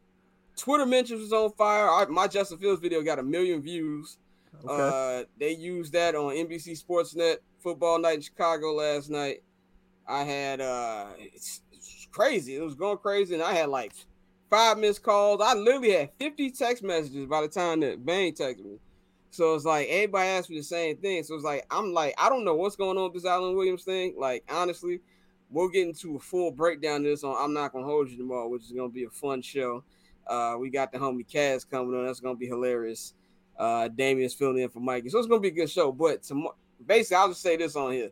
Twitter 0.57 0.87
mentions 0.87 1.21
was 1.21 1.33
on 1.33 1.53
fire. 1.53 1.89
I, 1.89 2.07
my 2.07 2.27
Justin 2.27 2.59
Fields 2.59 2.81
video 2.81 3.03
got 3.03 3.19
a 3.19 3.23
million 3.23 3.63
views. 3.63 4.19
Okay. 4.65 4.73
Uh, 4.73 5.25
they 5.39 5.53
used 5.53 5.93
that 5.93 6.15
on 6.15 6.35
NBC 6.35 6.83
Sportsnet 6.83 7.37
football 7.63 7.99
night 7.99 8.17
in 8.17 8.21
Chicago 8.23 8.73
last 8.73 9.11
night. 9.11 9.43
I 10.09 10.23
had 10.23 10.61
uh, 10.61 11.07
it's, 11.19 11.63
it's 11.73 12.09
crazy. 12.11 12.57
It 12.57 12.63
was 12.63 12.75
going 12.75 12.99
crazy, 12.99 13.35
and 13.35 13.43
I 13.43 13.53
had 13.53 13.69
like 13.69 13.93
five 14.49 14.79
missed 14.79 15.03
calls. 15.03 15.41
I 15.43 15.55
literally 15.55 15.93
had 15.93 16.11
50 16.19 16.51
text 16.53 16.83
messages 16.83 17.27
by 17.27 17.43
the 17.43 17.49
time 17.49 17.81
that 17.81 18.05
Bang 18.05 18.33
texted 18.33 18.65
me. 18.65 18.79
So 19.31 19.55
it's 19.55 19.65
like 19.65 19.89
everybody 19.89 20.29
asked 20.29 20.51
me 20.51 20.57
the 20.57 20.65
same 20.65 20.97
thing. 20.97 21.23
So 21.23 21.35
it's 21.35 21.45
like 21.45 21.67
I'm 21.71 21.93
like 21.93 22.15
I 22.19 22.29
don't 22.29 22.45
know 22.45 22.55
what's 22.55 22.77
going 22.77 22.97
on 22.97 23.05
with 23.05 23.15
this 23.15 23.31
Alan 23.31 23.55
Williams 23.55 23.85
thing. 23.85 24.15
Like 24.19 24.45
honestly, 24.51 25.01
we'll 25.51 25.69
get 25.69 25.87
into 25.87 26.17
a 26.17 26.19
full 26.19 26.51
breakdown 26.51 26.97
of 26.97 27.05
this 27.05 27.25
on 27.25 27.37
I'm 27.39 27.53
not 27.53 27.73
gonna 27.73 27.85
hold 27.85 28.11
you 28.11 28.17
tomorrow, 28.17 28.49
which 28.49 28.63
is 28.63 28.73
gonna 28.73 28.89
be 28.89 29.05
a 29.05 29.11
fun 29.11 29.43
show. 29.43 29.85
Uh, 30.27 30.57
we 30.59 30.71
got 30.71 30.91
the 30.93 30.99
homie 30.99 31.27
Kaz 31.27 31.69
coming 31.69 31.95
on. 31.95 32.07
That's 32.07 32.21
gonna 32.21 32.37
be 32.37 32.47
hilarious. 32.47 33.15
Uh, 33.59 33.89
Damien's 33.89 34.35
filling 34.35 34.59
in 34.59 34.69
for 34.69 34.81
Mikey, 34.81 35.09
so 35.09 35.19
it's 35.19 35.29
gonna 35.29 35.41
be 35.41 35.49
a 35.49 35.53
good 35.53 35.71
show. 35.71 35.93
But 35.93 36.23
tomorrow, 36.23 36.57
basically, 36.85 37.17
I'll 37.17 37.29
just 37.29 37.43
say 37.43 37.57
this 37.57 37.77
on 37.77 37.93
here. 37.93 38.11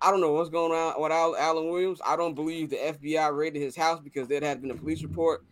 I 0.00 0.10
don't 0.10 0.20
know 0.20 0.32
what's 0.32 0.50
going 0.50 0.72
on 0.72 1.00
with 1.00 1.10
Al- 1.10 1.36
Alan 1.36 1.70
Williams. 1.70 2.00
I 2.04 2.16
don't 2.16 2.34
believe 2.34 2.70
the 2.70 2.76
FBI 2.76 3.34
raided 3.34 3.62
his 3.62 3.74
house 3.74 3.98
because 3.98 4.28
there 4.28 4.40
had 4.40 4.60
been 4.60 4.70
a 4.70 4.74
police 4.74 5.02
report. 5.02 5.44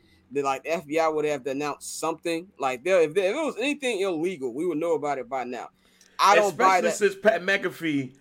Like 0.43 0.65
the 0.65 0.71
FBI 0.71 1.15
would 1.15 1.25
have 1.25 1.45
to 1.45 1.51
announce 1.51 1.87
something. 1.87 2.49
Like 2.59 2.85
there, 2.85 3.01
if, 3.03 3.15
there, 3.15 3.31
if 3.31 3.37
it 3.37 3.45
was 3.45 3.57
anything 3.59 4.01
illegal, 4.01 4.53
we 4.53 4.67
would 4.67 4.79
know 4.79 4.95
about 4.95 5.19
it 5.19 5.29
by 5.29 5.45
now. 5.45 5.69
I 6.19 6.37
don't 6.37 6.57
buy 6.57 6.79
especially 6.79 6.89
that. 6.89 6.97
since 6.97 7.15
Pat 7.17 7.43
McAfee 7.43 8.15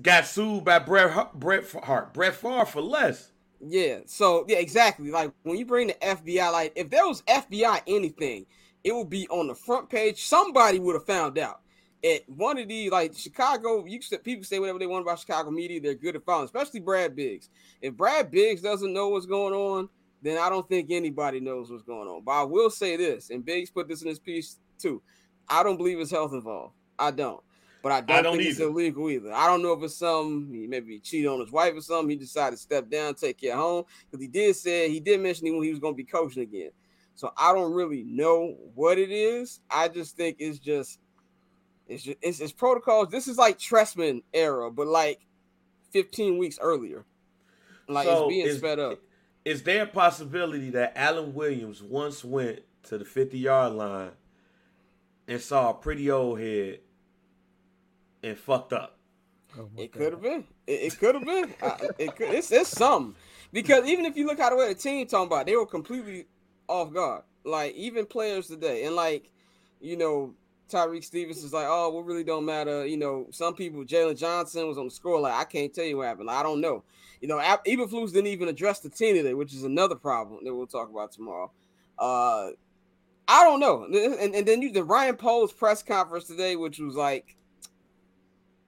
got 0.00 0.26
sued 0.26 0.64
by 0.64 0.78
Brett 0.78 1.34
Brett 1.34 1.70
Hart, 1.84 2.14
Brett 2.14 2.34
Favre 2.34 2.66
for 2.66 2.80
less. 2.80 3.32
Yeah. 3.60 4.00
So 4.06 4.44
yeah, 4.48 4.58
exactly. 4.58 5.10
Like 5.10 5.32
when 5.42 5.56
you 5.56 5.66
bring 5.66 5.88
the 5.88 5.94
FBI, 5.94 6.52
like 6.52 6.72
if 6.76 6.90
there 6.90 7.06
was 7.06 7.22
FBI 7.22 7.82
anything, 7.86 8.46
it 8.84 8.94
would 8.94 9.10
be 9.10 9.28
on 9.28 9.46
the 9.46 9.54
front 9.54 9.88
page. 9.88 10.24
Somebody 10.24 10.78
would 10.78 10.94
have 10.94 11.06
found 11.06 11.38
out. 11.38 11.60
At 12.04 12.28
one 12.28 12.58
of 12.58 12.66
these, 12.66 12.90
like 12.90 13.16
Chicago, 13.16 13.84
you 13.86 14.00
can, 14.00 14.18
people 14.18 14.44
say 14.44 14.58
whatever 14.58 14.80
they 14.80 14.88
want 14.88 15.02
about 15.02 15.20
Chicago 15.20 15.52
media. 15.52 15.80
They're 15.80 15.94
good 15.94 16.16
at 16.16 16.24
following, 16.24 16.46
especially 16.46 16.80
Brad 16.80 17.14
Biggs. 17.14 17.48
If 17.80 17.94
Brad 17.96 18.28
Biggs 18.28 18.60
doesn't 18.60 18.92
know 18.92 19.10
what's 19.10 19.26
going 19.26 19.54
on, 19.54 19.88
then 20.22 20.38
I 20.38 20.48
don't 20.48 20.68
think 20.68 20.90
anybody 20.90 21.40
knows 21.40 21.70
what's 21.70 21.82
going 21.82 22.08
on. 22.08 22.22
But 22.24 22.32
I 22.32 22.42
will 22.44 22.70
say 22.70 22.96
this, 22.96 23.30
and 23.30 23.44
Biggs 23.44 23.70
put 23.70 23.88
this 23.88 24.02
in 24.02 24.08
his 24.08 24.18
piece 24.18 24.58
too. 24.78 25.02
I 25.48 25.62
don't 25.62 25.76
believe 25.76 25.98
it's 25.98 26.10
health 26.10 26.32
involved. 26.32 26.74
I 26.98 27.10
don't. 27.10 27.42
But 27.82 27.92
I 27.92 28.00
don't, 28.00 28.22
don't 28.22 28.36
think 28.36 28.50
it's 28.50 28.60
illegal 28.60 29.10
either. 29.10 29.32
I 29.32 29.48
don't 29.48 29.60
know 29.60 29.72
if 29.72 29.82
it's 29.82 29.96
some 29.96 30.48
he 30.52 30.68
maybe 30.68 31.00
cheated 31.00 31.28
on 31.28 31.40
his 31.40 31.50
wife 31.50 31.74
or 31.74 31.80
something. 31.80 32.10
He 32.10 32.16
decided 32.16 32.56
to 32.56 32.62
step 32.62 32.88
down, 32.88 33.14
take 33.14 33.40
care 33.40 33.54
of 33.54 33.58
home 33.58 33.84
because 34.08 34.22
he 34.22 34.28
did 34.28 34.54
say 34.54 34.88
he 34.88 35.00
did 35.00 35.20
mention 35.20 35.46
he, 35.46 35.52
he 35.64 35.70
was 35.70 35.80
going 35.80 35.94
to 35.94 35.96
be 35.96 36.04
coaching 36.04 36.42
again. 36.42 36.70
So 37.16 37.32
I 37.36 37.52
don't 37.52 37.72
really 37.72 38.04
know 38.04 38.56
what 38.74 38.98
it 38.98 39.10
is. 39.10 39.60
I 39.68 39.88
just 39.88 40.16
think 40.16 40.36
it's 40.38 40.60
just 40.60 41.00
it's 41.88 42.04
just 42.04 42.18
it's, 42.22 42.40
it's 42.40 42.52
protocols. 42.52 43.08
This 43.08 43.26
is 43.26 43.36
like 43.36 43.58
Trestman 43.58 44.22
era, 44.32 44.70
but 44.70 44.86
like 44.86 45.26
15 45.90 46.38
weeks 46.38 46.58
earlier. 46.60 47.04
Like 47.88 48.06
So 48.06 48.28
it's 48.28 48.28
being 48.28 48.56
sped 48.56 48.78
up. 48.78 48.98
Is 49.44 49.62
there 49.64 49.82
a 49.82 49.86
possibility 49.86 50.70
that 50.70 50.92
Alan 50.96 51.34
Williams 51.34 51.82
once 51.82 52.24
went 52.24 52.60
to 52.84 52.98
the 52.98 53.04
50 53.04 53.38
yard 53.38 53.72
line 53.72 54.12
and 55.26 55.40
saw 55.40 55.70
a 55.70 55.74
pretty 55.74 56.10
old 56.10 56.40
head 56.40 56.80
and 58.22 58.38
fucked 58.38 58.72
up? 58.72 58.98
Oh 59.58 59.68
It 59.76 59.92
could 59.92 60.12
have 60.12 60.22
been. 60.22 60.44
It, 60.66 60.72
it 60.72 60.98
could 60.98 61.14
have 61.14 61.24
been. 61.24 61.54
I, 61.62 61.88
it 61.98 62.16
could. 62.16 62.30
It's, 62.30 62.50
it's 62.52 62.70
something 62.70 63.14
because 63.52 63.86
even 63.86 64.06
if 64.06 64.16
you 64.16 64.26
look 64.26 64.38
how 64.38 64.50
the 64.50 64.56
way 64.56 64.68
the 64.68 64.74
team 64.74 65.06
talking 65.06 65.26
about, 65.26 65.46
they 65.46 65.56
were 65.56 65.66
completely 65.66 66.26
off 66.68 66.92
guard. 66.92 67.24
Like 67.44 67.74
even 67.74 68.06
players 68.06 68.46
today, 68.46 68.84
and 68.84 68.94
like 68.94 69.28
you 69.80 69.96
know, 69.96 70.34
Tyreek 70.72 71.04
Stevens 71.04 71.44
is 71.44 71.52
like, 71.52 71.66
oh, 71.68 71.90
what 71.90 72.04
really 72.06 72.24
don't 72.24 72.44
matter. 72.44 72.86
You 72.86 72.96
know, 72.96 73.26
some 73.30 73.54
people, 73.54 73.84
Jaylon 73.84 74.16
Johnson 74.18 74.66
was 74.66 74.78
on 74.78 74.86
the 74.86 74.90
score. 74.90 75.20
Like 75.20 75.34
I 75.34 75.44
can't 75.44 75.72
tell 75.72 75.84
you 75.84 75.98
what 75.98 76.06
happened. 76.06 76.30
I 76.30 76.42
don't 76.42 76.60
know. 76.60 76.82
You 77.20 77.28
know, 77.28 77.38
Eberflus 77.38 78.12
didn't 78.12 78.26
even 78.28 78.48
address 78.48 78.80
the 78.80 78.90
team 78.90 79.14
today, 79.14 79.34
which 79.34 79.54
is 79.54 79.62
another 79.62 79.94
problem 79.94 80.44
that 80.44 80.54
we'll 80.54 80.66
talk 80.66 80.90
about 80.90 81.12
tomorrow. 81.12 81.52
Uh, 81.98 82.50
I 83.28 83.44
don't 83.44 83.60
know. 83.60 83.84
And, 83.84 84.34
and 84.34 84.46
then 84.46 84.60
you 84.60 84.72
the 84.72 84.82
Ryan 84.82 85.16
Poles 85.16 85.52
press 85.52 85.82
conference 85.82 86.24
today, 86.26 86.56
which 86.56 86.78
was 86.80 86.96
like 86.96 87.36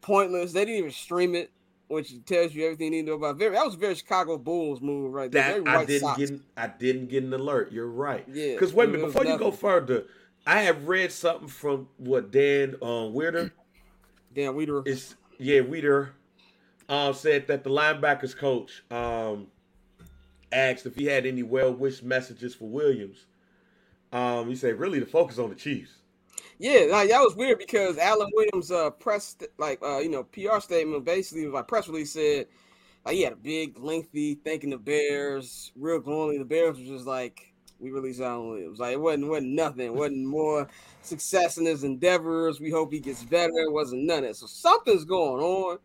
pointless. 0.03 0.53
They 0.53 0.65
didn't 0.65 0.79
even 0.79 0.91
stream 0.93 1.35
it, 1.35 1.51
which 1.89 2.13
tells 2.27 2.55
you 2.55 2.65
everything 2.65 2.87
you 2.87 3.03
need 3.03 3.07
to 3.07 3.11
know 3.11 3.17
about. 3.17 3.37
Very 3.37 3.55
that 3.57 3.65
was 3.65 3.75
a 3.75 3.79
very 3.79 3.97
Chicago 3.97 4.39
Bulls 4.39 4.81
move 4.81 5.13
right 5.13 5.31
there. 5.31 5.61
That 5.61 5.69
I 5.69 5.85
didn't 5.85 6.01
Sox. 6.03 6.19
get. 6.19 6.41
I 6.57 6.67
didn't 6.69 7.09
get 7.09 7.25
an 7.25 7.35
alert. 7.35 7.73
You're 7.73 7.89
right. 7.89 8.25
Yeah, 8.33 8.53
Because 8.53 8.73
wait 8.73 8.89
a 8.89 8.93
minute, 8.93 9.07
was 9.07 9.15
before 9.15 9.31
you 9.31 9.37
go 9.37 9.51
further, 9.51 10.05
I 10.47 10.61
have 10.62 10.88
read 10.88 11.11
something 11.11 11.49
from 11.49 11.88
what 11.97 12.30
Dan 12.30 12.76
um, 12.82 13.14
Wiederer 13.14 13.51
Damn, 14.34 14.57
we 14.57 14.66
were 14.66 14.82
is. 14.84 15.14
Yeah, 15.38 15.61
Wiederer 15.61 16.11
um, 16.88 17.14
said 17.14 17.47
that 17.47 17.64
the 17.64 17.70
linebackers 17.70 18.36
coach 18.36 18.82
um, 18.90 19.47
asked 20.53 20.86
if 20.86 20.97
he 20.97 21.07
had 21.07 21.24
any 21.24 21.42
well 21.42 21.72
wish 21.72 22.03
messages 22.03 22.55
for 22.55 22.68
Williams. 22.68 23.26
Um, 24.12 24.49
he 24.49 24.57
said 24.57 24.78
really 24.78 24.99
the 24.99 25.07
focus 25.07 25.38
on 25.38 25.51
the 25.51 25.55
Chiefs. 25.55 25.92
Yeah, 26.59 26.86
like 26.90 27.11
that 27.11 27.20
was 27.20 27.34
weird 27.36 27.59
because 27.59 27.99
Alan 27.99 28.30
Williams' 28.32 28.70
uh 28.70 28.90
press 28.90 29.36
like 29.59 29.80
uh 29.82 29.99
you 29.99 30.09
know 30.09 30.24
PR 30.24 30.61
statement 30.61 31.05
basically 31.05 31.47
like 31.47 31.68
press 31.68 31.88
release 31.88 32.12
said 32.12 32.47
like 33.05 33.16
he 33.16 33.22
had 33.22 33.32
a 33.32 33.36
big 33.36 33.78
lengthy 33.78 34.36
thanking 34.36 34.70
the 34.70 34.78
Bears 34.78 35.72
real 35.76 36.01
glowingly. 36.01 36.38
The 36.38 36.45
Bears 36.45 36.78
was 36.78 36.88
just 36.88 37.07
like 37.07 37.54
we 37.81 37.91
released 37.91 38.20
Alan 38.20 38.49
Williams 38.49 38.79
like 38.79 38.93
it 38.93 39.01
wasn't 39.01 39.29
wasn't 39.29 39.53
nothing 39.53 39.87
it 39.87 39.95
wasn't 39.95 40.27
more 40.27 40.68
success 41.03 41.59
in 41.59 41.66
his 41.66 41.85
endeavors. 41.85 42.61
We 42.61 42.70
hope 42.70 42.93
he 42.93 43.01
gets 43.01 43.25
better. 43.25 43.53
It 43.53 43.72
wasn't 43.72 44.05
none 44.05 44.25
of 44.25 44.31
it. 44.31 44.37
So 44.37 44.47
something's 44.47 45.05
going 45.05 45.43
on. 45.43 45.79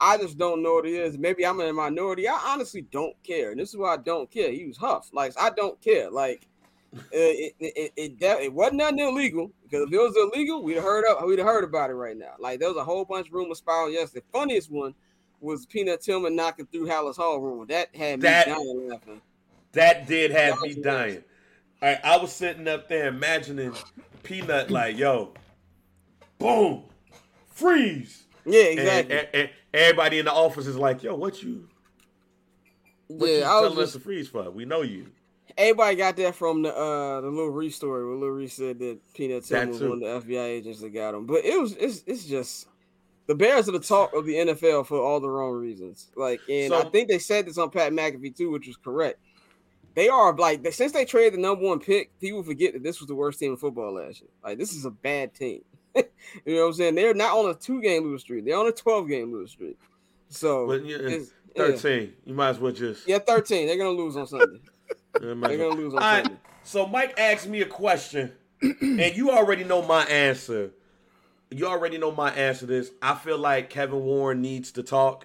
I 0.00 0.16
just 0.16 0.38
don't 0.38 0.62
know 0.62 0.74
what 0.74 0.86
it 0.86 0.92
is. 0.92 1.18
Maybe 1.18 1.44
I'm 1.44 1.60
in 1.60 1.68
a 1.68 1.72
minority. 1.72 2.28
I 2.28 2.38
honestly 2.46 2.82
don't 2.82 3.16
care. 3.24 3.50
And 3.50 3.58
this 3.58 3.70
is 3.70 3.76
why 3.76 3.94
I 3.94 3.96
don't 3.96 4.30
care. 4.30 4.52
He 4.52 4.66
was 4.66 4.76
huff. 4.76 5.10
Like 5.12 5.32
I 5.40 5.50
don't 5.50 5.80
care. 5.80 6.10
Like 6.10 6.46
it, 7.12 7.54
it, 7.58 7.72
it, 7.76 7.92
it, 7.96 8.22
it, 8.22 8.52
wasn't 8.52 8.76
nothing 8.76 9.00
illegal 9.00 9.50
because 9.62 9.86
if 9.86 9.92
it 9.92 9.98
was 9.98 10.16
illegal, 10.16 10.62
we'd 10.62 10.76
have 10.76 10.84
heard 10.84 11.04
up, 11.06 11.26
we'd 11.26 11.38
have 11.38 11.48
heard 11.48 11.64
about 11.64 11.90
it 11.90 11.94
right 11.94 12.16
now. 12.16 12.32
Like 12.38 12.60
there 12.60 12.68
was 12.68 12.78
a 12.78 12.84
whole 12.84 13.04
bunch 13.04 13.28
of 13.28 13.34
rumors 13.34 13.58
spiraling 13.58 13.94
yesterday. 13.94 14.24
The 14.32 14.38
funniest 14.38 14.70
one 14.70 14.94
was 15.40 15.66
Peanut 15.66 16.00
Tillman 16.00 16.34
knocking 16.34 16.66
through 16.66 16.86
Halas 16.86 17.16
Hall 17.16 17.40
rumor. 17.40 17.66
That 17.66 17.94
had 17.94 18.20
me 18.20 18.22
That- 18.22 18.46
dying 18.46 18.88
laughing. 18.88 19.20
That 19.72 20.06
did 20.06 20.30
have 20.30 20.60
me 20.60 20.74
dying. 20.74 21.24
All 21.80 21.88
right, 21.88 22.00
I 22.02 22.16
was 22.16 22.32
sitting 22.32 22.66
up 22.66 22.88
there 22.88 23.08
imagining 23.08 23.72
Peanut 24.22 24.70
like, 24.70 24.98
yo, 24.98 25.32
boom, 26.38 26.84
freeze. 27.50 28.24
Yeah, 28.44 28.62
exactly. 28.62 29.18
And, 29.18 29.28
and 29.34 29.50
everybody 29.74 30.18
in 30.18 30.24
the 30.24 30.32
office 30.32 30.66
is 30.66 30.76
like, 30.76 31.02
yo, 31.02 31.14
what 31.14 31.42
you, 31.42 31.68
what 33.08 33.28
you 33.28 33.38
yeah, 33.38 33.50
I 33.50 33.60
was 33.60 33.70
telling 33.70 33.84
us 33.84 33.92
to 33.92 34.00
freeze 34.00 34.28
for? 34.28 34.50
We 34.50 34.64
know 34.64 34.82
you. 34.82 35.06
everybody 35.56 35.96
got 35.96 36.16
that 36.16 36.34
from 36.34 36.62
the 36.62 36.74
uh 36.74 37.20
the 37.20 37.28
Lil 37.28 37.46
Reese 37.46 37.76
story 37.76 38.06
where 38.06 38.16
Lil 38.16 38.30
Reese 38.30 38.54
said 38.54 38.78
that 38.78 38.98
Peanut 39.14 39.44
Tillman 39.44 39.70
was 39.70 39.80
one 39.80 40.02
of 40.02 40.26
the 40.26 40.34
FBI 40.34 40.44
agents 40.44 40.80
that 40.80 40.90
got 40.90 41.14
him. 41.14 41.26
But 41.26 41.44
it 41.44 41.60
was 41.60 41.74
it's 41.74 42.02
it's 42.06 42.24
just 42.24 42.68
the 43.26 43.34
Bears 43.34 43.68
are 43.68 43.72
the 43.72 43.80
talk 43.80 44.14
of 44.14 44.24
the 44.24 44.34
NFL 44.34 44.86
for 44.86 44.98
all 44.98 45.20
the 45.20 45.28
wrong 45.28 45.52
reasons. 45.52 46.08
Like, 46.16 46.40
and 46.48 46.72
I 46.72 46.84
think 46.84 47.08
they 47.08 47.18
said 47.18 47.46
this 47.46 47.58
on 47.58 47.70
Pat 47.70 47.92
McAfee 47.92 48.34
too, 48.34 48.50
which 48.50 48.66
was 48.66 48.76
correct. 48.76 49.20
They 49.94 50.08
are 50.08 50.34
like 50.36 50.62
they- 50.62 50.70
since 50.70 50.92
they 50.92 51.04
traded 51.04 51.34
the 51.34 51.38
number 51.42 51.64
one 51.66 51.80
pick, 51.80 52.18
people 52.20 52.42
forget 52.42 52.72
that 52.74 52.82
this 52.82 53.00
was 53.00 53.08
the 53.08 53.14
worst 53.14 53.38
team 53.40 53.52
in 53.52 53.56
football 53.56 53.94
last 53.94 54.20
year. 54.20 54.30
Like, 54.44 54.58
this 54.58 54.72
is 54.72 54.84
a 54.84 54.90
bad 54.90 55.34
team. 55.34 55.62
you 55.96 56.04
know 56.46 56.62
what 56.62 56.66
I'm 56.68 56.72
saying? 56.74 56.94
They're 56.94 57.14
not 57.14 57.36
on 57.36 57.50
a 57.50 57.54
two 57.54 57.80
game 57.80 58.04
lose 58.04 58.20
streak. 58.22 58.44
They're 58.44 58.56
on 58.58 58.66
a 58.68 58.72
12 58.72 59.08
game 59.08 59.32
lose 59.32 59.50
streak. 59.50 59.78
So 60.28 60.66
But 60.66 60.84
yeah, 60.84 60.96
it's- 60.96 61.30
yeah. 61.56 61.64
13, 61.66 62.12
you 62.26 62.34
might 62.34 62.50
as 62.50 62.58
well 62.60 62.72
just. 62.72 63.08
Yeah, 63.08 63.18
13. 63.18 63.66
They're 63.66 63.76
gonna 63.78 63.90
lose 63.90 64.16
on 64.16 64.26
Sunday. 64.26 64.60
They're 65.20 65.34
well. 65.34 65.50
gonna 65.56 65.68
lose 65.70 65.94
on 65.94 66.02
All 66.02 66.08
right, 66.08 66.24
Sunday. 66.24 66.40
so 66.62 66.86
Mike 66.86 67.14
asked 67.18 67.48
me 67.48 67.62
a 67.62 67.66
question, 67.66 68.32
and 68.62 69.16
you 69.16 69.30
already 69.30 69.64
know 69.64 69.82
my 69.82 70.04
answer. 70.04 70.70
You 71.50 71.66
already 71.66 71.96
know 71.98 72.12
my 72.12 72.30
answer 72.32 72.60
to 72.60 72.66
this. 72.66 72.90
I 73.00 73.14
feel 73.14 73.38
like 73.38 73.70
Kevin 73.70 74.04
Warren 74.04 74.42
needs 74.42 74.70
to 74.72 74.82
talk. 74.82 75.24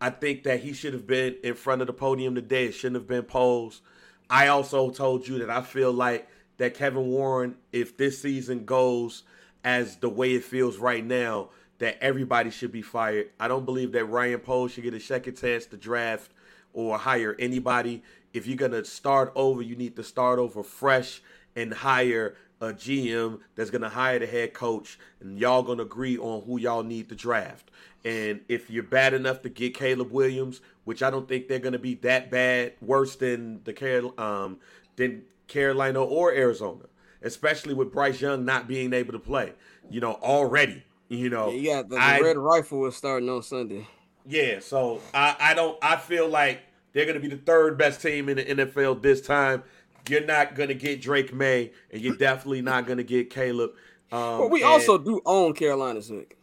I 0.00 0.10
think 0.10 0.42
that 0.44 0.60
he 0.60 0.72
should 0.72 0.92
have 0.92 1.06
been 1.06 1.36
in 1.42 1.54
front 1.54 1.80
of 1.80 1.86
the 1.86 1.92
podium 1.92 2.34
today. 2.34 2.66
It 2.66 2.72
shouldn't 2.72 2.96
have 2.96 3.06
been 3.06 3.22
Poles. 3.22 3.80
I 4.28 4.48
also 4.48 4.90
told 4.90 5.26
you 5.26 5.38
that 5.38 5.50
I 5.50 5.62
feel 5.62 5.92
like 5.92 6.28
that 6.58 6.74
Kevin 6.74 7.06
Warren, 7.06 7.56
if 7.72 7.96
this 7.96 8.20
season 8.20 8.64
goes 8.64 9.22
as 9.64 9.96
the 9.96 10.08
way 10.08 10.34
it 10.34 10.44
feels 10.44 10.78
right 10.78 11.04
now, 11.04 11.50
that 11.78 11.98
everybody 12.00 12.50
should 12.50 12.72
be 12.72 12.82
fired. 12.82 13.30
I 13.38 13.48
don't 13.48 13.64
believe 13.64 13.92
that 13.92 14.06
Ryan 14.06 14.40
Poles 14.40 14.72
should 14.72 14.84
get 14.84 14.94
a 14.94 15.00
second 15.00 15.36
chance 15.36 15.66
to 15.66 15.76
draft 15.76 16.30
or 16.72 16.98
hire 16.98 17.36
anybody. 17.38 18.02
If 18.32 18.46
you're 18.46 18.56
gonna 18.56 18.84
start 18.84 19.32
over, 19.34 19.62
you 19.62 19.76
need 19.76 19.96
to 19.96 20.02
start 20.04 20.38
over 20.38 20.62
fresh 20.62 21.22
and 21.54 21.72
hire 21.72 22.36
a 22.60 22.72
GM 22.72 23.40
that's 23.54 23.70
gonna 23.70 23.88
hire 23.88 24.18
the 24.18 24.26
head 24.26 24.54
coach, 24.54 24.98
and 25.20 25.38
y'all 25.38 25.62
gonna 25.62 25.82
agree 25.82 26.16
on 26.18 26.42
who 26.44 26.58
y'all 26.58 26.82
need 26.82 27.08
to 27.10 27.14
draft. 27.14 27.70
And 28.04 28.40
if 28.48 28.70
you're 28.70 28.82
bad 28.84 29.14
enough 29.14 29.42
to 29.42 29.48
get 29.48 29.74
Caleb 29.74 30.10
Williams, 30.12 30.60
which 30.84 31.02
I 31.02 31.10
don't 31.10 31.28
think 31.28 31.48
they're 31.48 31.58
gonna 31.58 31.78
be 31.78 31.94
that 31.96 32.30
bad, 32.30 32.72
worse 32.80 33.16
than 33.16 33.60
the 33.64 33.72
Carol, 33.72 34.14
um, 34.18 34.58
than 34.96 35.22
Carolina 35.48 36.02
or 36.02 36.32
Arizona, 36.32 36.84
especially 37.22 37.74
with 37.74 37.92
Bryce 37.92 38.20
Young 38.20 38.44
not 38.44 38.68
being 38.68 38.92
able 38.92 39.12
to 39.12 39.18
play. 39.18 39.52
You 39.90 40.00
know 40.00 40.14
already. 40.14 40.82
You 41.08 41.30
know, 41.30 41.50
Yeah, 41.50 41.82
the, 41.82 41.90
the 41.90 41.96
I- 42.00 42.20
red 42.20 42.36
rifle 42.36 42.84
is 42.86 42.96
starting 42.96 43.28
on 43.28 43.42
Sunday. 43.42 43.86
yeah, 44.26 44.58
so 44.60 45.00
I, 45.14 45.36
I 45.38 45.54
don't 45.54 45.78
I 45.82 45.96
feel 45.96 46.28
like 46.28 46.62
they're 46.92 47.06
gonna 47.06 47.20
be 47.20 47.28
the 47.28 47.36
third 47.36 47.76
best 47.78 48.00
team 48.02 48.28
in 48.28 48.36
the 48.38 48.44
NFL 48.44 49.02
this 49.02 49.20
time. 49.20 49.62
You're 50.08 50.24
not 50.24 50.54
gonna 50.54 50.74
get 50.74 51.00
Drake 51.00 51.32
Maye, 51.32 51.72
and 51.90 52.00
you're 52.00 52.16
definitely 52.16 52.62
not 52.62 52.86
gonna 52.86 53.02
get 53.02 53.30
Caleb. 53.30 53.70
Um, 54.12 54.38
But 54.38 54.50
we 54.50 54.62
and- 54.62 54.70
also 54.72 54.98
do 54.98 55.20
own 55.26 55.52
Carolina's 55.54 56.08
Vic. 56.08 56.36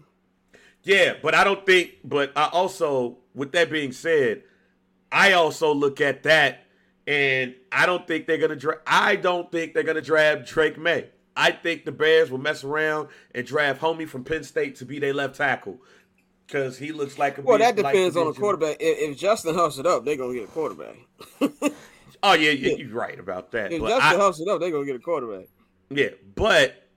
yeah, 0.84 1.14
but 1.22 1.34
I 1.34 1.44
don't 1.44 1.66
think. 1.66 1.92
But 2.04 2.32
I 2.36 2.50
also, 2.52 3.18
with 3.34 3.52
that 3.54 3.70
being 3.72 3.92
said, 3.94 4.44
I 5.12 5.32
also 5.34 5.74
look 5.74 6.02
at 6.02 6.24
that, 6.24 6.66
and 7.08 7.56
I 7.72 7.86
don't 7.86 8.06
think 8.08 8.28
they're 8.28 8.38
gonna. 8.38 8.56
Dra- 8.56 8.82
I 8.86 9.16
don't 9.16 9.52
think 9.52 9.74
they're 9.74 9.84
gonna 9.84 10.02
draft 10.02 10.46
Drake 10.48 10.78
Maye. 10.78 11.10
I 11.36 11.52
think 11.52 11.86
the 11.86 11.92
Bears 11.92 12.30
will 12.30 12.38
mess 12.38 12.64
around 12.64 13.08
and 13.34 13.46
draft 13.48 13.82
homie 13.82 14.08
from 14.08 14.24
Penn 14.24 14.44
State 14.44 14.76
to 14.78 14.86
be 14.86 15.00
their 15.00 15.14
left 15.14 15.36
tackle 15.36 15.80
because 16.46 16.78
he 16.78 16.92
looks 16.92 17.18
like 17.18 17.38
a. 17.38 17.42
Well, 17.42 17.58
that 17.60 17.78
like 17.78 17.94
depends 17.94 18.16
the 18.16 18.22
on 18.22 18.28
the 18.28 18.34
quarterback. 18.34 18.78
If, 18.80 19.12
if 19.12 19.18
Justin 19.18 19.56
huffs 19.56 19.78
it 19.78 19.86
up, 19.88 20.04
they're 20.06 20.18
gonna 20.18 20.34
get 20.34 20.44
a 20.44 20.48
quarterback. 20.48 20.96
Oh 22.24 22.34
yeah, 22.34 22.52
yeah, 22.52 22.76
you're 22.76 22.90
right 22.90 23.20
about 23.20 23.52
that. 23.52 23.74
if 23.74 23.82
But 23.82 23.90
Justin 23.90 24.22
I, 24.22 24.52
it 24.52 24.56
up, 24.56 24.62
they're 24.62 24.72
gonna 24.72 24.86
get 24.86 24.96
a 24.96 25.00
quarterback. 25.00 25.48
Yeah, 25.90 26.10
but 26.36 26.88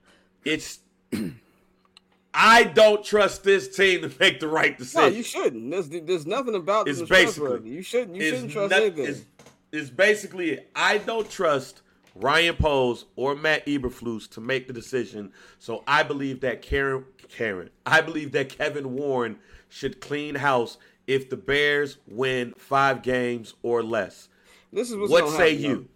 it's 0.45 0.79
I 2.33 2.63
don't 2.63 3.03
trust 3.03 3.43
this 3.43 3.75
team 3.75 4.01
to 4.01 4.11
make 4.19 4.39
the 4.39 4.47
right 4.47 4.77
decision. 4.77 5.11
No, 5.11 5.17
you 5.17 5.23
shouldn't. 5.23 5.69
There's 5.69 5.89
there's 5.89 6.25
nothing 6.25 6.55
about 6.55 6.87
It's 6.87 6.99
this 7.01 7.09
basically- 7.09 7.69
You 7.69 7.81
shouldn't. 7.81 8.15
You 8.15 8.29
shouldn't 8.29 8.51
trust 8.51 8.71
not- 8.71 8.81
anything. 8.81 9.05
It's, 9.05 9.25
it's 9.73 9.89
basically 9.89 10.51
it. 10.51 10.71
I 10.73 10.99
don't 10.99 11.29
trust 11.29 11.81
Ryan 12.15 12.55
Poles 12.55 13.05
or 13.17 13.35
Matt 13.35 13.65
Eberflus 13.65 14.29
to 14.31 14.41
make 14.41 14.67
the 14.67 14.73
decision. 14.73 15.33
So 15.59 15.83
I 15.85 16.03
believe 16.03 16.39
that 16.41 16.61
Karen 16.61 17.03
Karen, 17.27 17.69
I 17.85 17.99
believe 17.99 18.31
that 18.31 18.49
Kevin 18.49 18.93
Warren 18.93 19.39
should 19.67 19.99
clean 19.99 20.35
house 20.35 20.77
if 21.05 21.29
the 21.29 21.37
Bears 21.37 21.97
win 22.07 22.53
five 22.57 23.01
games 23.01 23.55
or 23.61 23.83
less. 23.83 24.29
This 24.77 24.91
is 24.91 24.95
what's 24.95 25.11
what 25.11 25.29
say 25.29 25.55
happen, 25.55 25.63
you? 25.63 25.89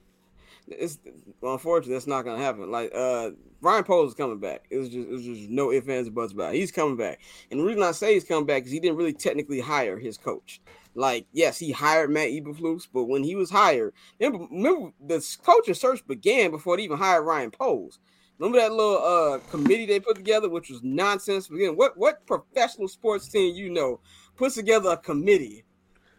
though. 0.67 0.75
It's 0.79 0.97
well, 1.39 1.53
unfortunately 1.53 1.93
that's 1.93 2.07
not 2.07 2.23
gonna 2.25 2.41
happen. 2.41 2.71
Like 2.71 2.91
uh 2.95 3.29
Ryan 3.61 3.83
Poles 3.83 4.09
is 4.09 4.15
coming 4.15 4.39
back. 4.39 4.65
It's 4.71 4.89
just 4.89 5.07
it's 5.07 5.23
just 5.23 5.49
no 5.51 5.71
ifs 5.71 5.87
ands 5.87 6.07
or 6.07 6.11
buts 6.11 6.33
about 6.33 6.55
it. 6.55 6.57
He's 6.57 6.71
coming 6.71 6.97
back. 6.97 7.19
And 7.51 7.59
the 7.59 7.63
reason 7.63 7.83
I 7.83 7.91
say 7.91 8.15
he's 8.15 8.23
coming 8.23 8.47
back 8.47 8.65
is 8.65 8.71
he 8.71 8.79
didn't 8.79 8.97
really 8.97 9.13
technically 9.13 9.59
hire 9.59 9.99
his 9.99 10.17
coach. 10.17 10.61
Like, 10.95 11.27
yes, 11.31 11.59
he 11.59 11.71
hired 11.71 12.09
Matt 12.09 12.29
Eberflus, 12.29 12.87
but 12.91 13.03
when 13.03 13.23
he 13.23 13.35
was 13.35 13.51
hired, 13.51 13.93
remember, 14.19 14.47
remember 14.49 14.91
the 14.99 15.37
coaching 15.43 15.75
search 15.75 16.05
began 16.07 16.49
before 16.49 16.75
they 16.75 16.83
even 16.83 16.97
hired 16.97 17.23
Ryan 17.23 17.51
Poles. 17.51 17.99
Remember 18.39 18.57
that 18.57 18.73
little 18.73 18.97
uh 18.97 19.37
committee 19.51 19.85
they 19.85 19.99
put 19.99 20.15
together, 20.15 20.49
which 20.49 20.71
was 20.71 20.81
nonsense. 20.81 21.51
Again, 21.51 21.75
what 21.75 21.95
what 21.99 22.25
professional 22.25 22.87
sports 22.87 23.29
team 23.29 23.53
you 23.55 23.69
know 23.69 23.99
puts 24.35 24.55
together 24.55 24.89
a 24.89 24.97
committee 24.97 25.65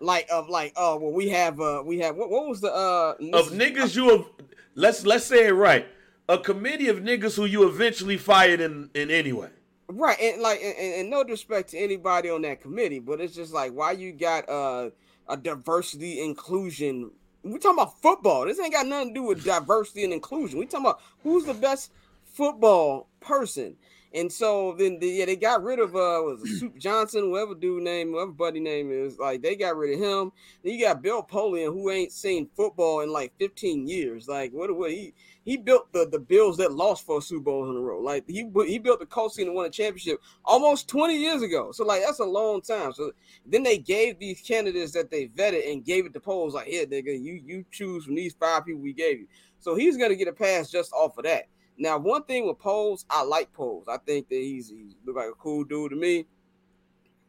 like 0.02 0.26
of 0.30 0.48
like 0.48 0.72
oh 0.76 0.96
well 0.98 1.12
we 1.12 1.28
have 1.30 1.60
uh 1.60 1.82
we 1.84 1.98
have 2.00 2.16
what, 2.16 2.28
what 2.30 2.48
was 2.48 2.60
the 2.60 2.72
uh 2.72 3.14
Of 3.32 3.50
niggas 3.52 3.94
you 3.96 4.10
have 4.10 4.26
let's 4.74 5.06
let's 5.06 5.24
say 5.24 5.46
it 5.46 5.52
right. 5.52 5.86
A 6.28 6.38
committee 6.38 6.88
of 6.88 6.98
niggas 6.98 7.36
who 7.36 7.44
you 7.44 7.66
eventually 7.68 8.16
fired 8.16 8.60
in 8.60 8.90
in 8.94 9.10
any 9.10 9.32
way. 9.32 9.48
Right, 9.88 10.18
and 10.20 10.40
like, 10.40 10.60
and, 10.62 10.74
and- 10.78 10.94
and 11.00 11.10
no 11.10 11.22
disrespect 11.22 11.70
to 11.70 11.78
anybody 11.78 12.30
on 12.30 12.42
that 12.42 12.62
committee, 12.62 12.98
but 12.98 13.20
it's 13.20 13.34
just 13.34 13.52
like 13.52 13.72
why 13.72 13.92
you 13.92 14.12
got 14.12 14.48
uh, 14.48 14.90
a 15.28 15.36
diversity 15.36 16.20
inclusion. 16.22 17.10
We 17.42 17.58
talking 17.58 17.78
about 17.78 18.00
football. 18.00 18.46
This 18.46 18.58
ain't 18.60 18.72
got 18.72 18.86
nothing 18.86 19.08
to 19.08 19.14
do 19.14 19.22
with 19.24 19.44
diversity 19.44 20.04
and 20.04 20.12
inclusion. 20.12 20.58
We 20.58 20.66
talking 20.66 20.86
about 20.86 21.00
who's 21.22 21.44
the 21.44 21.52
best 21.54 21.90
football 22.24 23.08
person. 23.20 23.76
And 24.14 24.30
so 24.30 24.74
then, 24.78 24.98
the, 24.98 25.06
yeah, 25.06 25.24
they 25.24 25.36
got 25.36 25.62
rid 25.62 25.78
of 25.78 25.94
uh, 25.96 26.20
was 26.22 26.42
it 26.42 26.58
Soup 26.58 26.78
Johnson, 26.78 27.22
whoever 27.22 27.54
dude 27.54 27.82
name, 27.82 28.10
whoever 28.10 28.30
buddy 28.30 28.60
name 28.60 28.90
is. 28.90 29.18
Like 29.18 29.40
they 29.40 29.56
got 29.56 29.76
rid 29.76 29.94
of 29.94 30.00
him. 30.00 30.32
Then 30.62 30.74
you 30.74 30.84
got 30.84 31.02
Bill 31.02 31.22
Polian, 31.22 31.72
who 31.72 31.90
ain't 31.90 32.12
seen 32.12 32.48
football 32.54 33.00
in 33.00 33.10
like 33.10 33.32
15 33.38 33.88
years. 33.88 34.28
Like 34.28 34.52
what? 34.52 34.74
What 34.76 34.90
he 34.90 35.14
he 35.44 35.56
built 35.56 35.92
the 35.92 36.06
the 36.10 36.18
Bills 36.18 36.58
that 36.58 36.72
lost 36.72 37.06
four 37.06 37.22
Super 37.22 37.44
Bowls 37.44 37.70
in 37.70 37.76
a 37.76 37.80
row. 37.80 38.00
Like 38.00 38.24
he 38.28 38.46
he 38.66 38.78
built 38.78 39.00
the 39.00 39.06
Colts 39.06 39.36
team 39.36 39.46
that 39.46 39.52
won 39.52 39.66
a 39.66 39.70
championship 39.70 40.20
almost 40.44 40.88
20 40.88 41.16
years 41.16 41.42
ago. 41.42 41.72
So 41.72 41.84
like 41.84 42.02
that's 42.02 42.20
a 42.20 42.24
long 42.24 42.60
time. 42.60 42.92
So 42.92 43.12
then 43.46 43.62
they 43.62 43.78
gave 43.78 44.18
these 44.18 44.40
candidates 44.40 44.92
that 44.92 45.10
they 45.10 45.28
vetted 45.28 45.70
and 45.70 45.84
gave 45.84 46.04
it 46.06 46.12
to 46.12 46.20
Poles 46.20 46.54
like, 46.54 46.66
here, 46.66 46.86
nigga, 46.86 47.20
you 47.20 47.42
you 47.44 47.64
choose 47.70 48.04
from 48.04 48.14
these 48.14 48.34
five 48.34 48.66
people 48.66 48.82
we 48.82 48.92
gave 48.92 49.20
you. 49.20 49.26
So 49.58 49.74
he's 49.74 49.96
gonna 49.96 50.16
get 50.16 50.28
a 50.28 50.32
pass 50.32 50.70
just 50.70 50.92
off 50.92 51.16
of 51.16 51.24
that. 51.24 51.46
Now, 51.82 51.98
one 51.98 52.22
thing 52.22 52.46
with 52.46 52.60
Poles, 52.60 53.04
I 53.10 53.24
like 53.24 53.52
Poles. 53.52 53.86
I 53.88 53.96
think 53.96 54.28
that 54.28 54.36
he's 54.36 54.68
he 54.68 54.94
look 55.04 55.16
like 55.16 55.30
a 55.30 55.32
cool 55.32 55.64
dude 55.64 55.90
to 55.90 55.96
me. 55.96 56.26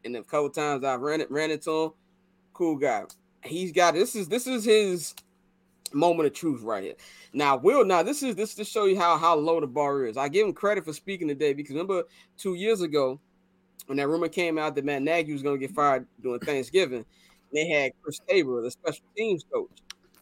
And 0.04 0.14
a 0.14 0.22
couple 0.22 0.48
times 0.48 0.84
I've 0.84 1.00
ran 1.00 1.20
it 1.20 1.28
ran 1.28 1.50
into 1.50 1.72
him, 1.72 1.90
cool 2.52 2.76
guy. 2.76 3.02
He's 3.42 3.72
got 3.72 3.94
this 3.94 4.14
is 4.14 4.28
this 4.28 4.46
is 4.46 4.64
his 4.64 5.12
moment 5.92 6.28
of 6.28 6.34
truth 6.34 6.62
right 6.62 6.84
here. 6.84 6.94
Now, 7.32 7.56
Will, 7.56 7.84
now 7.84 8.04
this 8.04 8.22
is 8.22 8.36
this 8.36 8.54
to 8.54 8.64
show 8.64 8.84
you 8.84 8.96
how 8.96 9.18
how 9.18 9.34
low 9.34 9.60
the 9.60 9.66
bar 9.66 10.04
is. 10.04 10.16
I 10.16 10.28
give 10.28 10.46
him 10.46 10.52
credit 10.52 10.84
for 10.84 10.92
speaking 10.92 11.26
today 11.26 11.52
because 11.52 11.72
remember 11.72 12.04
two 12.38 12.54
years 12.54 12.80
ago 12.80 13.18
when 13.86 13.98
that 13.98 14.06
rumor 14.06 14.28
came 14.28 14.56
out 14.56 14.76
that 14.76 14.84
Matt 14.84 15.02
Nagy 15.02 15.32
was 15.32 15.42
going 15.42 15.58
to 15.58 15.66
get 15.66 15.74
fired 15.74 16.06
during 16.22 16.38
Thanksgiving, 16.38 17.04
they 17.52 17.66
had 17.70 17.90
Chris 18.00 18.20
Tabor, 18.28 18.62
the 18.62 18.70
special 18.70 19.04
teams 19.16 19.44
coach, 19.52 19.68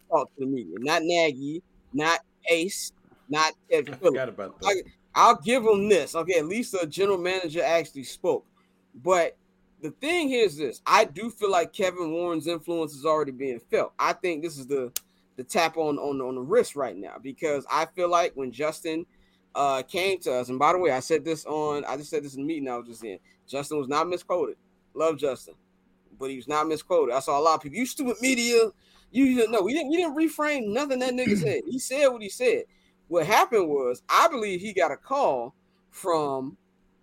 talk 0.09 0.35
to 0.37 0.41
the 0.41 0.47
media. 0.47 0.77
Not 0.79 1.03
Nagy, 1.03 1.63
not 1.93 2.21
Ace, 2.49 2.93
not 3.29 3.53
Kevin 3.71 3.95
I 3.95 3.97
Phillips. 3.97 4.29
about 4.29 4.61
that. 4.61 4.67
I, 4.69 4.91
I'll 5.15 5.41
give 5.41 5.65
him 5.65 5.89
this. 5.89 6.15
Okay, 6.15 6.39
at 6.39 6.47
least 6.47 6.73
the 6.73 6.87
general 6.87 7.19
manager 7.19 7.63
actually 7.63 8.05
spoke. 8.05 8.47
But 8.95 9.37
the 9.81 9.91
thing 9.91 10.29
here 10.29 10.45
is 10.45 10.57
this: 10.57 10.81
I 10.87 11.05
do 11.05 11.31
feel 11.31 11.51
like 11.51 11.73
Kevin 11.73 12.13
Warren's 12.13 12.47
influence 12.47 12.95
is 12.95 13.05
already 13.05 13.33
being 13.33 13.61
felt. 13.71 13.93
I 13.99 14.13
think 14.13 14.43
this 14.43 14.59
is 14.59 14.67
the 14.67 14.93
the 15.37 15.45
tap 15.45 15.77
on 15.77 15.99
on 15.99 16.21
on 16.21 16.35
the 16.35 16.41
wrist 16.41 16.77
right 16.77 16.97
now 16.97 17.17
because 17.21 17.67
I 17.71 17.87
feel 17.87 18.09
like 18.09 18.33
when 18.35 18.53
Justin 18.53 19.07
uh 19.55 19.83
came 19.83 20.19
to 20.21 20.33
us, 20.33 20.49
and 20.49 20.59
by 20.59 20.73
the 20.73 20.79
way, 20.79 20.91
I 20.91 21.01
said 21.01 21.25
this 21.25 21.45
on 21.47 21.85
I 21.85 21.97
just 21.97 22.11
said 22.11 22.25
this 22.25 22.35
in 22.35 22.43
the 22.43 22.47
meeting 22.47 22.69
I 22.69 22.77
was 22.77 22.89
just 22.89 23.05
in. 23.05 23.19
Justin 23.47 23.79
was 23.79 23.89
not 23.89 24.09
misquoted. 24.09 24.57
Love 24.95 25.19
Justin, 25.19 25.55
but 26.19 26.31
he 26.31 26.37
was 26.37 26.49
not 26.49 26.69
misquoted. 26.69 27.15
I 27.15 27.21
saw 27.21 27.39
a 27.39 27.43
lot 27.43 27.57
of 27.57 27.63
people. 27.63 27.79
You 27.79 27.87
stupid 27.87 28.17
media. 28.21 28.71
You 29.11 29.35
didn't 29.35 29.53
know. 29.53 29.63
We 29.63 29.75
didn't. 29.75 29.91
We 29.91 29.97
didn't 29.97 30.17
reframe 30.17 30.73
nothing 30.73 31.01
that 31.01 31.13
nigga 31.13 31.37
said. 31.37 31.63
He 31.67 31.79
said 31.79 32.09
what 32.09 32.23
he 32.23 32.29
said. 32.31 32.65
What 33.13 33.27
happened 33.27 33.69
was, 33.69 34.03
I 34.09 34.27
believe 34.29 34.63
he 34.63 34.73
got 34.73 34.91
a 34.91 34.97
call 34.97 35.55
from 35.91 36.57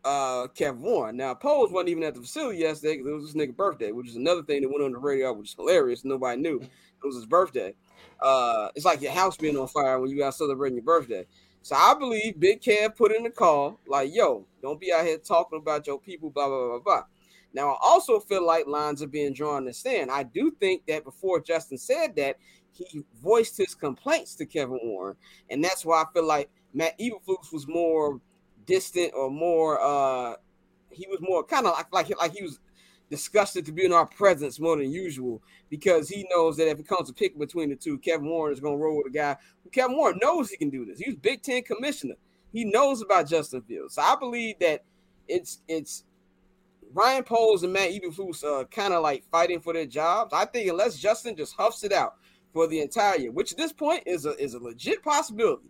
uh 0.03 0.47
Kevin 0.47 0.81
Warren. 0.81 1.15
Now, 1.15 1.35
Poles 1.35 1.71
wasn't 1.71 1.89
even 1.89 2.01
at 2.01 2.15
the 2.15 2.21
facility 2.21 2.57
yesterday 2.57 2.97
because 2.97 3.11
it 3.11 3.13
was 3.13 3.31
his 3.31 3.35
nigga 3.35 3.55
birthday, 3.55 3.91
which 3.91 4.07
is 4.07 4.15
another 4.15 4.41
thing 4.41 4.63
that 4.63 4.69
went 4.69 4.83
on 4.83 4.91
the 4.91 4.97
radio, 4.97 5.31
which 5.33 5.49
is 5.49 5.53
hilarious. 5.53 6.03
Nobody 6.03 6.41
knew 6.41 6.61
it 6.61 7.05
was 7.05 7.13
his 7.13 7.27
birthday. 7.27 7.75
Uh, 8.19 8.69
it's 8.73 8.85
like 8.85 9.03
your 9.03 9.11
house 9.11 9.37
being 9.37 9.55
on 9.55 9.67
fire 9.67 9.99
when 9.99 10.09
you 10.09 10.23
out 10.23 10.33
celebrating 10.33 10.77
your 10.77 10.83
birthday. 10.83 11.27
So 11.61 11.75
I 11.75 11.93
believe 11.93 12.39
Big 12.39 12.59
Kev 12.59 12.95
put 12.95 13.11
in 13.11 13.21
the 13.21 13.29
call, 13.29 13.79
like, 13.85 14.11
yo, 14.11 14.47
don't 14.63 14.79
be 14.79 14.91
out 14.91 15.05
here 15.05 15.19
talking 15.19 15.59
about 15.59 15.85
your 15.85 15.99
people, 15.99 16.31
blah, 16.31 16.47
blah, 16.47 16.69
blah, 16.69 16.79
blah. 16.79 17.03
Now, 17.53 17.69
I 17.69 17.77
also 17.83 18.19
feel 18.19 18.43
like 18.43 18.65
lines 18.65 19.03
are 19.03 19.07
being 19.07 19.33
drawn 19.33 19.59
in 19.59 19.65
the 19.65 19.73
stand. 19.73 20.09
I 20.09 20.23
do 20.23 20.49
think 20.59 20.87
that 20.87 21.03
before 21.03 21.39
Justin 21.39 21.77
said 21.77 22.15
that, 22.15 22.37
he 22.87 23.03
voiced 23.21 23.57
his 23.57 23.75
complaints 23.75 24.35
to 24.35 24.45
Kevin 24.45 24.79
Warren. 24.83 25.15
And 25.49 25.63
that's 25.63 25.85
why 25.85 26.01
I 26.01 26.05
feel 26.13 26.25
like 26.25 26.49
Matt 26.73 26.97
Eberflus 26.99 27.51
was 27.51 27.67
more 27.67 28.19
distant 28.65 29.11
or 29.15 29.31
more 29.31 29.81
uh 29.81 30.35
he 30.91 31.07
was 31.07 31.19
more 31.21 31.43
kind 31.43 31.65
of 31.65 31.73
like 31.73 31.91
like 31.91 32.17
like 32.17 32.33
he 32.33 32.43
was 32.43 32.59
disgusted 33.09 33.65
to 33.65 33.71
be 33.71 33.83
in 33.83 33.91
our 33.91 34.05
presence 34.05 34.59
more 34.59 34.77
than 34.77 34.91
usual 34.91 35.41
because 35.69 36.07
he 36.09 36.27
knows 36.29 36.57
that 36.57 36.67
if 36.67 36.79
it 36.79 36.87
comes 36.87 37.07
to 37.07 37.13
pick 37.13 37.37
between 37.39 37.69
the 37.69 37.75
two, 37.75 37.97
Kevin 37.97 38.29
Warren 38.29 38.53
is 38.53 38.59
going 38.59 38.77
to 38.77 38.83
roll 38.83 38.97
with 38.97 39.07
a 39.07 39.09
guy 39.09 39.35
Kevin 39.71 39.97
Warren 39.97 40.19
knows 40.21 40.49
he 40.49 40.57
can 40.57 40.69
do 40.69 40.85
this. 40.85 40.99
He 40.99 41.09
was 41.09 41.15
Big 41.15 41.41
Ten 41.41 41.63
commissioner. 41.63 42.15
He 42.51 42.65
knows 42.65 43.01
about 43.01 43.27
Justin 43.27 43.61
Fields. 43.61 43.95
So 43.95 44.01
I 44.01 44.15
believe 44.19 44.57
that 44.59 44.83
it's 45.27 45.59
it's 45.67 46.03
Ryan 46.91 47.23
Poles 47.23 47.63
and 47.63 47.73
Matt 47.73 47.91
Eberflus 47.91 48.43
uh, 48.43 48.65
kind 48.65 48.93
of 48.93 49.03
like 49.03 49.23
fighting 49.31 49.61
for 49.61 49.73
their 49.73 49.85
jobs. 49.85 50.33
I 50.33 50.45
think 50.45 50.69
unless 50.69 50.97
Justin 50.97 51.35
just 51.35 51.55
huffs 51.55 51.83
it 51.83 51.91
out 51.91 52.15
for 52.53 52.67
the 52.67 52.81
entire 52.81 53.17
year, 53.17 53.31
which 53.31 53.51
at 53.51 53.57
this 53.57 53.73
point 53.73 54.03
is 54.05 54.25
a 54.25 54.31
is 54.41 54.53
a 54.53 54.59
legit 54.59 55.03
possibility. 55.03 55.69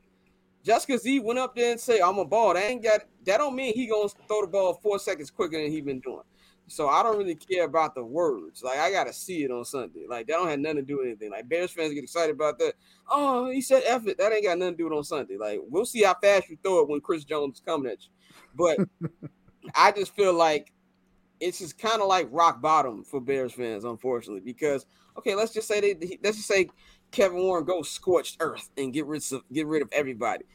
Just 0.64 0.88
because 0.88 1.04
he 1.04 1.20
went 1.20 1.40
up 1.40 1.56
there 1.56 1.72
and 1.72 1.80
say 1.80 2.02
I'm 2.02 2.18
a 2.18 2.26
ball, 2.26 2.54
that 2.54 2.64
ain't 2.64 2.84
got 2.84 3.02
that 3.26 3.38
don't 3.38 3.56
mean 3.56 3.74
he 3.74 3.88
gonna 3.88 4.10
throw 4.28 4.42
the 4.42 4.48
ball 4.48 4.74
four 4.74 5.00
seconds 5.00 5.32
quicker 5.32 5.62
than 5.62 5.72
he 5.72 5.82
been 5.82 6.00
doing. 6.00 6.24
So 6.68 6.88
I 6.88 7.02
don't 7.02 7.18
really 7.18 7.36
care 7.36 7.66
about 7.66 7.96
the 7.96 8.04
words. 8.04 8.62
Like 8.62 8.78
I 8.78 8.92
gotta 8.92 9.14
see 9.14 9.44
it 9.44 9.52
on 9.52 9.66
Sunday. 9.66 10.06
Like 10.08 10.28
that 10.28 10.34
don't 10.34 10.50
have 10.50 10.60
nothing 10.60 10.78
to 10.78 10.82
do 10.84 10.98
with 10.98 11.08
anything. 11.08 11.32
Like 11.32 11.50
Bears 11.50 11.72
fans 11.72 11.94
get 11.94 12.04
excited 12.04 12.36
about 12.36 12.60
that. 12.60 12.74
Oh, 13.10 13.50
he 13.50 13.62
said 13.62 13.84
F 13.86 14.06
it. 14.08 14.18
That 14.18 14.34
ain't 14.34 14.46
got 14.46 14.58
nothing 14.58 14.74
to 14.74 14.78
do 14.78 14.84
with 14.86 14.94
it 14.94 14.98
on 14.98 15.04
Sunday. 15.04 15.38
Like 15.38 15.60
we'll 15.68 15.86
see 15.86 16.04
how 16.04 16.16
fast 16.22 16.50
you 16.50 16.58
throw 16.62 16.82
it 16.82 16.90
when 16.90 17.02
Chris 17.02 17.24
Jones 17.24 17.56
is 17.56 17.62
coming 17.62 17.92
at 17.92 17.98
you. 18.04 18.12
But 18.56 18.80
I 19.76 19.92
just 19.92 20.16
feel 20.16 20.34
like 20.34 20.72
it's 21.40 21.60
just 21.60 21.78
kind 21.78 22.02
of 22.02 22.08
like 22.08 22.28
rock 22.32 22.62
bottom 22.62 23.04
for 23.04 23.22
Bears 23.22 23.54
fans, 23.54 23.84
unfortunately, 23.84 24.42
because 24.42 24.86
okay, 25.18 25.36
let's 25.36 25.54
just 25.54 25.68
say 25.68 25.80
they 25.80 26.20
let's 26.24 26.38
just 26.38 26.48
say 26.48 26.70
Kevin 27.12 27.40
Warren 27.40 27.66
goes 27.66 27.90
scorched 27.90 28.38
earth 28.40 28.70
and 28.78 28.94
get 28.94 29.06
rid 29.06 29.24
of 29.32 29.44
get 29.52 29.68
rid 29.68 29.82
of 29.82 29.90
everybody. 29.92 30.46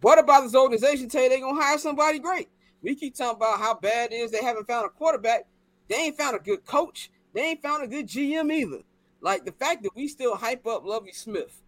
What 0.00 0.18
about 0.18 0.42
this 0.42 0.54
organization? 0.54 1.08
Tell 1.08 1.22
you 1.22 1.28
they 1.28 1.40
gonna 1.40 1.60
hire 1.60 1.78
somebody 1.78 2.18
great. 2.18 2.48
We 2.82 2.94
keep 2.94 3.14
talking 3.14 3.36
about 3.36 3.60
how 3.60 3.74
bad 3.74 4.12
it 4.12 4.16
is 4.16 4.30
they 4.30 4.42
haven't 4.42 4.66
found 4.66 4.86
a 4.86 4.88
quarterback. 4.88 5.46
They 5.88 5.96
ain't 5.96 6.18
found 6.18 6.36
a 6.36 6.40
good 6.40 6.64
coach. 6.64 7.10
They 7.34 7.42
ain't 7.42 7.62
found 7.62 7.84
a 7.84 7.86
good 7.86 8.08
GM 8.08 8.52
either. 8.52 8.82
Like 9.20 9.44
the 9.44 9.52
fact 9.52 9.84
that 9.84 9.94
we 9.94 10.08
still 10.08 10.34
hype 10.34 10.66
up 10.66 10.84
Lovie 10.84 11.12
Smith, 11.12 11.62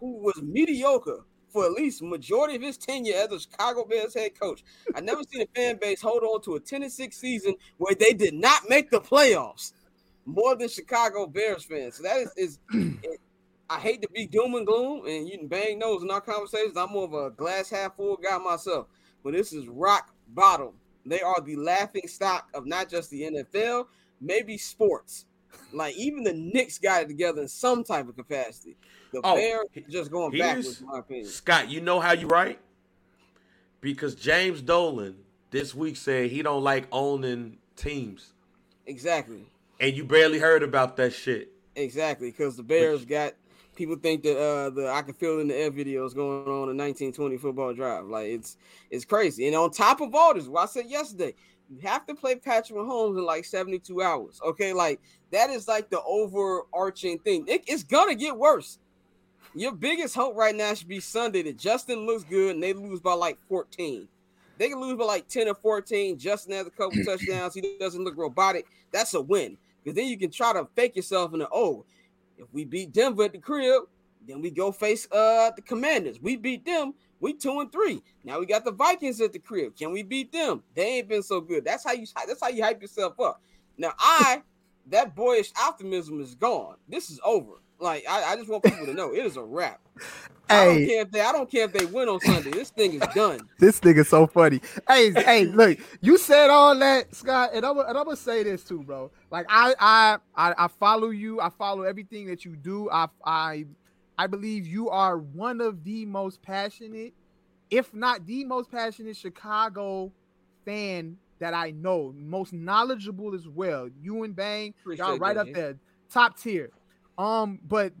who 0.00 0.18
was 0.18 0.40
mediocre 0.42 1.24
for 1.54 1.64
at 1.64 1.72
least 1.72 2.02
majority 2.02 2.56
of 2.56 2.62
his 2.62 2.76
tenure 2.76 3.14
as 3.14 3.30
a 3.30 3.38
Chicago 3.38 3.84
Bears 3.84 4.12
head 4.12 4.38
coach. 4.38 4.64
I 4.92 5.00
never 5.00 5.22
seen 5.22 5.42
a 5.42 5.46
fan 5.54 5.78
base 5.80 6.02
hold 6.02 6.24
on 6.24 6.42
to 6.42 6.56
a 6.56 6.60
10 6.60 6.82
and 6.82 6.92
6 6.92 7.16
season 7.16 7.54
where 7.78 7.94
they 7.94 8.12
did 8.12 8.34
not 8.34 8.68
make 8.68 8.90
the 8.90 9.00
playoffs 9.00 9.72
more 10.26 10.56
than 10.56 10.68
Chicago 10.68 11.28
Bears 11.28 11.62
fans. 11.62 11.94
So 11.94 12.02
that 12.02 12.16
is, 12.16 12.32
is 12.36 12.58
it, 13.04 13.20
I 13.70 13.78
hate 13.78 14.02
to 14.02 14.08
be 14.08 14.26
doom 14.26 14.56
and 14.56 14.66
gloom, 14.66 15.06
and 15.06 15.28
you 15.28 15.38
can 15.38 15.46
bang 15.46 15.78
nose 15.78 16.02
in 16.02 16.10
our 16.10 16.20
conversations. 16.20 16.76
I'm 16.76 16.90
more 16.90 17.04
of 17.04 17.14
a 17.14 17.30
glass 17.30 17.70
half 17.70 17.94
full 17.94 18.16
guy 18.16 18.36
myself, 18.38 18.88
but 19.22 19.32
this 19.32 19.52
is 19.52 19.68
rock 19.68 20.12
bottom. 20.26 20.72
They 21.06 21.20
are 21.20 21.40
the 21.40 21.54
laughing 21.54 22.08
stock 22.08 22.48
of 22.52 22.66
not 22.66 22.88
just 22.88 23.10
the 23.10 23.22
NFL, 23.22 23.86
maybe 24.20 24.58
sports. 24.58 25.26
Like 25.72 25.96
even 25.96 26.24
the 26.24 26.32
Knicks 26.32 26.78
got 26.78 27.02
it 27.02 27.08
together 27.08 27.42
in 27.42 27.48
some 27.48 27.84
type 27.84 28.08
of 28.08 28.16
capacity. 28.16 28.76
The 29.12 29.20
Oh, 29.24 29.36
Bears 29.36 29.66
just 29.88 30.10
going 30.10 30.36
backwards, 30.36 30.80
in 30.80 30.86
my 30.86 30.98
opinion. 30.98 31.26
Scott, 31.26 31.70
you 31.70 31.80
know 31.80 32.00
how 32.00 32.12
you 32.12 32.26
right? 32.26 32.58
Because 33.80 34.14
James 34.14 34.62
Dolan 34.62 35.16
this 35.50 35.74
week 35.74 35.96
said 35.96 36.30
he 36.30 36.42
don't 36.42 36.62
like 36.64 36.86
owning 36.90 37.58
teams. 37.76 38.32
Exactly. 38.86 39.46
And 39.80 39.94
you 39.94 40.04
barely 40.04 40.38
heard 40.38 40.62
about 40.62 40.96
that 40.96 41.12
shit. 41.12 41.52
Exactly, 41.76 42.30
because 42.30 42.56
the 42.56 42.62
Bears 42.62 43.04
got 43.04 43.34
people 43.74 43.96
think 43.96 44.22
that 44.22 44.38
uh 44.38 44.70
the 44.70 44.88
I 44.88 45.02
can 45.02 45.14
feel 45.14 45.40
in 45.40 45.48
the 45.48 45.56
air 45.56 45.70
video 45.70 46.04
is 46.04 46.14
going 46.14 46.42
on 46.42 46.68
a 46.68 46.74
1920 46.74 47.36
football 47.38 47.74
drive. 47.74 48.06
Like 48.06 48.26
it's 48.26 48.56
it's 48.90 49.04
crazy. 49.04 49.46
And 49.46 49.56
on 49.56 49.70
top 49.70 50.00
of 50.00 50.14
all 50.14 50.34
this, 50.34 50.46
what 50.46 50.62
I 50.62 50.66
said 50.66 50.86
yesterday, 50.86 51.34
you 51.74 51.80
have 51.88 52.06
to 52.06 52.14
play 52.14 52.36
Patrick 52.36 52.78
Mahomes 52.78 53.18
in 53.18 53.24
like 53.24 53.44
72 53.44 54.00
hours. 54.02 54.40
Okay, 54.44 54.72
like 54.72 55.00
that 55.32 55.50
is 55.50 55.66
like 55.66 55.90
the 55.90 56.00
overarching 56.02 57.18
thing. 57.18 57.44
It- 57.48 57.64
it's 57.66 57.82
gonna 57.82 58.14
get 58.14 58.36
worse. 58.36 58.78
Your 59.54 59.72
biggest 59.72 60.14
hope 60.14 60.36
right 60.36 60.54
now 60.54 60.74
should 60.74 60.88
be 60.88 61.00
Sunday 61.00 61.42
that 61.42 61.56
Justin 61.58 62.06
looks 62.06 62.24
good 62.24 62.54
and 62.54 62.62
they 62.62 62.72
lose 62.72 63.00
by 63.00 63.12
like 63.14 63.38
14. 63.48 64.08
They 64.58 64.68
can 64.68 64.80
lose 64.80 64.96
by 64.96 65.04
like 65.04 65.28
10 65.28 65.48
or 65.48 65.54
14. 65.54 66.18
Justin 66.18 66.54
has 66.54 66.66
a 66.66 66.70
couple 66.70 66.98
touchdowns. 67.04 67.54
He 67.54 67.76
doesn't 67.78 68.02
look 68.02 68.16
robotic. 68.16 68.66
That's 68.92 69.14
a 69.14 69.20
win. 69.20 69.56
Because 69.82 69.96
then 69.96 70.08
you 70.08 70.18
can 70.18 70.30
try 70.30 70.52
to 70.52 70.66
fake 70.74 70.96
yourself 70.96 71.32
in 71.34 71.40
the 71.40 71.48
oh, 71.52 71.84
if 72.38 72.46
we 72.52 72.64
beat 72.64 72.92
Denver 72.92 73.24
at 73.24 73.32
the 73.32 73.38
crib, 73.38 73.82
then 74.26 74.40
we 74.40 74.50
go 74.50 74.72
face 74.72 75.06
uh 75.12 75.50
the 75.54 75.62
commanders. 75.62 76.20
We 76.20 76.36
beat 76.36 76.64
them, 76.64 76.94
we 77.24 77.32
two 77.32 77.60
and 77.60 77.72
three. 77.72 78.02
Now 78.22 78.38
we 78.38 78.46
got 78.46 78.64
the 78.64 78.70
Vikings 78.70 79.20
at 79.20 79.32
the 79.32 79.38
crib. 79.38 79.76
Can 79.76 79.92
we 79.92 80.02
beat 80.02 80.30
them? 80.30 80.62
They 80.74 80.98
ain't 80.98 81.08
been 81.08 81.22
so 81.22 81.40
good. 81.40 81.64
That's 81.64 81.82
how 81.82 81.92
you 81.92 82.06
that's 82.26 82.40
how 82.40 82.48
you 82.48 82.62
hype 82.62 82.82
yourself 82.82 83.18
up. 83.18 83.40
Now 83.78 83.94
I 83.98 84.42
that 84.90 85.16
boyish 85.16 85.50
optimism 85.60 86.20
is 86.20 86.34
gone. 86.34 86.76
This 86.86 87.08
is 87.10 87.18
over. 87.24 87.54
Like 87.80 88.04
I, 88.08 88.32
I 88.32 88.36
just 88.36 88.48
want 88.48 88.62
people 88.62 88.86
to 88.86 88.94
know 88.94 89.12
it 89.14 89.24
is 89.24 89.36
a 89.36 89.42
wrap. 89.42 89.80
Hey. 90.48 90.54
I 90.56 90.64
don't 90.66 90.86
care 90.86 91.00
if 91.00 91.10
they 91.10 91.20
I 91.22 91.32
don't 91.32 91.50
care 91.50 91.64
if 91.64 91.72
they 91.72 91.86
win 91.86 92.08
on 92.10 92.20
Sunday. 92.20 92.50
This 92.50 92.68
thing 92.68 92.92
is 92.92 93.08
done. 93.14 93.40
this 93.58 93.80
nigga 93.80 94.04
so 94.04 94.26
funny. 94.26 94.60
Hey, 94.86 95.10
hey, 95.10 95.46
look, 95.46 95.78
you 96.02 96.18
said 96.18 96.50
all 96.50 96.78
that, 96.78 97.14
Scott, 97.14 97.50
and 97.54 97.64
I'm 97.64 97.78
and 97.78 97.96
I'm 97.96 98.04
gonna 98.04 98.16
say 98.16 98.42
this 98.42 98.62
too, 98.62 98.82
bro. 98.82 99.10
Like 99.30 99.46
I, 99.48 99.74
I, 99.80 100.18
I, 100.36 100.54
I 100.64 100.68
follow 100.68 101.08
you. 101.08 101.40
I 101.40 101.48
follow 101.48 101.84
everything 101.84 102.26
that 102.26 102.44
you 102.44 102.54
do. 102.56 102.90
I, 102.90 103.08
I, 103.24 103.64
I 104.18 104.26
believe 104.26 104.66
you 104.66 104.90
are 104.90 105.18
one 105.18 105.60
of 105.60 105.82
the 105.84 106.06
most 106.06 106.40
passionate, 106.42 107.12
if 107.70 107.92
not 107.94 108.26
the 108.26 108.44
most 108.44 108.70
passionate, 108.70 109.16
Chicago 109.16 110.12
fan 110.64 111.16
that 111.40 111.52
I 111.54 111.72
know. 111.72 112.14
Most 112.16 112.52
knowledgeable 112.52 113.34
as 113.34 113.48
well. 113.48 113.88
You 114.00 114.22
and 114.22 114.34
Bang, 114.36 114.66
y'all 114.86 114.94
Appreciate 114.94 115.20
right 115.20 115.34
that, 115.34 115.48
up 115.48 115.52
there, 115.52 115.76
top 116.10 116.38
tier. 116.38 116.70
Um, 117.18 117.58
but 117.66 117.92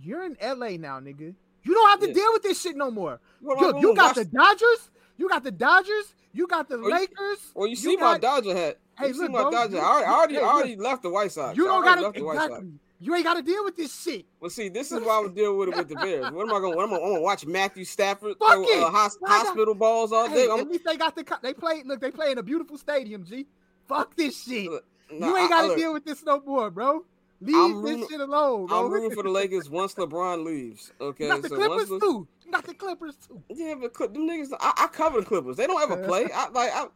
you're 0.00 0.24
in 0.24 0.36
LA 0.40 0.76
now, 0.76 1.00
nigga. 1.00 1.34
You 1.64 1.74
don't 1.74 1.88
have 1.90 2.00
to 2.00 2.08
Yeah. 2.08 2.14
deal 2.14 2.32
with 2.32 2.42
this 2.44 2.60
shit 2.60 2.76
no 2.76 2.90
more. 2.90 3.18
Am 3.42 3.76
You, 3.78 3.94
got 3.94 4.14
the 4.14 4.24
Dodgers. 4.24 4.90
You 5.16 5.28
got 5.28 5.42
the 5.42 5.50
Dodgers. 5.50 6.14
You 6.32 6.46
got 6.46 6.68
the 6.68 6.76
Or 6.76 6.82
you- 6.88 6.90
Lakers. 6.94 7.52
Well, 7.54 7.66
you 7.66 7.74
see 7.76 7.96
my 7.96 8.18
Dodger 8.18 8.54
hat. 8.54 8.78
Hey, 8.98 9.08
you 9.08 9.14
see 9.14 9.20
look, 9.20 9.32
my 9.32 9.42
bro, 9.42 9.50
Dodger. 9.50 9.76
you- 9.76 9.80
I 9.82 9.84
already, 9.84 10.04
I 10.06 10.12
already, 10.12 10.34
hey, 10.34 10.40
I 10.40 10.44
already 10.44 10.76
left 10.76 11.02
the 11.02 11.10
White 11.10 11.32
Sox. 11.32 11.56
You 11.56 11.64
don't 11.64 11.82
got 11.82 11.96
to 11.96 12.18
the 12.18 12.24
White 12.24 12.36
Sox. 12.36 12.44
exactly. 12.46 12.72
You 12.98 13.14
ain't 13.14 13.24
got 13.24 13.34
to 13.34 13.42
deal 13.42 13.62
with 13.64 13.76
this 13.76 14.02
shit. 14.02 14.24
Well, 14.40 14.48
see, 14.50 14.68
this 14.70 14.90
is 14.90 15.00
why 15.02 15.18
I 15.18 15.20
would 15.20 15.34
deal 15.34 15.56
with 15.58 15.68
it 15.68 15.76
with 15.76 15.88
the 15.88 15.96
Bears. 15.96 16.30
What 16.32 16.48
am 16.48 16.54
I 16.54 16.60
going? 16.60 16.74
to 16.74 16.80
I'm 16.80 16.88
going 16.90 17.14
to 17.16 17.20
watch 17.20 17.44
Matthew 17.44 17.84
Stafford 17.84 18.36
Fuck 18.38 18.48
throw 18.54 18.62
uh, 18.86 18.90
hos- 18.90 19.18
not? 19.20 19.30
hospital 19.30 19.74
balls 19.74 20.12
all 20.12 20.28
Hey, 20.28 20.46
day. 20.46 20.52
I'm, 20.52 20.60
at 20.60 20.68
least 20.70 20.84
they 20.86 20.96
got 20.96 21.14
the. 21.14 21.24
They 21.42 21.52
play. 21.52 21.82
Look, 21.84 22.00
they 22.00 22.10
play 22.10 22.32
in 22.32 22.38
a 22.38 22.42
beautiful 22.42 22.78
stadium. 22.78 23.24
G. 23.24 23.46
Fuck 23.86 24.16
this 24.16 24.42
shit. 24.44 24.70
Look, 24.70 24.84
you 25.10 25.36
ain't 25.36 25.50
got 25.50 25.68
to 25.68 25.76
deal 25.76 25.92
with 25.92 26.04
this 26.06 26.24
no 26.24 26.40
more, 26.46 26.70
bro. 26.70 27.04
Leave 27.40 27.54
I'm 27.54 27.82
this 27.82 27.92
rooting- 27.92 28.08
shit 28.08 28.20
alone, 28.20 28.66
bro. 28.66 28.86
I'm 28.86 28.90
rooting 28.90 29.10
for 29.10 29.22
the 29.22 29.28
Lakers 29.30 29.68
once 29.68 29.94
LeBron 29.94 30.44
leaves. 30.44 30.90
Okay, 30.98 31.28
got 31.28 31.42
the 31.42 31.50
so 31.50 31.56
Clippers 31.56 31.90
once 31.90 31.90
Le- 31.90 32.00
too. 32.00 32.28
Got 32.50 32.64
the 32.64 32.74
Clippers 32.74 33.16
too. 33.16 33.42
Yeah, 33.50 33.74
but 33.78 33.92
Clip- 33.92 34.14
them 34.14 34.26
niggas, 34.26 34.54
I, 34.58 34.72
I 34.78 34.86
cover 34.86 35.20
the 35.20 35.26
Clippers. 35.26 35.56
They 35.56 35.66
don't 35.66 35.82
ever 35.82 36.02
play. 36.08 36.28
I 36.34 36.48
like 36.48 36.70
I, 36.72 36.86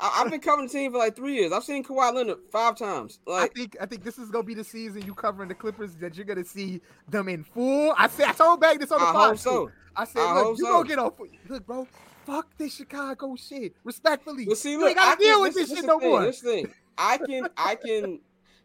I 0.00 0.22
I've 0.22 0.30
been 0.30 0.40
covering 0.40 0.68
the 0.68 0.72
team 0.72 0.92
for 0.92 0.98
like 0.98 1.16
three 1.16 1.34
years. 1.34 1.52
I've 1.52 1.64
seen 1.64 1.82
Kawhi 1.84 2.14
Leonard 2.14 2.38
five 2.50 2.76
times. 2.76 3.18
I 3.28 3.48
think 3.48 3.76
I 3.80 3.86
think 3.86 4.04
this 4.04 4.18
is 4.18 4.30
gonna 4.30 4.44
be 4.44 4.54
the 4.54 4.64
season 4.64 5.02
you 5.04 5.14
covering 5.14 5.48
the 5.48 5.54
Clippers 5.54 5.94
that 5.96 6.16
you're 6.16 6.24
gonna 6.24 6.44
see 6.44 6.80
them 7.08 7.28
in 7.28 7.44
full. 7.44 7.94
I 7.96 8.08
said 8.08 8.26
I 8.26 8.32
told 8.32 8.60
Bag 8.60 8.80
this 8.80 8.92
on 8.92 9.00
the 9.00 9.06
I 9.06 9.12
pod 9.12 9.28
hope 9.30 9.38
so. 9.38 9.70
I 9.96 10.04
said, 10.04 10.22
I 10.22 10.42
look, 10.42 10.58
you 10.58 10.64
so. 10.64 10.72
gonna 10.72 10.88
get 10.88 10.98
off. 11.00 11.14
Look, 11.48 11.66
bro, 11.66 11.88
fuck 12.24 12.46
this 12.56 12.76
Chicago 12.76 13.34
shit. 13.34 13.74
Respectfully, 13.82 14.44
But 14.44 14.56
see, 14.58 14.72
you 14.72 14.86
ain't 14.86 14.96
gotta 14.96 15.10
I 15.10 15.16
deal 15.16 15.34
can, 15.34 15.42
with 15.42 15.54
this, 15.54 15.62
this, 15.62 15.70
this 15.70 15.78
shit 15.80 15.86
no 15.86 15.98
thing, 15.98 16.08
more. 16.08 16.22
This 16.22 16.40
thing, 16.40 16.72
I 16.96 17.18
can, 17.18 17.48
I 17.56 17.74
can. 17.74 18.20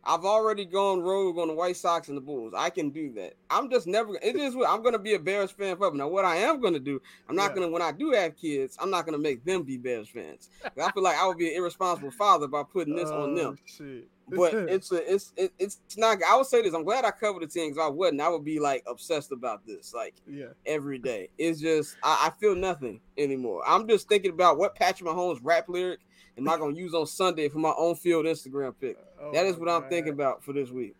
I've 0.05 0.25
already 0.25 0.65
gone 0.65 1.01
rogue 1.01 1.37
on 1.37 1.47
the 1.47 1.53
White 1.53 1.77
Sox 1.77 2.09
and 2.09 2.17
the 2.17 2.21
Bulls. 2.21 2.53
I 2.55 2.69
can 2.69 2.89
do 2.89 3.11
that. 3.13 3.33
I'm 3.49 3.69
just 3.69 3.87
never. 3.87 4.15
It 4.21 4.35
is. 4.35 4.55
what- 4.55 4.69
I'm 4.69 4.83
gonna 4.83 4.99
be 4.99 5.13
a 5.13 5.19
Bears 5.19 5.51
fan 5.51 5.77
forever. 5.77 5.95
Now, 5.95 6.07
what 6.09 6.25
I 6.25 6.35
am 6.37 6.59
gonna 6.59 6.79
do, 6.79 7.01
I'm 7.29 7.35
not 7.35 7.51
Yeah. 7.51 7.55
gonna. 7.55 7.69
When 7.69 7.81
I 7.81 7.91
do 7.93 8.11
have 8.11 8.35
kids, 8.35 8.77
I'm 8.81 8.89
not 8.89 9.05
gonna 9.05 9.17
make 9.17 9.43
them 9.45 9.63
be 9.63 9.77
Bears 9.77 10.09
fans. 10.09 10.49
I 10.77 10.91
feel 10.91 11.03
like 11.03 11.17
I 11.17 11.25
would 11.25 11.37
be 11.37 11.49
an 11.49 11.55
irresponsible 11.55 12.11
father 12.11 12.47
by 12.47 12.63
putting 12.63 12.95
this 12.95 13.09
on 13.09 13.33
them. 13.35 13.57
Oh, 13.57 13.63
Shit. 13.65 14.07
But 14.29 14.53
it's 14.69 14.91
a, 14.91 15.13
it's, 15.13 15.33
it, 15.35 15.51
it's 15.59 15.79
not. 15.97 16.17
I 16.27 16.35
would 16.37 16.45
say 16.47 16.61
this. 16.61 16.73
I'm 16.73 16.83
glad 16.85 17.03
I 17.05 17.11
covered 17.11 17.41
the 17.43 17.47
team. 17.47 17.69
'cause 17.71 17.77
If 17.77 17.83
I 17.83 17.89
wouldn't. 17.89 18.21
I 18.21 18.29
would 18.29 18.43
be 18.45 18.59
like 18.59 18.83
obsessed 18.87 19.31
about 19.31 19.65
this, 19.65 19.93
like 19.93 20.15
yeah. 20.27 20.47
every 20.65 20.97
day. 20.97 21.29
It's 21.37 21.59
just 21.61 21.97
I, 22.03 22.27
I 22.27 22.39
feel 22.39 22.55
nothing 22.55 22.99
anymore. 23.17 23.61
I'm 23.67 23.87
just 23.87 24.07
thinking 24.09 24.31
about 24.31 24.57
what 24.57 24.75
Patrick 24.75 25.09
Mahomes 25.09 25.39
rap 25.43 25.67
lyric 25.69 25.99
am 26.37 26.49
I 26.49 26.57
gonna 26.57 26.75
use 26.75 26.93
on 26.93 27.05
Sunday 27.07 27.49
for 27.49 27.59
my 27.59 27.73
own 27.77 27.95
field 27.95 28.25
Instagram 28.25 28.73
pic. 28.79 28.97
Oh 29.21 29.31
That 29.33 29.45
is 29.45 29.57
my 29.57 29.65
what 29.65 29.69
I'm 29.83 29.89
thinking 29.89 30.13
about 30.13 30.43
for 30.43 30.53
this 30.53 30.69
week. 30.69 30.95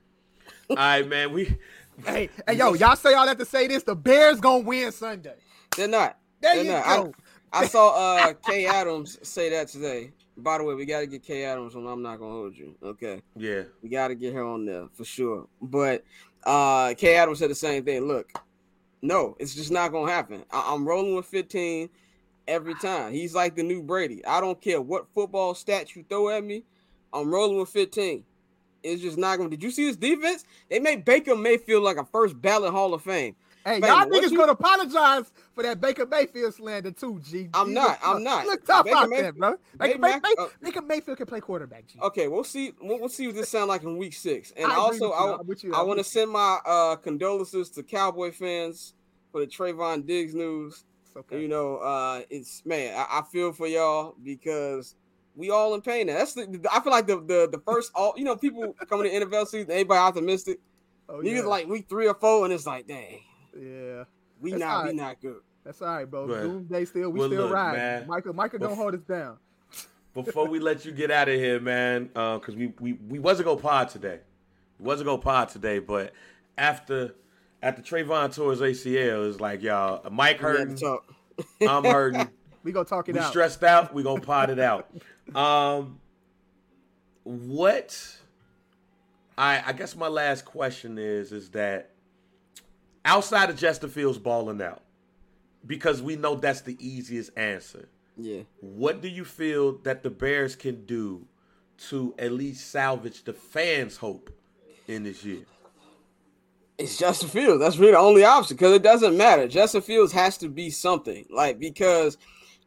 All 0.69 0.75
right, 0.75 1.07
man. 1.07 1.31
We 1.33 1.57
Hey, 2.05 2.29
hey, 2.47 2.55
yo, 2.55 2.73
y'all 2.73 2.95
say 2.95 3.13
all 3.13 3.25
that 3.27 3.37
to 3.37 3.45
say 3.45 3.67
this. 3.67 3.83
The 3.83 3.95
Bears 3.95 4.39
gonna 4.39 4.63
win 4.63 4.91
Sunday. 4.91 5.35
They're 5.77 5.87
not. 5.87 6.17
There 6.41 6.55
They're 6.55 6.63
you 6.63 6.71
not. 6.71 6.85
go. 6.85 7.13
I 7.51 7.67
saw 7.67 7.89
uh 7.95 8.33
Kay 8.33 8.65
Adams 8.65 9.19
say 9.27 9.49
that 9.51 9.67
today. 9.67 10.11
By 10.35 10.57
the 10.57 10.63
way, 10.63 10.73
we 10.73 10.85
got 10.85 11.01
to 11.01 11.05
get 11.07 11.21
Kay 11.21 11.43
Adams 11.43 11.75
on. 11.75 11.85
I'm 11.85 12.01
not 12.01 12.17
gonna 12.19 12.31
hold 12.31 12.57
you. 12.57 12.75
Okay. 12.81 13.21
yeah. 13.35 13.61
We 13.83 13.89
got 13.89 14.07
to 14.07 14.15
get 14.15 14.33
her 14.33 14.43
on 14.43 14.65
there 14.65 14.87
for 14.93 15.05
sure. 15.05 15.47
But 15.61 16.03
uh 16.43 16.95
Kay 16.97 17.15
Adams 17.15 17.37
said 17.39 17.51
the 17.51 17.55
same 17.55 17.85
thing. 17.85 18.07
Look, 18.07 18.31
no, 19.03 19.35
it's 19.39 19.53
just 19.53 19.69
not 19.71 19.91
gonna 19.91 20.11
happen. 20.11 20.43
I- 20.51 20.73
I'm 20.73 20.87
rolling 20.87 21.15
with 21.15 21.27
15 21.27 21.89
every 22.47 22.75
time. 22.75 23.13
He's 23.13 23.33
like 23.33 23.55
the 23.55 23.63
new 23.63 23.81
Brady. 23.83 24.25
I 24.25 24.39
don't 24.41 24.59
care 24.59 24.81
what 24.81 25.07
football 25.13 25.53
stats 25.53 25.95
you 25.95 26.03
throw 26.07 26.29
at 26.29 26.43
me. 26.43 26.63
I'm 27.13 27.31
rolling 27.31 27.59
with 27.59 27.69
15. 27.69 28.23
It's 28.83 29.01
just 29.01 29.17
not 29.17 29.37
gonna. 29.37 29.49
Did 29.49 29.63
you 29.63 29.71
see 29.71 29.85
his 29.85 29.95
defense? 29.95 30.43
They 30.69 30.79
made 30.79 31.05
Baker 31.05 31.35
Mayfield 31.35 31.83
like 31.83 31.97
a 31.97 32.03
first 32.05 32.41
ballot 32.41 32.71
Hall 32.73 32.93
of 32.93 33.01
Fame. 33.01 33.35
Hey, 33.65 33.79
Fam, 33.79 34.09
y'all 34.09 34.09
niggas 34.21 34.29
you- 34.31 34.37
gonna 34.37 34.51
apologize 34.51 35.31
for 35.55 35.63
that 35.63 35.79
Baker 35.79 36.05
Mayfield 36.05 36.53
slander 36.53 36.91
too, 36.91 37.21
G. 37.23 37.47
I'm 37.53 37.67
G 37.67 37.73
not, 37.75 37.97
I'm 38.03 38.21
not. 38.21 38.45
Look 38.45 38.65
tough 38.65 38.83
Baker 38.83 38.97
out 38.97 39.09
Mayfield- 39.09 39.23
there, 39.25 39.31
bro. 39.33 39.55
Baker, 39.79 39.99
Baker, 39.99 40.19
Mayf- 40.19 40.37
uh, 40.37 40.47
Baker 40.61 40.81
Mayfield 40.81 41.17
can 41.17 41.25
play 41.27 41.39
quarterback, 41.39 41.87
G. 41.87 41.97
Okay, 42.01 42.27
we'll 42.27 42.43
see. 42.43 42.73
We'll, 42.81 42.99
we'll 42.99 43.07
see 43.07 43.27
what 43.27 43.37
this 43.37 43.47
sound 43.47 43.69
like 43.69 43.83
in 43.83 43.95
week 43.95 44.15
six. 44.15 44.51
And 44.57 44.69
I 44.69 44.75
also, 44.75 45.05
you. 45.07 45.13
I, 45.13 45.37
you. 45.61 45.73
I 45.73 45.81
want 45.83 45.97
to 45.99 46.03
send 46.03 46.29
my 46.29 46.59
uh, 46.65 46.97
condolences 46.97 47.69
to 47.69 47.83
Cowboy 47.83 48.33
fans 48.33 48.95
for 49.31 49.39
the 49.39 49.47
Trevon 49.47 50.05
Diggs 50.05 50.35
news. 50.35 50.83
It's 51.15 51.19
okay. 51.19 51.41
You 51.41 51.47
know, 51.47 51.77
uh, 51.77 52.21
it's 52.29 52.65
man, 52.65 52.95
I, 52.97 53.19
I 53.19 53.21
feel 53.31 53.53
for 53.53 53.67
y'all 53.67 54.15
because 54.23 54.95
we 55.35 55.51
all 55.51 55.75
in 55.75 55.81
pain. 55.81 56.07
Now. 56.07 56.17
That's 56.17 56.33
the, 56.33 56.67
I 56.71 56.79
feel 56.79 56.91
like 56.91 57.05
the, 57.05 57.17
the 57.17 57.49
the 57.51 57.61
first 57.65 57.91
all 57.93 58.13
you 58.17 58.23
know 58.23 58.35
people 58.35 58.75
coming 58.89 59.11
to 59.11 59.25
NFL 59.25 59.47
season, 59.47 59.71
everybody 59.71 59.99
optimistic. 59.99 60.59
oh, 61.07 61.17
Niggas 61.17 61.35
yeah. 61.35 61.41
like 61.41 61.67
week 61.67 61.87
three 61.87 62.07
or 62.07 62.15
four, 62.15 62.45
and 62.45 62.53
it's 62.53 62.65
like, 62.65 62.87
dang, 62.87 63.19
yeah. 63.55 64.05
we 64.41 64.51
That's 64.51 64.59
not 64.59 64.77
all 64.77 64.85
we 64.87 64.93
not 64.93 65.21
good. 65.21 65.41
That's 65.63 65.81
all 65.83 65.87
right, 65.89 66.09
bro. 66.09 66.27
But- 66.27 66.41
Doomsday 66.41 66.85
still, 66.85 67.09
we 67.11 67.19
well, 67.19 67.29
still 67.29 67.43
look, 67.43 67.53
ride. 67.53 67.75
man. 67.75 68.07
Michael, 68.07 68.33
Michael, 68.33 68.59
don't 68.59 68.75
hold 68.75 68.95
us 68.95 69.01
down. 69.01 69.37
Before 70.15 70.47
we 70.47 70.59
let 70.59 70.83
you 70.83 70.91
get 70.91 71.09
out 71.11 71.29
of 71.29 71.35
here, 71.35 71.59
man, 71.59 72.05
because 72.05 72.55
we, 72.55 72.73
we 72.79 72.93
we 72.93 73.19
wasn't 73.19 73.47
gonna 73.47 73.61
pod 73.61 73.89
today. 73.89 74.19
We 74.79 74.85
wasn't 74.85 75.07
gonna 75.07 75.21
pod 75.21 75.49
today, 75.49 75.77
but 75.77 76.11
after 76.57 77.13
after 77.63 77.81
Trevon 77.81 78.35
tore 78.35 78.51
his 78.51 78.59
ACL, 78.61 79.27
it's 79.29 79.39
like 79.39 79.63
y'all, 79.63 80.07
Mike 80.11 80.39
hurting. 80.39 80.77
I'm 81.67 81.83
hurting. 81.83 82.29
We 82.63 82.71
gonna 82.71 82.85
talk 82.85 83.09
it 83.09 83.13
we 83.15 83.19
out. 83.19 83.29
stressed 83.29 83.61
out. 83.61 83.93
We 83.93 84.03
gonna 84.03 84.21
pod 84.21 84.49
it 84.49 84.57
out. 84.57 84.89
Um, 85.35 85.99
what? 87.23 88.17
I 89.37 89.61
I 89.65 89.73
guess 89.73 89.97
my 89.97 90.07
last 90.07 90.45
question 90.45 90.97
is 90.97 91.33
is 91.33 91.49
that 91.49 91.89
outside 93.03 93.49
of 93.49 93.57
Justin 93.57 93.89
Fields 93.89 94.17
balling 94.17 94.61
out, 94.61 94.81
because 95.67 96.01
we 96.01 96.15
know 96.15 96.35
that's 96.35 96.61
the 96.61 96.77
easiest 96.79 97.37
answer. 97.37 97.89
Yeah, 98.15 98.43
What 98.61 99.01
do 99.01 99.09
you 99.09 99.25
feel 99.25 99.79
that 99.79 100.03
the 100.03 100.09
Bears 100.09 100.55
can 100.55 100.85
do 100.85 101.25
to 101.89 102.15
at 102.17 102.31
least 102.31 102.69
salvage 102.71 103.25
the 103.25 103.33
fans' 103.33 103.97
hope 103.97 104.29
in 104.87 105.03
this 105.03 105.25
year? 105.25 105.41
It's 106.77 106.97
Justin 106.97 107.29
Fields. 107.29 107.59
That's 107.59 107.77
really 107.77 107.91
the 107.91 107.99
only 107.99 108.23
option 108.23 108.57
because 108.57 108.73
it 108.73 108.83
doesn't 108.83 109.17
matter. 109.17 109.47
Justin 109.47 109.81
Fields 109.81 110.11
has 110.11 110.37
to 110.39 110.49
be 110.49 110.69
something 110.69 111.25
like 111.29 111.59
because 111.59 112.17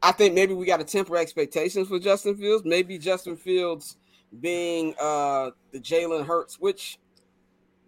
I 0.03 0.13
think 0.13 0.35
maybe 0.35 0.55
we 0.55 0.67
got 0.67 0.79
to 0.79 0.85
temper 0.85 1.17
expectations 1.17 1.89
for 1.89 1.99
Justin 1.99 2.37
Fields. 2.37 2.65
Maybe 2.65 2.99
Justin 2.99 3.37
Fields 3.37 3.97
being 4.41 4.95
uh 5.01 5.51
the 5.73 5.81
Jalen 5.81 6.27
Hurts, 6.27 6.61
which 6.61 6.99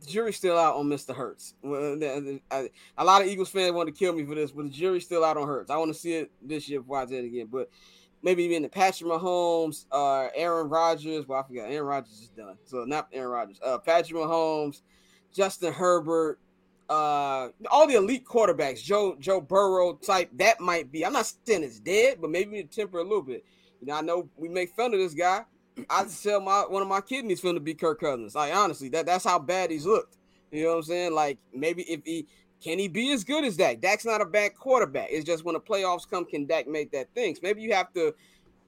the 0.00 0.06
jury's 0.06 0.36
still 0.36 0.58
out 0.58 0.76
on 0.76 0.86
Mr. 0.86 1.14
Hurts. 1.14 1.54
A 1.64 3.04
lot 3.04 3.22
of 3.22 3.28
Eagles 3.28 3.50
fans 3.50 3.72
want 3.72 3.88
to 3.88 3.94
kill 3.94 4.12
me 4.12 4.24
for 4.24 4.34
this, 4.34 4.52
but 4.52 4.64
the 4.64 4.70
jury's 4.70 5.04
still 5.04 5.24
out 5.24 5.36
on 5.36 5.46
Hurts. 5.46 5.70
I 5.70 5.76
want 5.76 5.92
to 5.92 5.98
see 5.98 6.14
it 6.14 6.30
this 6.42 6.68
year 6.68 6.80
before 6.80 6.98
I 6.98 7.06
say 7.06 7.16
it 7.16 7.24
again. 7.24 7.48
But 7.50 7.68
maybe 8.22 8.44
even 8.44 8.62
the 8.62 8.68
Patrick 8.68 9.10
Mahomes, 9.10 9.86
uh, 9.90 10.28
Aaron 10.34 10.68
Rodgers. 10.68 11.26
Well, 11.26 11.40
I 11.40 11.46
forgot 11.46 11.70
Aaron 11.70 11.86
Rodgers 11.86 12.20
is 12.20 12.28
done, 12.28 12.56
so 12.64 12.84
not 12.84 13.08
Aaron 13.12 13.30
Rodgers. 13.30 13.60
Uh, 13.64 13.78
Patrick 13.78 14.20
Mahomes, 14.20 14.82
Justin 15.38 15.72
Herbert, 15.72 16.40
uh, 16.90 17.50
all 17.70 17.86
the 17.86 17.94
elite 17.94 18.24
quarterbacks, 18.24 18.82
Joe 18.82 19.16
Joe 19.20 19.40
Burrow 19.40 19.94
type. 19.94 20.30
That 20.34 20.60
might 20.60 20.90
be. 20.90 21.06
I'm 21.06 21.12
not 21.12 21.32
saying 21.44 21.62
it's 21.62 21.78
dead, 21.78 22.18
but 22.20 22.28
maybe 22.28 22.50
we 22.50 22.64
temper 22.64 22.98
a 22.98 23.04
little 23.04 23.22
bit. 23.22 23.44
You 23.80 23.86
know, 23.86 23.94
I 23.94 24.00
know 24.00 24.28
we 24.36 24.48
make 24.48 24.74
fun 24.74 24.92
of 24.92 24.98
this 24.98 25.14
guy. 25.14 25.44
I 25.88 26.06
sell 26.06 26.40
my 26.40 26.62
one 26.62 26.82
of 26.82 26.88
my 26.88 27.00
kidneys 27.00 27.40
to 27.40 27.60
be 27.60 27.74
Kirk 27.74 28.00
Cousins. 28.00 28.34
Like 28.34 28.52
honestly, 28.52 28.88
that 28.88 29.06
that's 29.06 29.24
how 29.24 29.38
bad 29.38 29.70
he's 29.70 29.86
looked. 29.86 30.16
You 30.50 30.64
know 30.64 30.70
what 30.70 30.76
I'm 30.78 30.82
saying? 30.82 31.14
Like 31.14 31.38
maybe 31.54 31.82
if 31.82 32.00
he 32.04 32.26
can 32.60 32.80
he 32.80 32.88
be 32.88 33.12
as 33.12 33.22
good 33.22 33.44
as 33.44 33.56
Dak? 33.56 33.80
Dak's 33.80 34.04
not 34.04 34.20
a 34.20 34.26
bad 34.26 34.56
quarterback. 34.56 35.06
It's 35.12 35.24
just 35.24 35.44
when 35.44 35.52
the 35.52 35.60
playoffs 35.60 36.10
come, 36.10 36.24
can 36.24 36.46
Dak 36.46 36.66
make 36.66 36.90
that 36.90 37.14
things? 37.14 37.40
Maybe 37.42 37.62
you 37.62 37.74
have 37.74 37.92
to 37.92 38.12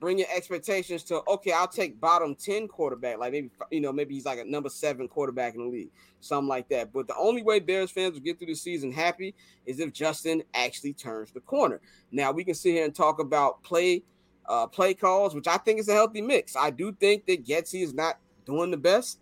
bring 0.00 0.18
your 0.18 0.28
expectations 0.34 1.04
to 1.04 1.22
okay, 1.28 1.52
I'll 1.52 1.68
take 1.68 2.00
bottom 2.00 2.34
10 2.34 2.66
quarterback. 2.68 3.18
Like 3.18 3.32
maybe 3.32 3.50
you 3.70 3.80
know, 3.80 3.92
maybe 3.92 4.14
he's 4.14 4.24
like 4.24 4.38
a 4.38 4.44
number 4.44 4.70
seven 4.70 5.06
quarterback 5.06 5.54
in 5.54 5.60
the 5.60 5.68
league, 5.68 5.90
something 6.20 6.48
like 6.48 6.68
that. 6.70 6.92
But 6.92 7.06
the 7.06 7.16
only 7.16 7.42
way 7.42 7.60
Bears 7.60 7.90
fans 7.90 8.14
will 8.14 8.20
get 8.20 8.38
through 8.38 8.48
the 8.48 8.54
season 8.54 8.90
happy 8.90 9.34
is 9.66 9.78
if 9.78 9.92
Justin 9.92 10.42
actually 10.54 10.94
turns 10.94 11.30
the 11.30 11.40
corner. 11.40 11.80
Now 12.10 12.32
we 12.32 12.42
can 12.42 12.54
sit 12.54 12.72
here 12.72 12.84
and 12.84 12.94
talk 12.94 13.20
about 13.20 13.62
play 13.62 14.02
uh 14.48 14.66
play 14.66 14.94
calls, 14.94 15.34
which 15.34 15.46
I 15.46 15.58
think 15.58 15.78
is 15.78 15.88
a 15.88 15.94
healthy 15.94 16.22
mix. 16.22 16.56
I 16.56 16.70
do 16.70 16.92
think 16.92 17.26
that 17.26 17.44
Getsy 17.44 17.82
is 17.82 17.94
not 17.94 18.18
doing 18.46 18.70
the 18.70 18.78
best. 18.78 19.20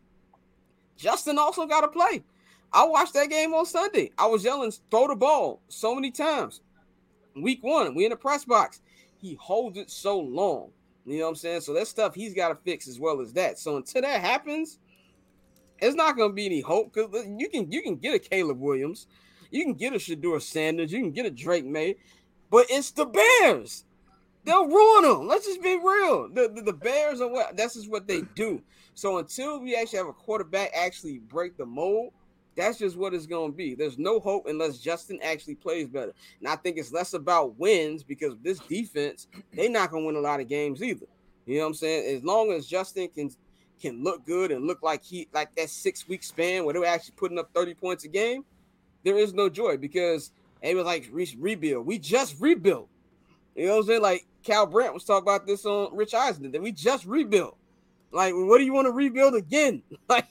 Justin 0.97 1.39
also 1.39 1.67
got 1.67 1.83
to 1.83 1.89
play. 1.89 2.25
I 2.73 2.85
watched 2.85 3.15
that 3.15 3.31
game 3.31 3.55
on 3.55 3.65
Sunday. 3.65 4.11
I 4.19 4.27
was 4.27 4.45
yelling, 4.45 4.73
throw 4.91 5.09
the 5.09 5.17
ball 5.17 5.61
so 5.69 5.95
many 5.95 6.11
times. 6.11 6.61
Week 7.35 7.63
one, 7.63 7.95
we 7.95 8.05
in 8.05 8.11
the 8.11 8.17
press 8.17 8.45
box. 8.45 8.81
He 9.19 9.35
holds 9.41 9.77
it 9.77 9.91
so 9.91 10.19
long. 10.19 10.71
You 11.05 11.19
know 11.19 11.25
what 11.25 11.31
I'm 11.31 11.37
saying? 11.37 11.61
So 11.63 11.73
that 11.75 11.87
stuff 11.87 12.15
he's 12.15 12.35
got 12.35 12.49
to 12.49 12.55
fix 12.55 12.87
as 12.87 13.01
well 13.01 13.21
as 13.21 13.33
that. 13.33 13.59
So 13.59 13.77
until 13.77 14.03
that 14.03 14.21
happens, 14.21 14.79
it's 15.81 15.97
not 15.97 16.17
going 16.17 16.31
to 16.31 16.35
be 16.35 16.47
any 16.47 16.61
hope 16.61 16.93
because 16.93 17.27
you 17.37 17.49
can 17.49 17.71
you 17.71 17.83
can 17.83 17.97
get 17.97 18.15
a 18.15 18.19
Caleb 18.19 18.61
Williams, 18.61 19.07
you 19.51 19.65
can 19.65 19.75
get 19.75 19.95
a 19.95 19.97
Shedeur 19.97 20.43
Sanders, 20.43 20.93
you 20.93 21.01
can 21.01 21.13
get 21.13 21.27
a 21.27 21.31
Drake 21.31 21.65
Maye, 21.65 21.97
but 22.51 22.67
it's 22.69 22.91
the 22.91 23.07
Bears. 23.07 23.85
They'll 24.45 24.67
ruin 24.67 25.03
them. 25.03 25.29
Let's 25.29 25.47
just 25.47 25.63
be 25.63 25.77
real. 25.77 26.29
The, 26.33 26.51
the, 26.55 26.63
the 26.63 26.73
Bears 26.73 27.21
are 27.21 27.29
what 27.29 27.57
that's 27.57 27.75
just 27.75 27.91
what 27.91 28.07
they 28.07 28.23
do. 28.35 28.63
So 28.95 29.19
until 29.19 29.61
we 29.61 29.77
actually 29.77 29.99
have 29.99 30.09
a 30.09 30.13
quarterback 30.13 30.71
actually 30.75 31.19
break 31.19 31.57
the 31.57 31.67
mold, 31.67 32.13
that's 32.59 32.77
just 32.77 32.97
what 32.97 33.15
it's 33.15 33.27
going 33.27 33.53
to 33.53 33.57
be. 33.57 33.77
There's 33.77 33.99
no 33.99 34.19
hope 34.19 34.47
unless 34.49 34.79
Justin 34.79 35.21
actually 35.23 35.55
plays 35.55 35.87
better. 35.87 36.13
And 36.41 36.49
I 36.49 36.57
think 36.57 36.77
it's 36.77 36.93
less 36.93 37.15
about 37.15 37.57
wins 37.57 38.03
because 38.03 38.35
this 38.43 38.59
defense, 38.59 39.29
they're 39.53 39.71
not 39.71 39.93
going 39.93 40.03
to 40.03 40.07
win 40.09 40.17
a 40.17 40.21
lot 40.21 40.41
of 40.41 40.49
games 40.49 40.83
either. 40.83 41.07
You 41.47 41.59
know 41.59 41.63
what 41.63 41.69
I'm 41.69 41.75
saying? 41.75 42.17
As 42.17 42.25
long 42.25 42.51
as 42.51 42.67
Justin 42.67 43.09
can 43.09 43.31
can 43.81 44.03
look 44.03 44.27
good 44.27 44.51
and 44.51 44.67
look 44.67 44.83
like 44.83 45.05
he 45.05 45.29
like 45.33 45.55
that 45.55 45.71
six 45.71 46.09
week 46.09 46.25
span 46.25 46.65
where 46.65 46.73
they 46.73 46.81
were 46.81 46.87
actually 46.87 47.15
putting 47.17 47.39
up 47.39 47.49
30 47.55 47.75
points 47.75 48.05
a 48.05 48.09
game, 48.09 48.45
there 49.05 49.17
is 49.17 49.33
no 49.33 49.49
joy 49.49 49.77
because 49.77 50.33
it 50.61 50.75
was 50.75 50.85
like 50.85 51.09
re- 51.13 51.37
rebuild. 51.39 51.87
We 51.87 52.01
just 52.01 52.41
rebuilt. 52.41 52.89
You 53.55 53.67
know 53.67 53.77
what 53.77 53.83
I'm 53.83 53.87
saying? 53.87 54.03
Like 54.03 54.27
Kyle 54.45 54.67
Brandt 54.67 54.95
was 54.95 55.05
talking 55.05 55.23
about 55.23 55.47
this 55.47 55.65
on 55.65 55.97
Rich 55.97 56.13
Eisen 56.13 56.51
that 56.51 56.61
we 56.61 56.73
just 56.73 57.07
rebuilt. 57.07 57.57
Like, 58.11 58.35
what 58.35 58.59
do 58.59 58.65
you 58.65 58.73
want 58.73 58.87
to 58.87 58.93
rebuild 58.93 59.37
again? 59.37 59.83
Like, 60.09 60.27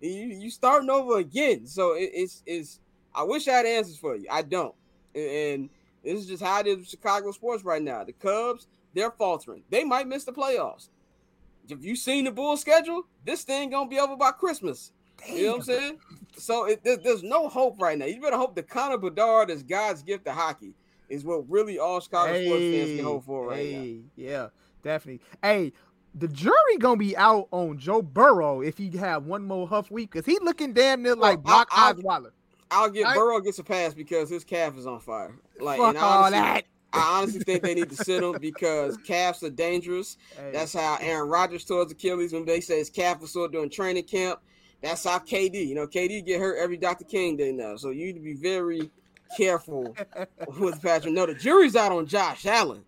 you 0.00 0.10
you 0.10 0.50
starting 0.50 0.90
over 0.90 1.18
again. 1.18 1.66
So 1.66 1.94
it, 1.94 2.10
it's 2.12 2.42
it's. 2.46 2.80
I 3.14 3.22
wish 3.22 3.48
I 3.48 3.52
had 3.52 3.66
answers 3.66 3.98
for 3.98 4.14
you. 4.16 4.26
I 4.30 4.42
don't, 4.42 4.74
and 5.14 5.68
this 6.04 6.20
is 6.20 6.26
just 6.26 6.42
how 6.42 6.60
it 6.60 6.66
is 6.66 6.78
with 6.78 6.88
Chicago 6.88 7.32
sports 7.32 7.64
right 7.64 7.82
now. 7.82 8.04
The 8.04 8.12
Cubs, 8.12 8.66
they're 8.94 9.10
faltering. 9.10 9.62
They 9.70 9.84
might 9.84 10.06
miss 10.06 10.24
the 10.24 10.32
playoffs. 10.32 10.88
If 11.68 11.84
you 11.84 11.96
seen 11.96 12.24
the 12.24 12.30
Bull 12.30 12.56
schedule, 12.56 13.02
this 13.24 13.42
thing 13.42 13.70
gonna 13.70 13.88
be 13.88 13.98
over 13.98 14.16
by 14.16 14.30
Christmas. 14.30 14.92
You 15.28 15.46
know 15.46 15.50
what 15.50 15.56
I'm 15.56 15.62
saying? 15.62 15.98
So 16.36 16.66
it, 16.66 16.84
there, 16.84 16.96
there's 16.96 17.22
no 17.22 17.48
hope 17.48 17.80
right 17.80 17.98
now. 17.98 18.04
You 18.04 18.20
better 18.20 18.36
hope 18.36 18.54
the 18.54 18.62
Connor 18.62 18.98
Bedard 18.98 19.50
is 19.50 19.62
God's 19.62 20.02
gift 20.02 20.24
to 20.26 20.32
hockey 20.32 20.74
is 21.08 21.24
what 21.24 21.48
really 21.50 21.78
all 21.78 22.00
Chicago 22.00 22.32
hey, 22.32 22.46
sports 22.46 22.62
fans 22.62 22.96
can 22.96 23.04
hope 23.04 23.24
for 23.24 23.48
right 23.48 23.58
hey, 23.58 23.72
now. 23.74 24.00
Yeah, 24.16 24.48
definitely. 24.82 25.20
Hey, 25.42 25.72
the 26.14 26.28
jury 26.28 26.76
gonna 26.78 26.96
be 26.96 27.16
out 27.16 27.48
on 27.50 27.78
Joe 27.78 28.02
Burrow 28.02 28.60
if 28.60 28.78
he 28.78 28.90
have 28.96 29.26
one 29.26 29.44
more 29.44 29.68
huff 29.68 29.90
week 29.90 30.10
because 30.10 30.26
he 30.26 30.38
looking 30.42 30.72
damn 30.72 31.02
near 31.02 31.14
like 31.14 31.42
Brock 31.42 31.70
Osweiler. 31.70 32.30
I'll 32.70 32.90
get 32.90 33.14
Burrow 33.14 33.40
gets 33.40 33.58
a 33.58 33.64
pass 33.64 33.94
because 33.94 34.28
his 34.28 34.44
calf 34.44 34.76
is 34.76 34.86
on 34.86 35.00
fire. 35.00 35.34
Like 35.60 35.78
Fuck 35.78 36.02
all 36.02 36.30
that. 36.30 36.64
I 36.92 37.18
honestly 37.20 37.40
think 37.40 37.62
they 37.62 37.74
need 37.74 37.90
to 37.90 37.96
sit 37.96 38.22
him 38.22 38.36
because 38.40 38.96
calves 38.98 39.42
are 39.42 39.50
dangerous. 39.50 40.16
Hey. 40.36 40.52
That's 40.52 40.72
how 40.72 40.98
Aaron 41.00 41.28
Rodgers 41.28 41.64
towards 41.64 41.90
Achilles 41.90 42.32
when 42.32 42.44
they 42.44 42.60
say 42.60 42.78
his 42.78 42.90
calf 42.90 43.20
was 43.20 43.32
sore 43.32 43.48
during 43.48 43.70
training 43.70 44.04
camp. 44.04 44.40
That's 44.80 45.04
how 45.04 45.18
KD, 45.18 45.66
you 45.66 45.74
know, 45.74 45.86
KD 45.86 46.24
get 46.24 46.40
hurt 46.40 46.58
every 46.58 46.76
Dr. 46.76 47.04
King 47.04 47.36
day 47.36 47.50
now. 47.50 47.76
So 47.76 47.90
you 47.90 48.06
need 48.06 48.12
to 48.14 48.20
be 48.20 48.34
very 48.34 48.90
careful 49.36 49.96
with 50.60 50.80
Patrick. 50.80 51.12
No, 51.14 51.26
the 51.26 51.34
jury's 51.34 51.74
out 51.74 51.90
on 51.90 52.06
Josh 52.06 52.46
Allen. 52.46 52.84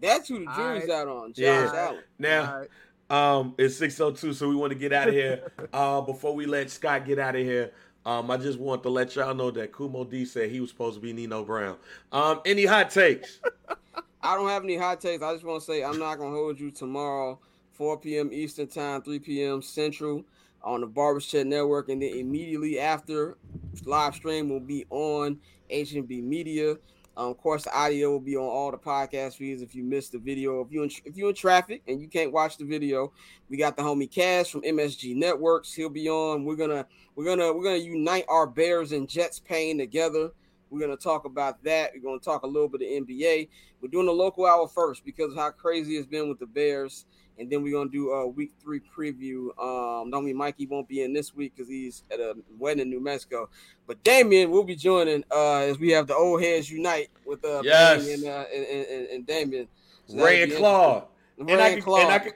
That's 0.00 0.28
who 0.28 0.40
the 0.40 0.52
jury's 0.56 0.88
right. 0.88 0.90
out 0.90 1.08
on. 1.08 1.32
Josh 1.32 1.44
yeah. 1.44 1.72
Allen. 1.74 2.02
Now, 2.18 2.66
right. 3.10 3.38
um, 3.38 3.54
it's 3.58 3.76
602, 3.76 4.34
so 4.34 4.48
we 4.48 4.56
want 4.56 4.72
to 4.72 4.78
get 4.78 4.92
out 4.92 5.08
of 5.08 5.14
here. 5.14 5.52
uh, 5.72 6.00
before 6.00 6.34
we 6.34 6.46
let 6.46 6.70
Scott 6.70 7.06
get 7.06 7.18
out 7.18 7.36
of 7.36 7.42
here, 7.42 7.72
um, 8.06 8.30
I 8.30 8.36
just 8.36 8.58
want 8.58 8.82
to 8.82 8.90
let 8.90 9.16
y'all 9.16 9.34
know 9.34 9.50
that 9.52 9.72
Kumo 9.72 10.04
D 10.04 10.24
said 10.24 10.50
he 10.50 10.60
was 10.60 10.70
supposed 10.70 10.96
to 10.96 11.00
be 11.00 11.12
Nino 11.12 11.44
Brown. 11.44 11.76
Um, 12.12 12.40
any 12.44 12.66
hot 12.66 12.90
takes? 12.90 13.40
I 14.22 14.36
don't 14.36 14.48
have 14.48 14.64
any 14.64 14.76
hot 14.76 15.00
takes. 15.00 15.22
I 15.22 15.32
just 15.32 15.44
want 15.44 15.60
to 15.60 15.66
say 15.66 15.82
I'm 15.82 15.98
not 15.98 16.18
gonna 16.18 16.34
hold 16.34 16.58
you 16.58 16.70
tomorrow, 16.70 17.38
4 17.72 17.98
p.m. 17.98 18.30
Eastern 18.32 18.66
time, 18.66 19.02
3 19.02 19.18
p.m. 19.18 19.62
Central 19.62 20.24
on 20.62 20.80
the 20.80 20.86
Barbershop 20.86 21.46
Network, 21.46 21.88
and 21.90 22.00
then 22.00 22.14
immediately 22.14 22.80
after 22.80 23.36
live 23.84 24.14
stream 24.14 24.48
will 24.48 24.60
be 24.60 24.86
on 24.90 25.38
HNB 25.70 26.22
Media. 26.22 26.76
Um, 27.16 27.28
of 27.30 27.38
course, 27.38 27.64
the 27.64 27.76
audio 27.76 28.10
will 28.10 28.20
be 28.20 28.36
on 28.36 28.42
all 28.42 28.70
the 28.70 28.76
podcast 28.76 29.36
feeds. 29.36 29.62
If 29.62 29.74
you 29.74 29.84
missed 29.84 30.12
the 30.12 30.18
video, 30.18 30.60
if 30.60 30.72
you 30.72 30.82
if 31.04 31.16
you're 31.16 31.28
in 31.28 31.34
traffic 31.34 31.82
and 31.86 32.00
you 32.00 32.08
can't 32.08 32.32
watch 32.32 32.56
the 32.56 32.64
video, 32.64 33.12
we 33.48 33.56
got 33.56 33.76
the 33.76 33.82
homie 33.82 34.10
Cass 34.10 34.48
from 34.48 34.62
MSG 34.62 35.14
Networks. 35.14 35.72
He'll 35.72 35.88
be 35.88 36.08
on. 36.08 36.44
We're 36.44 36.56
gonna 36.56 36.86
we're 37.14 37.24
gonna 37.24 37.52
we're 37.52 37.62
gonna 37.62 37.76
unite 37.76 38.24
our 38.28 38.46
Bears 38.46 38.92
and 38.92 39.08
Jets 39.08 39.38
pain 39.38 39.78
together. 39.78 40.30
We're 40.70 40.80
gonna 40.80 40.96
talk 40.96 41.24
about 41.24 41.62
that. 41.62 41.92
We're 41.94 42.02
gonna 42.02 42.18
talk 42.18 42.42
a 42.42 42.48
little 42.48 42.68
bit 42.68 42.82
of 42.82 43.06
NBA. 43.06 43.48
We're 43.80 43.90
doing 43.90 44.06
the 44.06 44.12
local 44.12 44.46
hour 44.46 44.66
first 44.66 45.04
because 45.04 45.32
of 45.32 45.38
how 45.38 45.50
crazy 45.52 45.96
it's 45.96 46.08
been 46.08 46.28
with 46.28 46.40
the 46.40 46.46
Bears 46.46 47.06
and 47.38 47.50
then 47.50 47.62
we're 47.62 47.72
gonna 47.72 47.90
do 47.90 48.10
a 48.10 48.26
week 48.26 48.52
three 48.62 48.80
preview. 48.80 49.48
Um, 49.58 50.10
don't 50.10 50.24
mean 50.24 50.36
Mikey 50.36 50.66
won't 50.66 50.88
be 50.88 51.02
in 51.02 51.12
this 51.12 51.34
week 51.34 51.54
because 51.56 51.68
he's 51.68 52.02
at 52.10 52.20
a 52.20 52.34
wedding 52.58 52.82
in 52.82 52.90
New 52.90 53.00
Mexico, 53.00 53.48
but 53.86 54.02
Damien 54.04 54.50
will 54.50 54.64
be 54.64 54.76
joining 54.76 55.24
uh, 55.30 55.58
as 55.58 55.78
we 55.78 55.90
have 55.90 56.06
the 56.06 56.14
old 56.14 56.42
heads 56.42 56.70
unite 56.70 57.10
with 57.26 57.44
uh, 57.44 57.62
yes. 57.64 58.08
and, 58.08 58.24
uh, 58.24 58.44
and, 58.54 58.66
and, 58.66 59.06
and 59.08 59.26
Damien. 59.26 59.68
So 60.06 60.24
Ray 60.24 60.42
and 60.42 60.52
Claude. 60.52 61.04
And, 61.38 61.50
and, 61.50 61.60
I 61.60 61.80
Claude. 61.80 62.02
and 62.02 62.12
I 62.12 62.18
could, 62.18 62.34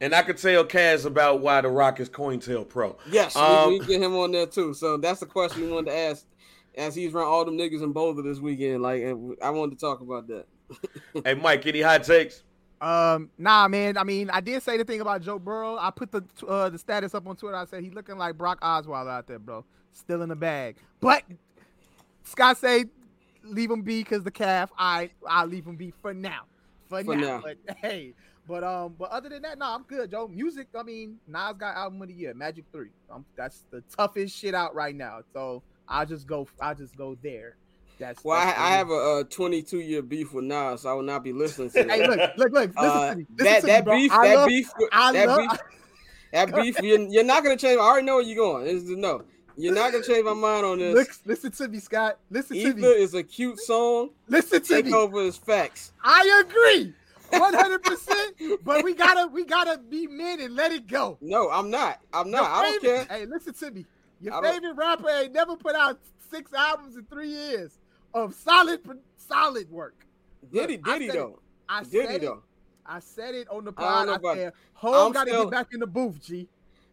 and 0.00 0.14
I 0.14 0.22
could 0.22 0.38
tell 0.38 0.64
Kaz 0.64 1.04
about 1.04 1.40
why 1.40 1.60
the 1.60 1.68
Rock 1.68 2.00
is 2.00 2.08
COINTELPRO. 2.08 2.68
Pro. 2.68 2.96
Yes, 3.10 3.36
um, 3.36 3.70
we, 3.70 3.80
we 3.80 3.86
get 3.86 4.02
him 4.02 4.16
on 4.16 4.32
there 4.32 4.46
too. 4.46 4.72
So 4.74 4.96
that's 4.96 5.20
the 5.20 5.26
question 5.26 5.62
we 5.62 5.72
wanted 5.72 5.90
to 5.90 5.96
ask 5.96 6.24
as 6.76 6.94
he's 6.94 7.12
run 7.12 7.26
all 7.26 7.44
them 7.44 7.58
niggas 7.58 7.82
in 7.82 7.92
Boulder 7.92 8.22
this 8.22 8.38
weekend. 8.38 8.82
Like 8.82 9.02
I 9.42 9.50
wanted 9.50 9.78
to 9.78 9.80
talk 9.80 10.00
about 10.00 10.28
that. 10.28 10.46
hey 11.24 11.34
Mike, 11.34 11.66
any 11.66 11.82
hot 11.82 12.04
takes? 12.04 12.42
Um, 12.80 13.30
nah, 13.36 13.68
man. 13.68 13.98
I 13.98 14.04
mean, 14.04 14.30
I 14.30 14.40
did 14.40 14.62
say 14.62 14.76
the 14.78 14.84
thing 14.84 15.00
about 15.00 15.22
Joe 15.22 15.38
Burrow. 15.38 15.76
I 15.76 15.90
put 15.90 16.10
the 16.10 16.24
uh, 16.46 16.70
the 16.70 16.78
status 16.78 17.14
up 17.14 17.26
on 17.26 17.36
Twitter. 17.36 17.56
I 17.56 17.64
said 17.66 17.82
he's 17.82 17.94
looking 17.94 18.16
like 18.16 18.38
Brock 18.38 18.60
Osweiler 18.60 19.10
out 19.10 19.26
there, 19.26 19.38
bro. 19.38 19.64
Still 19.92 20.22
in 20.22 20.28
the 20.28 20.36
bag. 20.36 20.76
But 21.00 21.24
Scott 22.24 22.56
say 22.56 22.86
leave 23.44 23.70
him 23.70 23.82
be 23.82 24.02
because 24.02 24.22
the 24.24 24.30
calf. 24.30 24.70
I 24.78 25.10
I'll 25.28 25.46
leave 25.46 25.66
him 25.66 25.76
be 25.76 25.90
for 25.90 26.14
now. 26.14 26.42
For, 26.88 27.04
for 27.04 27.16
now. 27.16 27.26
now. 27.38 27.42
But 27.42 27.76
hey, 27.76 28.14
but 28.48 28.64
um, 28.64 28.94
but 28.98 29.10
other 29.10 29.28
than 29.28 29.42
that, 29.42 29.58
no, 29.58 29.66
nah, 29.66 29.74
I'm 29.74 29.82
good, 29.82 30.10
Joe. 30.10 30.28
Music. 30.28 30.68
I 30.74 30.82
mean, 30.82 31.18
Nas 31.26 31.56
got 31.58 31.76
album 31.76 32.00
of 32.02 32.08
the 32.08 32.14
year, 32.14 32.34
Magic 32.34 32.64
Three. 32.72 32.90
Um, 33.10 33.24
that's 33.36 33.64
the 33.70 33.82
toughest 33.94 34.36
shit 34.36 34.54
out 34.54 34.74
right 34.74 34.94
now. 34.94 35.20
So 35.32 35.62
I'll 35.88 36.06
just 36.06 36.26
go. 36.26 36.48
I'll 36.60 36.74
just 36.74 36.96
go 36.96 37.16
there. 37.22 37.56
That's 38.00 38.24
well, 38.24 38.42
that's 38.42 38.58
I, 38.58 38.62
I, 38.62 38.70
have 38.70 38.90
a, 38.90 39.24
22 39.24 39.80
year 39.80 40.00
beef 40.00 40.32
with 40.32 40.44
Nas, 40.46 40.80
so 40.80 40.90
I 40.90 40.94
will 40.94 41.02
not 41.02 41.22
be 41.22 41.34
listening 41.34 41.68
to 41.70 41.84
that. 41.84 41.90
hey, 41.90 42.08
look, 42.08 42.18
look, 42.38 42.52
look. 42.52 42.70
Listen 42.70 42.74
uh, 42.78 43.10
to 43.10 43.16
me. 43.16 43.26
Listen 43.36 43.68
that 43.68 43.84
that 43.84 43.86
me, 43.86 43.96
beef, 43.96 44.10
that 44.10 44.34
love, 44.34 44.48
beef, 44.48 44.70
I 44.90 45.12
that 45.12 45.28
love, 45.28 45.38
beef, 45.38 45.60
that 46.32 46.54
beef. 46.56 46.80
You're, 46.82 47.00
you're 47.00 47.24
not 47.24 47.44
gonna 47.44 47.58
change. 47.58 47.78
I 47.78 47.82
already 47.82 48.06
know 48.06 48.16
where 48.16 48.24
you're 48.24 48.36
going. 48.36 48.66
It's 48.66 48.88
no. 48.88 49.22
You're 49.56 49.74
not 49.74 49.92
gonna 49.92 50.02
change 50.02 50.24
my 50.24 50.32
mind 50.32 50.64
on 50.64 50.78
this. 50.78 50.94
Look, 50.94 51.10
listen 51.26 51.52
to 51.52 51.68
me, 51.68 51.78
Scott. 51.78 52.18
Listen 52.30 52.56
Ether 52.56 52.72
to 52.72 52.76
me. 52.78 52.86
is 52.86 53.12
a 53.12 53.22
cute 53.22 53.60
song. 53.60 54.10
Listen 54.28 54.62
to 54.62 54.74
me. 54.76 54.82
Take 54.82 54.86
me. 54.86 54.94
over 54.94 55.22
his 55.22 55.36
facts. 55.36 55.92
I 56.02 56.44
agree. 56.46 56.94
100 57.28 57.82
percent 57.84 58.34
but 58.64 58.82
we 58.82 58.92
gotta 58.92 59.28
we 59.28 59.44
gotta 59.44 59.78
be 59.78 60.08
men 60.08 60.40
and 60.40 60.56
let 60.56 60.72
it 60.72 60.88
go 60.88 61.16
no 61.20 61.48
i'm 61.48 61.70
not 61.70 62.00
i'm 62.12 62.28
not 62.28 62.50
i 62.50 62.62
don't 62.62 62.82
care 62.82 63.06
hey 63.08 63.24
listen 63.24 63.54
to 63.54 63.70
me 63.70 63.86
your 64.20 64.42
favorite 64.42 64.74
rapper 64.74 65.08
ain't 65.08 65.32
never 65.32 65.54
put 65.54 65.76
out 65.76 66.00
six 66.28 66.52
albums 66.52 66.96
in 66.96 67.04
three 67.04 67.28
years 67.28 67.78
of 68.14 68.34
solid 68.34 68.80
solid 69.16 69.70
work. 69.70 70.06
Did 70.52 70.70
he? 70.70 70.76
Did 70.76 71.02
he 71.02 71.08
though? 71.08 71.28
It, 71.28 71.40
I 71.68 71.82
did 71.84 72.10
he 72.10 72.26
it. 72.26 72.32
I 72.86 72.98
said 72.98 73.34
it 73.34 73.48
on 73.48 73.64
the 73.64 73.72
pod. 73.72 74.08
I, 74.08 74.28
I 74.28 74.34
said, 74.34 74.52
Hov 74.72 75.14
got 75.14 75.24
to 75.24 75.30
get 75.30 75.50
back 75.50 75.68
in 75.72 75.80
the 75.80 75.86
booth, 75.86 76.20
G. 76.20 76.48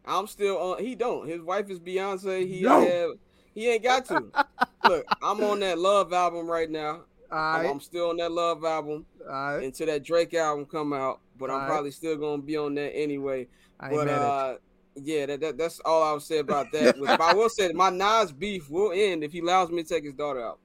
I'm 0.06 0.28
still 0.28 0.58
on. 0.58 0.84
He 0.84 0.96
don't. 0.96 1.28
His 1.28 1.42
wife 1.42 1.70
is 1.70 1.80
Beyonce. 1.80 2.48
He 2.48 2.62
no. 2.62 2.82
have, 2.82 3.12
he 3.54 3.70
ain't 3.70 3.84
got 3.84 4.06
to. 4.06 4.24
Look, 4.88 5.06
I'm 5.22 5.44
on 5.44 5.60
that 5.62 5.80
Love 5.80 6.14
album 6.14 6.48
right 6.48 6.70
now. 6.70 7.02
I'm, 7.32 7.66
I'm, 7.66 7.80
still 7.82 8.10
on 8.10 8.18
that 8.18 8.32
Love 8.32 8.64
album 8.64 9.06
until 9.28 9.88
that 9.88 10.04
Drake 10.04 10.34
album 10.34 10.66
come 10.66 10.94
out. 10.94 11.20
But 11.38 11.52
I'm 11.52 11.68
probably 11.68 11.92
still 11.92 12.16
gonna 12.16 12.42
be 12.42 12.58
on 12.58 12.76
that 12.76 12.96
anyway. 12.96 13.48
but 13.80 14.08
uh, 14.08 14.58
yeah, 14.96 15.26
that, 15.26 15.42
that, 15.42 15.58
that's 15.58 15.80
all 15.82 16.04
I 16.04 16.12
will 16.12 16.20
say 16.20 16.40
about 16.40 16.72
that. 16.74 16.96
but 17.00 17.20
I 17.20 17.34
will 17.34 17.50
say 17.50 17.72
my 17.74 17.90
Nas 17.90 18.32
beef 18.32 18.70
will 18.70 18.92
end 18.94 19.24
if 19.24 19.32
he 19.32 19.40
allows 19.40 19.70
me 19.70 19.84
to 19.84 19.90
take 19.90 20.04
his 20.04 20.14
daughter 20.14 20.46
out. 20.46 20.60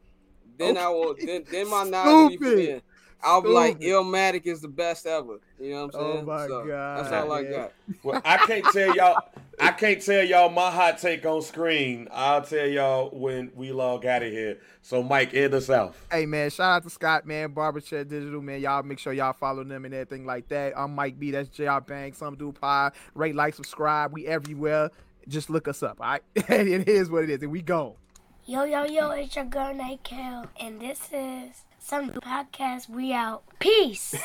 Then 0.58 0.76
okay. 0.76 0.84
I 0.84 0.88
will. 0.88 1.14
Then, 1.18 1.44
then 1.50 1.70
my 1.70 1.84
Nas 1.84 2.28
beef 2.30 2.40
will 2.40 2.58
end. 2.58 2.82
I'll 3.24 3.40
be 3.40 3.48
like, 3.50 3.80
Illmatic 3.80 4.46
is 4.46 4.60
the 4.60 4.68
best 4.68 5.06
ever. 5.06 5.38
You 5.60 5.70
know 5.70 5.86
what 5.86 5.94
I'm 5.94 6.00
oh 6.00 6.12
saying? 6.12 6.22
Oh 6.22 6.26
my 6.26 6.46
so 6.46 6.66
god, 6.66 6.98
that's 6.98 7.12
all 7.12 7.32
I 7.32 7.44
got. 7.44 7.72
Well, 8.02 8.22
I 8.24 8.36
can't 8.38 8.64
tell 8.72 8.96
y'all. 8.96 9.16
I 9.60 9.70
can't 9.70 10.02
tell 10.02 10.24
y'all 10.24 10.48
my 10.48 10.70
hot 10.70 10.98
take 10.98 11.24
on 11.24 11.42
screen. 11.42 12.08
I'll 12.10 12.42
tell 12.42 12.66
y'all 12.66 13.10
when 13.10 13.52
we 13.54 13.70
log 13.70 14.04
out 14.06 14.22
of 14.22 14.32
here. 14.32 14.58
So, 14.80 15.02
Mike, 15.02 15.34
end 15.34 15.54
us 15.54 15.70
out. 15.70 15.94
Hey 16.10 16.26
man, 16.26 16.50
shout 16.50 16.76
out 16.76 16.82
to 16.82 16.90
Scott, 16.90 17.26
man, 17.26 17.52
Barbershop 17.52 18.08
Digital, 18.08 18.42
man. 18.42 18.60
Y'all 18.60 18.82
make 18.82 18.98
sure 18.98 19.12
y'all 19.12 19.34
follow 19.34 19.62
them 19.62 19.84
and 19.84 19.94
everything 19.94 20.26
like 20.26 20.48
that. 20.48 20.72
I'm 20.76 20.94
Mike 20.94 21.20
B. 21.20 21.30
That's 21.30 21.48
Jr. 21.48 21.78
Banks. 21.86 22.18
Some 22.18 22.34
Dude 22.34 22.60
pie. 22.60 22.90
Rate, 23.14 23.36
like, 23.36 23.54
subscribe. 23.54 24.12
We 24.12 24.26
everywhere. 24.26 24.90
Just 25.28 25.48
look 25.48 25.68
us 25.68 25.84
up. 25.84 26.00
All 26.00 26.08
right, 26.08 26.22
it 26.34 26.88
is 26.88 27.08
what 27.08 27.22
it 27.22 27.30
is, 27.30 27.42
and 27.42 27.52
we 27.52 27.62
go. 27.62 27.96
Yo, 28.44 28.64
yo, 28.64 28.84
yo, 28.84 29.12
it's 29.12 29.36
your 29.36 29.44
girl, 29.44 29.72
Night 29.72 30.00
Kel, 30.02 30.46
and 30.58 30.80
this 30.80 31.08
is 31.12 31.62
some 31.78 32.10
podcast. 32.10 32.90
We 32.90 33.12
out. 33.12 33.44
Peace. 33.60 34.16